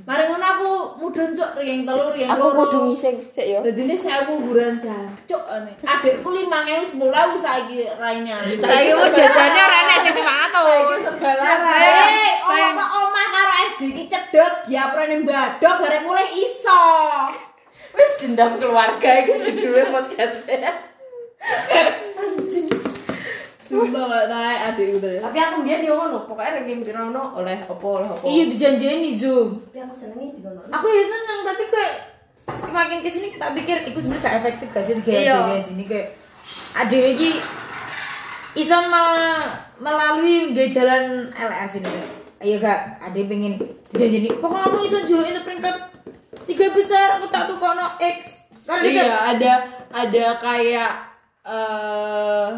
mari 0.05 0.28
ngono 0.28 0.45
aku 0.45 0.70
mudhun 1.01 1.32
cuk 1.32 1.57
riyen 1.57 1.89
telu 1.89 2.12
riyen 2.12 2.28
Aku 2.28 2.53
kudu 2.53 2.93
ngising 2.93 3.24
sik 3.32 3.49
yo. 3.49 3.64
Jadi 3.64 3.89
ini 3.89 3.97
saya 3.97 4.28
kuburan 4.28 4.76
jancuk 4.76 5.41
ane. 5.49 5.72
Ngewu 5.80 6.84
sepuluh 6.84 7.09
ribu 7.09 7.41
saiki 7.41 7.89
lainnya. 7.97 8.36
Saiki 8.45 8.93
mau 8.93 9.09
jajane 9.09 9.61
ora 9.64 9.78
enek 9.89 9.99
sing 10.05 10.12
500. 10.12 11.05
serba 11.09 11.30
larang. 11.41 11.80
Eh, 11.80 12.32
oma 12.45 12.84
oma 13.01 13.22
karo 13.32 13.53
SD 13.72 13.80
iki 13.97 14.05
cedek 14.12 14.68
diaprene 14.68 15.24
mbadok 15.24 15.80
garek 15.80 16.05
mulai 16.05 16.28
iso. 16.36 16.84
Wis 17.97 18.12
dendam 18.20 18.61
keluarga 18.61 19.24
iki 19.24 19.41
judulnya 19.41 19.89
podcast. 19.89 20.45
Sumpah 23.69 24.03
gak 24.03 24.27
tahu 24.27 24.41
adikku 24.64 24.97
tuh. 24.99 25.21
Tapi 25.21 25.37
aku 25.39 25.55
mbiyen 25.61 25.83
yo 25.83 25.93
ngono, 25.95 26.25
pokoke 26.25 26.41
ranking 26.43 26.81
piro 26.81 27.01
ono 27.07 27.37
oleh 27.37 27.57
apa 27.59 27.75
oleh 27.85 28.09
apa. 28.09 28.23
Iya 28.23 28.45
dijanjeni 28.49 29.12
Zoom. 29.12 29.61
tapi 29.62 29.79
aku 29.79 29.95
senengi 29.95 30.29
di 30.33 30.41
kono. 30.41 30.61
Aku 30.66 30.87
ya 30.89 31.05
seneng 31.05 31.41
tapi 31.45 31.62
kayak 31.66 31.93
semakin 32.49 32.99
ke 32.99 33.09
sini 33.09 33.27
kita 33.31 33.47
pikir 33.53 33.77
itu 33.85 33.99
sebenarnya 33.99 34.25
gak 34.25 34.37
efektif 34.39 34.69
gak 34.71 34.83
sih 34.83 34.95
di 34.97 35.03
Iya. 35.07 35.61
sini 35.61 35.85
kayak 35.85 36.09
ada 36.75 36.97
lagi 36.97 37.31
iso 38.55 38.79
me- 38.83 39.53
melalui 39.79 40.51
gaya 40.51 40.69
jalan 40.73 41.05
LS 41.31 41.77
ini 41.77 41.93
ayo 42.41 42.57
gak 42.57 42.81
ada 42.99 43.12
yang 43.12 43.29
pengen 43.29 43.53
dijanjeni 43.91 44.33
pokoknya 44.35 44.64
kamu 44.64 44.79
iso 44.83 44.99
join 45.05 45.29
itu 45.29 45.41
peringkat 45.45 45.77
tiga 46.47 46.66
besar 46.73 47.21
aku 47.21 47.29
tak 47.29 47.53
kono 47.53 47.85
X 47.99 48.49
karena 48.64 48.81
dia 48.83 48.93
Iya, 48.99 49.16
ada 49.29 49.53
ada 49.91 50.25
kayak 50.39 50.93
eh 51.45 52.49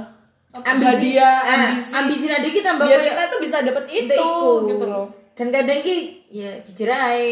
ambisi 0.52 1.14
hadiah, 1.14 1.36
ah, 1.38 1.54
ambisi. 1.70 1.90
ambisi 1.94 2.26
ada 2.26 2.48
kita 2.48 2.68
mbak 2.74 2.86
biar 2.86 3.00
kita 3.04 3.22
tuh 3.28 3.38
bisa 3.38 3.56
dapet 3.62 3.84
itu, 3.88 4.10
itu, 4.10 4.30
gitu 4.66 4.84
loh. 4.84 5.06
dan 5.32 5.46
kadang 5.48 5.80
ki 5.80 5.96
ya 6.28 6.50
jujur 6.60 6.90
aja 6.90 7.22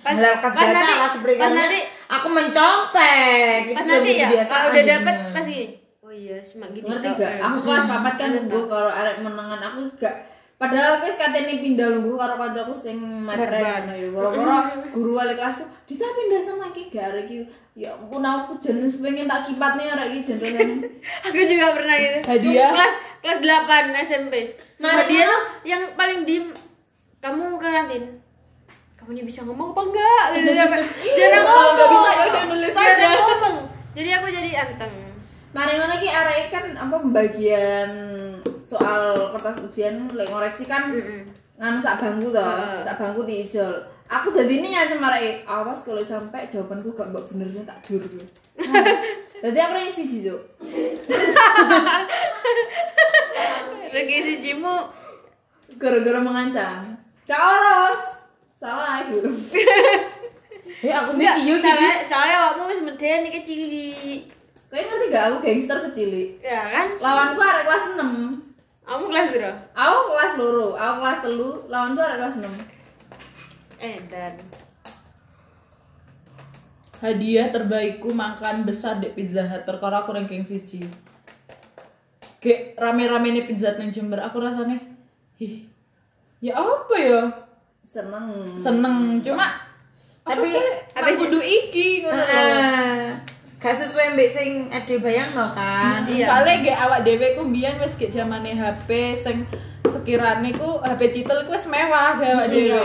Pas- 0.00 0.16
menghalalkan 0.16 0.50
segala 0.50 0.72
nanti- 0.72 0.96
cara 0.96 1.08
seperti 1.08 1.34
nanti- 1.36 1.86
aku 2.08 2.26
mencontek 2.28 3.60
itu 3.66 3.74
pas 3.74 3.84
sudah 3.84 3.98
nanti 3.98 4.10
ya 4.10 4.26
kebiasaan 4.26 4.48
kalau 4.50 4.68
udah 4.70 4.84
dapet 4.86 5.16
pasti 5.30 5.56
oh 6.00 6.12
iya 6.12 6.36
semakin 6.40 6.80
Ngerti 6.82 7.08
gak? 7.14 7.32
Aku 7.38 7.58
kelas 7.62 7.84
papat 7.84 8.14
kan 8.16 8.28
nunggu 8.32 8.60
kalau 8.64 8.90
arek 8.90 9.16
menangan 9.20 9.60
aku 9.62 9.80
gak 9.96 10.16
Padahal 10.58 10.98
wis 10.98 11.14
katene 11.14 11.62
pindah 11.62 11.86
nunggu 11.88 12.18
karo 12.18 12.34
kancaku 12.34 12.74
sing 12.74 12.98
mepren 12.98 13.62
ya. 13.62 14.10
Woro-woro 14.10 14.66
guru 14.90 15.14
wali 15.14 15.38
kelasku, 15.38 15.62
"Dita 15.86 16.02
pindah 16.02 16.42
sama 16.42 16.66
iki 16.68 16.90
gak 16.90 17.14
arek 17.14 17.30
iki." 17.30 17.46
Ya 17.78 17.94
ampun 17.94 18.26
aku 18.26 18.58
jenis 18.58 18.98
pengen 18.98 19.30
tak 19.30 19.46
kipatne 19.46 19.86
arek 19.86 20.10
iki 20.10 20.34
jenengan. 20.34 20.82
aku 21.30 21.38
juga 21.46 21.78
pernah 21.78 21.94
gitu 21.94 22.18
Hadiah? 22.26 22.70
kelas 22.74 22.94
kelas 23.22 23.38
8 23.38 24.02
SMP 24.02 24.34
Nah, 24.82 25.06
dia 25.06 25.26
tuh 25.26 25.42
yang 25.62 25.94
paling 25.94 26.26
diem 26.26 26.50
kamu 27.18 27.58
ke 27.58 27.66
kantin? 27.66 28.04
Kamu 28.94 29.10
ini 29.14 29.22
bisa 29.26 29.42
ngomong 29.42 29.74
apa 29.74 29.82
enggak? 29.90 30.24
Gitu 30.38 30.50
sampai 30.54 30.82
jarang 31.18 31.44
ngomong. 31.46 31.90
bisa 31.90 32.10
ya 32.10 32.24
udah 32.30 32.44
nulis 32.46 32.74
aja. 32.74 33.06
ngomong. 33.14 33.56
Jadi 33.94 34.10
aku 34.14 34.26
jadi 34.30 34.50
anteng. 34.62 34.94
Mari 35.50 35.72
ngono 35.78 35.94
iki 35.98 36.10
arek 36.10 36.46
kan 36.50 36.64
apa 36.78 36.94
pembagian 36.98 37.90
soal 38.62 39.32
kertas 39.34 39.58
ujian 39.66 40.06
lek 40.14 40.30
ngoreksi 40.30 40.66
kan 40.68 40.94
nganu 41.58 41.78
sak 41.82 41.98
bangku 41.98 42.30
to, 42.30 42.42
sak 42.86 42.94
bangku 42.98 43.26
diijol. 43.26 43.74
Aku 44.08 44.32
dadi 44.32 44.64
ini 44.64 44.72
ngancem 44.72 45.04
arek 45.04 45.44
awas 45.44 45.84
kalau 45.84 46.00
sampai 46.00 46.48
jawabanku 46.48 46.96
gak 46.96 47.12
mbok 47.12 47.28
benernya 47.28 47.60
tak 47.68 47.76
jur. 47.84 48.00
Jadi 49.44 49.58
aku 49.60 49.76
yang 49.84 49.92
siji, 49.92 50.24
Cuk. 50.24 50.40
Regi 53.92 54.16
si 54.24 54.34
Jimu 54.40 54.88
Gara-gara 55.76 56.24
mengancam. 56.24 56.96
Gak 57.28 57.36
oros. 57.36 58.00
Salah 58.56 59.04
guru. 59.12 59.28
Eh 60.78 60.94
aku 60.94 61.10
mikir 61.18 61.42
iya 61.42 61.58
sih. 61.58 61.64
soalnya, 61.64 61.94
soalnya 62.06 62.36
kamu 62.54 62.70
wis 62.70 62.80
medeni 62.86 63.34
iki 63.34 63.40
cilik. 63.42 64.20
Kau 64.70 64.78
ngerti 64.78 65.06
gak 65.10 65.24
aku 65.26 65.36
gangster 65.42 65.78
kecil 65.90 66.38
Ya 66.38 66.70
kan? 66.70 66.86
Lawanku 67.02 67.40
arek 67.42 67.66
kelas 67.66 67.98
6 67.98 68.86
Kamu 68.86 69.04
kelas 69.10 69.26
berapa? 69.32 69.58
Aku 69.74 69.98
kelas 70.14 70.32
loro, 70.38 70.78
aku 70.78 70.94
kelas 71.02 71.18
telu, 71.24 71.50
lawanku 71.66 71.98
arek 71.98 72.16
kelas 72.22 72.36
6 72.38 72.77
Eh, 73.78 73.98
dan 74.10 74.34
Hadiah 76.98 77.54
terbaikku 77.54 78.10
makan 78.10 78.66
besar 78.66 78.98
di 78.98 79.06
Pizza 79.14 79.46
Hut 79.46 79.62
perkara 79.62 80.02
aku 80.02 80.10
ranking 80.18 80.42
siji. 80.42 80.82
Kayak 82.42 82.74
rame-rame 82.74 83.30
nih 83.38 83.46
Pizza 83.46 83.70
Hut 83.70 83.78
nang 83.78 83.94
Jember 83.94 84.18
aku 84.18 84.42
rasanya 84.42 84.82
ih 85.38 85.70
ya 86.42 86.58
apa 86.58 86.94
ya 86.98 87.22
Seneng 87.86 88.58
seneng 88.58 89.22
cuma 89.22 89.46
apa 90.26 90.36
Tapi- 90.36 90.50
sih 90.50 90.66
tapi- 90.90 91.14
aku 91.14 91.30
kudu 91.30 91.40
iki 91.40 92.02
ngono. 92.02 92.18
Heeh. 92.18 93.14
Gak 93.58 93.74
sesuai 93.74 94.14
mbek 94.14 94.30
sing 94.34 94.50
ade 94.70 94.98
bayangno 95.02 95.50
kan. 95.54 96.02
Iya. 96.06 96.26
Soalnya 96.30 96.54
gak 96.66 96.78
awak 96.78 97.00
dhewe 97.06 97.34
ku 97.38 97.46
wis 97.50 97.94
gek 97.94 98.10
zamane 98.10 98.54
HP 98.54 99.14
sing 99.14 99.46
sekirane 99.90 100.50
ku 100.54 100.80
HP 100.84 101.00
citel 101.10 101.44
ku 101.48 101.52
wis 101.56 101.66
mewah 101.66 102.20
gak 102.20 102.32
awak 102.36 102.46
dhewe. 102.52 102.68
Iya. 102.68 102.82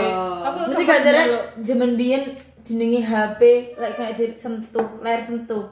Aku 0.48 0.58
Mesti 0.68 0.82
gak 0.88 1.00
dulu. 1.04 1.38
zaman 1.60 1.90
biyen 2.00 2.22
jenenge 2.64 3.00
HP 3.04 3.40
lek 3.76 3.92
kayak 3.96 4.16
di 4.16 4.26
sentuh, 4.34 4.88
layar 5.04 5.20
sentuh. 5.20 5.68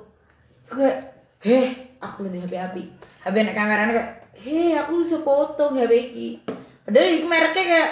Kayak, 0.69 1.13
"Heh, 1.41 1.97
aku 2.01 2.29
lu 2.29 2.33
HP 2.33 2.53
api." 2.57 2.83
HP 3.25 3.35
nek 3.43 3.57
kameranya 3.57 3.93
kayak, 3.97 4.11
"Heh, 4.37 4.77
aku 4.77 5.05
iso 5.05 5.25
foto 5.25 5.73
HP 5.73 5.93
iki." 6.13 6.29
Padahal 6.85 7.17
iku 7.17 7.27
mereknya 7.29 7.63
kayak 7.65 7.91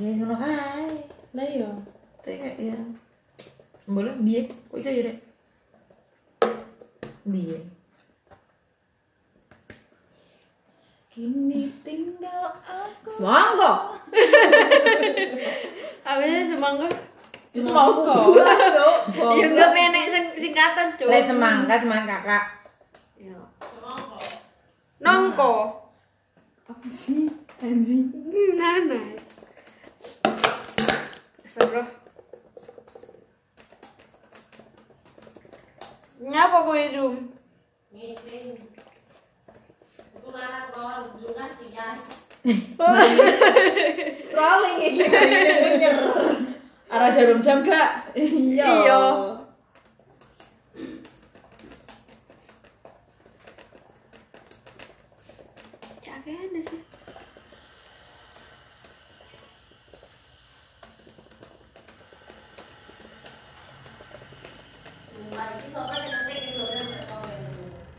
ya 0.00 0.08
ngono 0.16 0.34
kae. 0.40 0.88
Lah 1.36 1.46
iya. 1.46 1.70
Tapi 2.24 2.36
kayak 2.38 2.56
ya 2.60 2.76
boleh 3.84 4.14
biyen 4.22 4.46
kok 4.48 4.78
iso 4.78 4.88
ya 4.88 5.10
Rek? 5.10 5.18
Kini 11.12 11.68
tinggal 11.84 12.56
aku. 12.58 13.08
Semangka 13.12 13.72
habisnya 16.08 16.56
kok. 16.56 16.92
Cuk 17.52 17.68
Ya 19.38 19.44
enggak 19.44 19.70
menek 19.76 20.08
sing- 20.08 20.34
singkatan, 20.40 20.96
Cuk. 20.96 21.12
lek 21.12 21.20
semangka 21.22 21.76
semangka 21.76 22.16
kakak 22.18 22.44
Ya. 23.20 23.36
Nongko. 24.98 25.84
Apa 26.64 26.88
sih? 26.88 27.28
Anjing 27.60 28.08
Nanas. 28.58 29.20
Astagfirullah. 31.44 31.88
Nyapa 36.22 36.58
kowe, 36.64 36.82
Jum? 36.88 37.14
Rolling 44.32 44.78
iki 44.82 45.04
ini 45.04 45.54
penyer 45.62 45.94
Arah 46.92 47.08
jarum 47.12 47.40
jam 47.44 47.60
gak? 47.64 48.12
Iya 48.16 48.66
Iya. 48.68 49.00
Cakene 56.04 56.60
sih. 56.64 56.80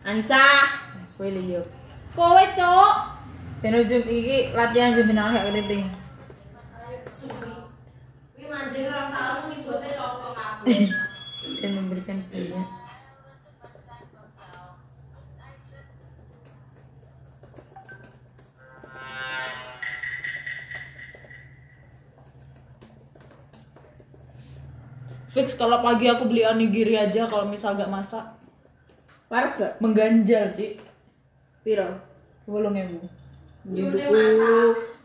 Anissa 0.05 0.39
kowe 1.17 1.29
liyo 1.35 1.61
Kowe 2.13 2.43
cuk. 2.53 2.95
Ben 3.63 3.79
zoom 3.83 4.03
iki 4.05 4.51
latihan 4.51 4.91
zoom 4.93 5.15
nang 5.15 5.33
gak 5.33 5.47
keriting 5.49 5.87
dan 11.63 11.71
memberikan 11.75 12.19
dia 12.31 12.63
Fix 25.33 25.57
kalau 25.57 25.81
pagi 25.81 26.05
aku 26.05 26.29
beli 26.29 26.45
onigiri 26.45 26.93
aja 26.93 27.25
kalau 27.25 27.49
misal 27.49 27.73
gak 27.73 27.89
masak. 27.89 28.21
Warga? 29.33 29.81
Mengganjal 29.81 30.53
sih. 30.53 30.77
Piro? 31.63 31.89
Bolong 32.43 32.75
ewu. 32.75 32.99
Mending 33.63 33.89
tuku 33.89 34.27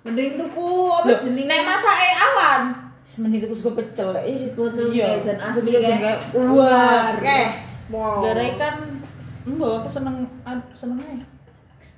Mending 0.03 0.31
tuku 0.37 0.69
apa 0.91 1.11
jenenge 1.23 1.47
nek 1.47 1.63
masake 1.65 2.09
awan 2.17 2.63
semenit 3.09 3.41
itu 3.41 3.57
suka 3.57 3.81
pecel 3.81 4.13
ih 4.21 4.53
Botol 4.53 4.93
Iya. 4.93 5.25
dan 5.25 5.41
asli 5.41 5.71
kayak 5.73 5.97
kayak 5.97 6.19
wah 6.35 7.17
kayak 7.17 7.51
Wow. 7.89 8.21
Garai 8.21 8.53
kan 8.61 8.85
mbak 9.49 9.81
aku 9.81 9.89
seneng 9.89 10.29
seneng 10.77 11.01
aja. 11.01 11.25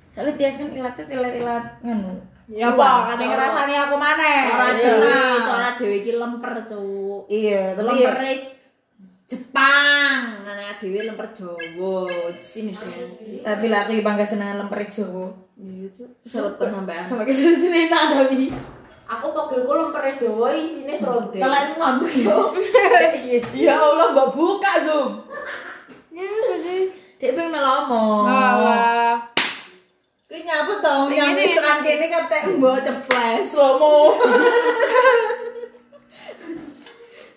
soalnya 0.07 0.39
tias 0.39 0.55
kan 0.55 0.71
ilatnya 0.71 1.03
ilat 1.11 1.33
ilat 1.35 1.65
nganu 1.83 2.15
Ya 2.51 2.67
apa, 2.67 3.11
katanya 3.15 3.27
ngerasani 3.31 3.73
aku 3.79 3.95
mana? 3.95 4.31
Ora 4.51 4.71
dewe, 4.75 5.15
cara 5.39 5.69
iki 5.79 6.11
lemper, 6.19 6.51
Cuk. 6.67 7.23
iya 7.27 7.71
tapi 7.75 8.03
ya 8.03 8.11
Lemper 8.11 8.27
Jepang, 9.23 10.10
dewe 10.81 10.99
lemper 11.03 11.29
Jawa. 11.31 12.09
Sini 12.41 12.73
sini. 12.73 13.39
tapi 13.39 13.69
lah 13.69 13.85
aku 13.85 14.01
bangga 14.01 14.25
seneng 14.25 14.57
lemper 14.57 14.81
Jawa 14.83 15.29
Iya, 15.55 15.85
Cuk. 15.93 16.09
Serotan 16.25 16.73
sampean. 16.73 17.05
sampai 17.05 17.25
kesulitan 17.25 17.69
enak 17.85 18.03
tapi 18.17 18.49
Aku 19.05 19.27
pagelku 19.29 19.71
lemper 19.71 20.03
Jawa 20.15 20.47
isine 20.51 20.93
serodel. 20.93 21.37
kalau 21.37 21.57
itu 21.59 21.73
ngambek 21.75 22.11
Cuk. 22.11 22.47
Ya 23.53 23.75
Allah 23.75 24.09
mbak 24.09 24.27
buka 24.31 24.73
zoom. 24.81 25.21
Ya 26.09 26.25
sih? 26.57 26.89
dia 27.15 27.31
pengen 27.31 27.53
ngomong 27.53 28.25
Alah. 28.25 29.21
Kuwi 30.25 30.41
nyapa 30.41 30.73
to? 30.79 30.95
Sini, 31.07 31.53
tekan 31.53 31.77
kene 31.81 32.07
kate 32.07 32.37
mbok 32.55 32.81
ceples. 32.81 33.45
Slomo. 33.45 34.17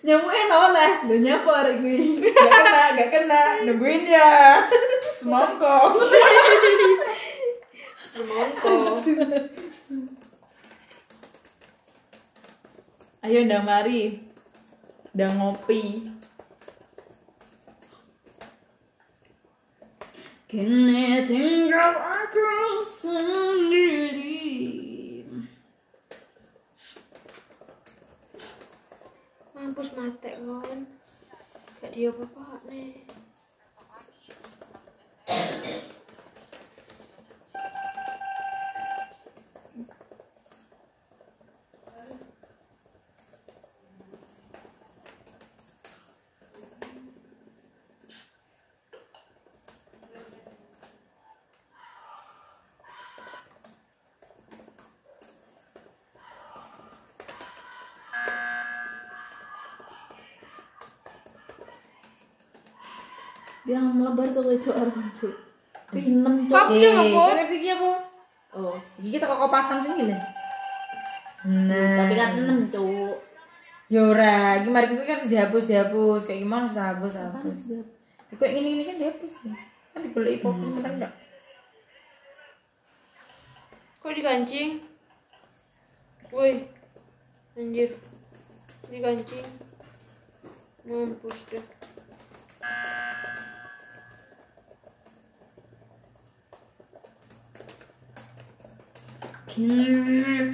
Nyamuke 0.05 0.41
oleh. 0.53 0.91
Nyapa 1.17 1.51
arek 1.65 1.81
kuwi? 1.81 2.21
Gak 2.21 2.45
kena, 2.45 2.83
gak 2.93 3.09
kena. 3.09 3.41
Nungguin 3.65 4.05
ya. 4.05 4.61
Semongko. 5.17 5.77
Semongko. 8.13 9.01
Ayo 13.25 13.39
ndang 13.49 13.65
mari. 13.65 14.21
Ndang 15.17 15.33
ngopi. 15.41 16.05
Kini 20.45 21.25
tinggal 21.25 21.97
aku 21.97 22.45
sendiri. 22.85 24.84
Mampus 29.75 29.91
mate 29.99 30.31
kon. 30.39 30.87
Gak 31.83 31.91
dia 31.91 32.07
apa-apa 32.07 32.63
nih. 32.71 33.03
Dia 64.15 64.23
melebar 64.31 64.43
tuh 64.47 64.59
Cuk 64.63 64.75
arep 64.79 64.95
Cuk. 65.11 65.35
Pinem 65.91 66.35
Cuk. 66.47 66.55
Kok 66.55 66.67
dia 66.71 66.89
ngapa? 66.95 67.23
kan 67.35 67.47
iki 67.51 67.69
apa 67.75 67.91
Oh, 68.55 68.79
iki 68.95 69.19
kita 69.19 69.27
kok 69.27 69.51
pasang 69.51 69.83
sini 69.83 70.07
lah 70.07 70.23
nah 71.45 71.93
tapi 72.01 72.17
kan 72.17 72.41
6 72.41 72.73
Cuk. 72.73 73.19
Ya 73.85 74.01
ora, 74.01 74.57
iki 74.57 74.71
mari 74.73 74.89
kuwi 74.89 75.05
kan 75.05 75.13
harus 75.13 75.29
dihapus, 75.29 75.69
dihapus. 75.69 76.21
Kayak 76.25 76.41
gimana 76.41 76.65
harus 76.65 76.73
dihapus, 76.73 77.13
hapus. 77.21 77.57
Ya, 77.69 78.33
kok 78.33 78.49
ini 78.49 78.69
ini 78.81 78.83
kan 78.87 78.97
dihapus 78.97 79.33
nih. 79.45 79.53
Kan 79.93 79.99
digoleki 80.01 80.41
fokus 80.41 80.73
sebentar 80.73 80.89
enggak? 80.89 81.13
Kok 84.01 84.15
dikancing? 84.17 84.81
Woi. 86.33 86.65
Anjir. 87.53 87.93
Dikancing. 88.89 89.45
Mampus 90.89 91.37
dah. 91.53 91.65
Hmm, 99.55 100.51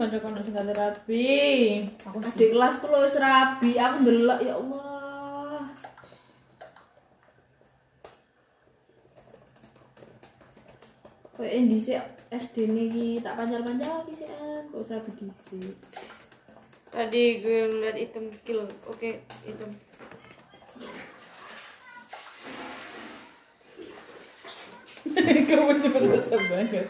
kanca-kanca 0.00 0.40
sing 0.40 0.56
rapi. 0.56 1.28
Aku 2.00 2.16
Adik 2.24 2.56
kelasku 2.56 2.88
lo 2.88 3.04
wis 3.04 3.20
rabi, 3.20 3.76
aku 3.76 4.00
ndelok 4.00 4.40
ya 4.40 4.56
Allah. 4.56 4.87
Kayak 11.38 11.70
dhisik 11.70 12.02
SD 12.34 12.56
niki 12.66 13.22
tak 13.22 13.38
pancal-pancal 13.38 14.02
iki 14.10 14.26
sih 14.26 14.26
kok 14.26 14.74
wis 14.74 14.90
rabi 14.90 15.10
dhisik. 15.14 15.76
Tadi 16.90 17.22
gue 17.38 17.58
liat 17.78 17.94
item 17.94 18.26
kill. 18.42 18.66
Oke, 18.90 19.22
item. 19.46 19.70
Kamu 25.48 25.72
nyebut 25.78 26.02
rasa 26.10 26.36
banget. 26.50 26.86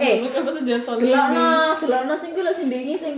Eh, 0.00 0.12
Lu 0.20 0.28
kamu 0.32 0.48
tuh 0.52 0.62
jangan 0.64 0.82
soal 0.84 0.98
delokno, 1.00 1.52
delokno 1.80 2.14
sing 2.20 2.30
ku 2.36 2.40
lho 2.44 2.52
sing 2.52 2.66
ndingi 2.68 2.96
sing 2.96 3.14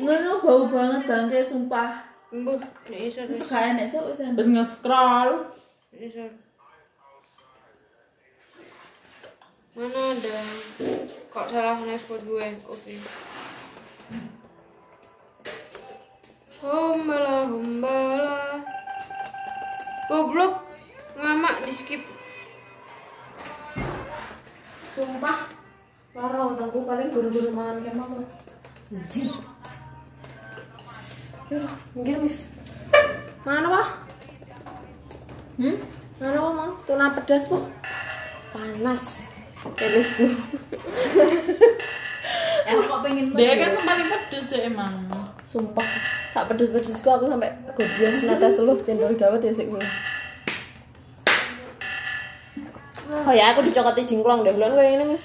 ngono 0.00 0.40
bau 0.44 0.64
banget 0.68 1.02
bangke 1.08 1.38
sumpah. 1.44 2.04
Embuh, 2.32 2.56
nek 2.60 3.00
iso 3.00 3.20
Wis 3.28 3.40
nek 3.40 3.48
gak 3.48 3.64
enek 3.72 3.86
cuk 3.92 4.04
wis. 4.12 4.18
Terus 4.20 4.48
nge-scroll. 4.52 5.30
iso. 5.96 6.24
Mana 9.76 9.92
ada? 9.92 10.40
Kok 11.28 11.46
salah 11.52 11.76
nespot 11.84 12.16
gue? 12.24 12.48
Oke. 12.64 12.96
Hombala, 16.64 17.44
hombala. 17.44 18.64
Goblok. 20.08 20.64
Ngamak 21.20 21.60
di 21.60 21.72
skip. 21.76 22.02
Sumpah. 24.96 25.44
Lara 26.16 26.56
utangku 26.56 26.88
paling 26.88 27.12
guru-guru 27.12 27.52
mangan 27.52 27.84
kemah 27.84 28.06
kok. 28.08 28.24
Anjir. 28.96 29.28
Yaudah, 31.52 31.74
minggir 31.92 32.16
Mif. 32.24 32.48
Mana 33.44 33.68
Pak? 33.68 33.88
Hmm? 35.60 35.76
Mana 36.16 36.38
Pak 36.40 36.52
mau? 36.56 36.72
Tuna 36.88 37.12
pedas 37.12 37.44
po. 37.44 37.68
Panas. 38.56 39.25
Telisku. 39.74 40.26
Eh 42.66 42.74
kok 42.74 42.98
pengen 43.02 43.34
Dia 43.34 43.54
kan 43.58 43.72
paling 43.82 44.08
pedes 44.10 44.46
deh 44.54 44.70
emang. 44.70 45.10
Sumpah. 45.42 45.86
Sak 46.30 46.46
pedes-pedesku 46.52 47.08
aku 47.10 47.26
sampai 47.26 47.50
gobias 47.74 48.22
nata 48.22 48.46
seluruh 48.46 48.78
cendol 48.78 49.14
dawet 49.18 49.42
ya 49.42 49.52
gue. 49.54 49.82
Oh 53.06 53.34
ya, 53.34 53.54
aku 53.54 53.66
dicokoti 53.66 54.06
jingklong 54.06 54.46
deh. 54.46 54.54
Lho 54.54 54.66
kayak 54.74 55.02
ini. 55.02 55.18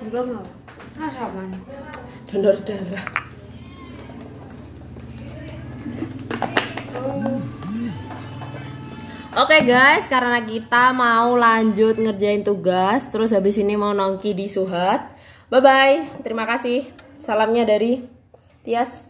Jengklok 0.00 0.32
apa? 0.32 0.42
Ah, 1.00 1.10
sama. 1.12 1.44
Donor 2.28 2.56
darah. 2.64 3.04
Oke 9.40 9.64
guys, 9.64 10.04
karena 10.04 10.44
kita 10.44 10.92
mau 10.92 11.32
lanjut 11.32 11.96
ngerjain 11.96 12.44
tugas, 12.44 13.08
terus 13.08 13.32
habis 13.32 13.56
ini 13.56 13.72
mau 13.72 13.96
nongki 13.96 14.36
di 14.36 14.52
Suhat. 14.52 15.16
Bye 15.48 15.64
bye, 15.64 15.96
terima 16.20 16.44
kasih. 16.44 16.92
Salamnya 17.16 17.64
dari 17.64 18.04
Tias. 18.68 19.08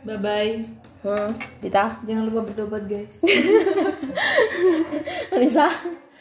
Bye 0.00 0.16
bye. 0.16 0.64
Hmm, 1.04 1.36
Dita, 1.60 2.00
Jangan 2.08 2.32
lupa 2.32 2.48
bertobat 2.48 2.88
guys. 2.88 3.20
Anissa. 5.36 5.68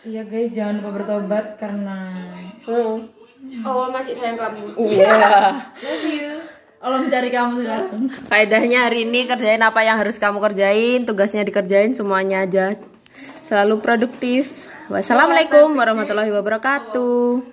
Iya 0.03 0.27
guys, 0.27 0.51
jangan 0.51 0.83
lupa 0.83 0.99
bertobat 0.99 1.55
karena 1.55 2.19
Hmm. 2.67 2.99
Oh, 3.63 3.87
masih 3.87 4.19
sayang 4.19 4.35
kamu. 4.35 4.75
Iya. 4.75 5.15
Allah 6.83 6.99
mencari 6.99 7.31
kamu 7.31 7.63
sekarang. 7.63 8.03
Faedahnya 8.27 8.91
hari 8.91 9.07
ini 9.07 9.23
kerjain 9.23 9.63
apa 9.63 9.79
yang 9.87 9.95
harus 9.95 10.19
kamu 10.19 10.43
kerjain, 10.43 11.07
tugasnya 11.07 11.47
dikerjain 11.47 11.95
semuanya 11.95 12.43
aja. 12.43 12.75
Selalu 13.49 13.81
produktif. 13.81 14.69
Wassalamualaikum 14.93 15.73
warahmatullahi 15.73 16.29
wabarakatuh. 16.29 17.41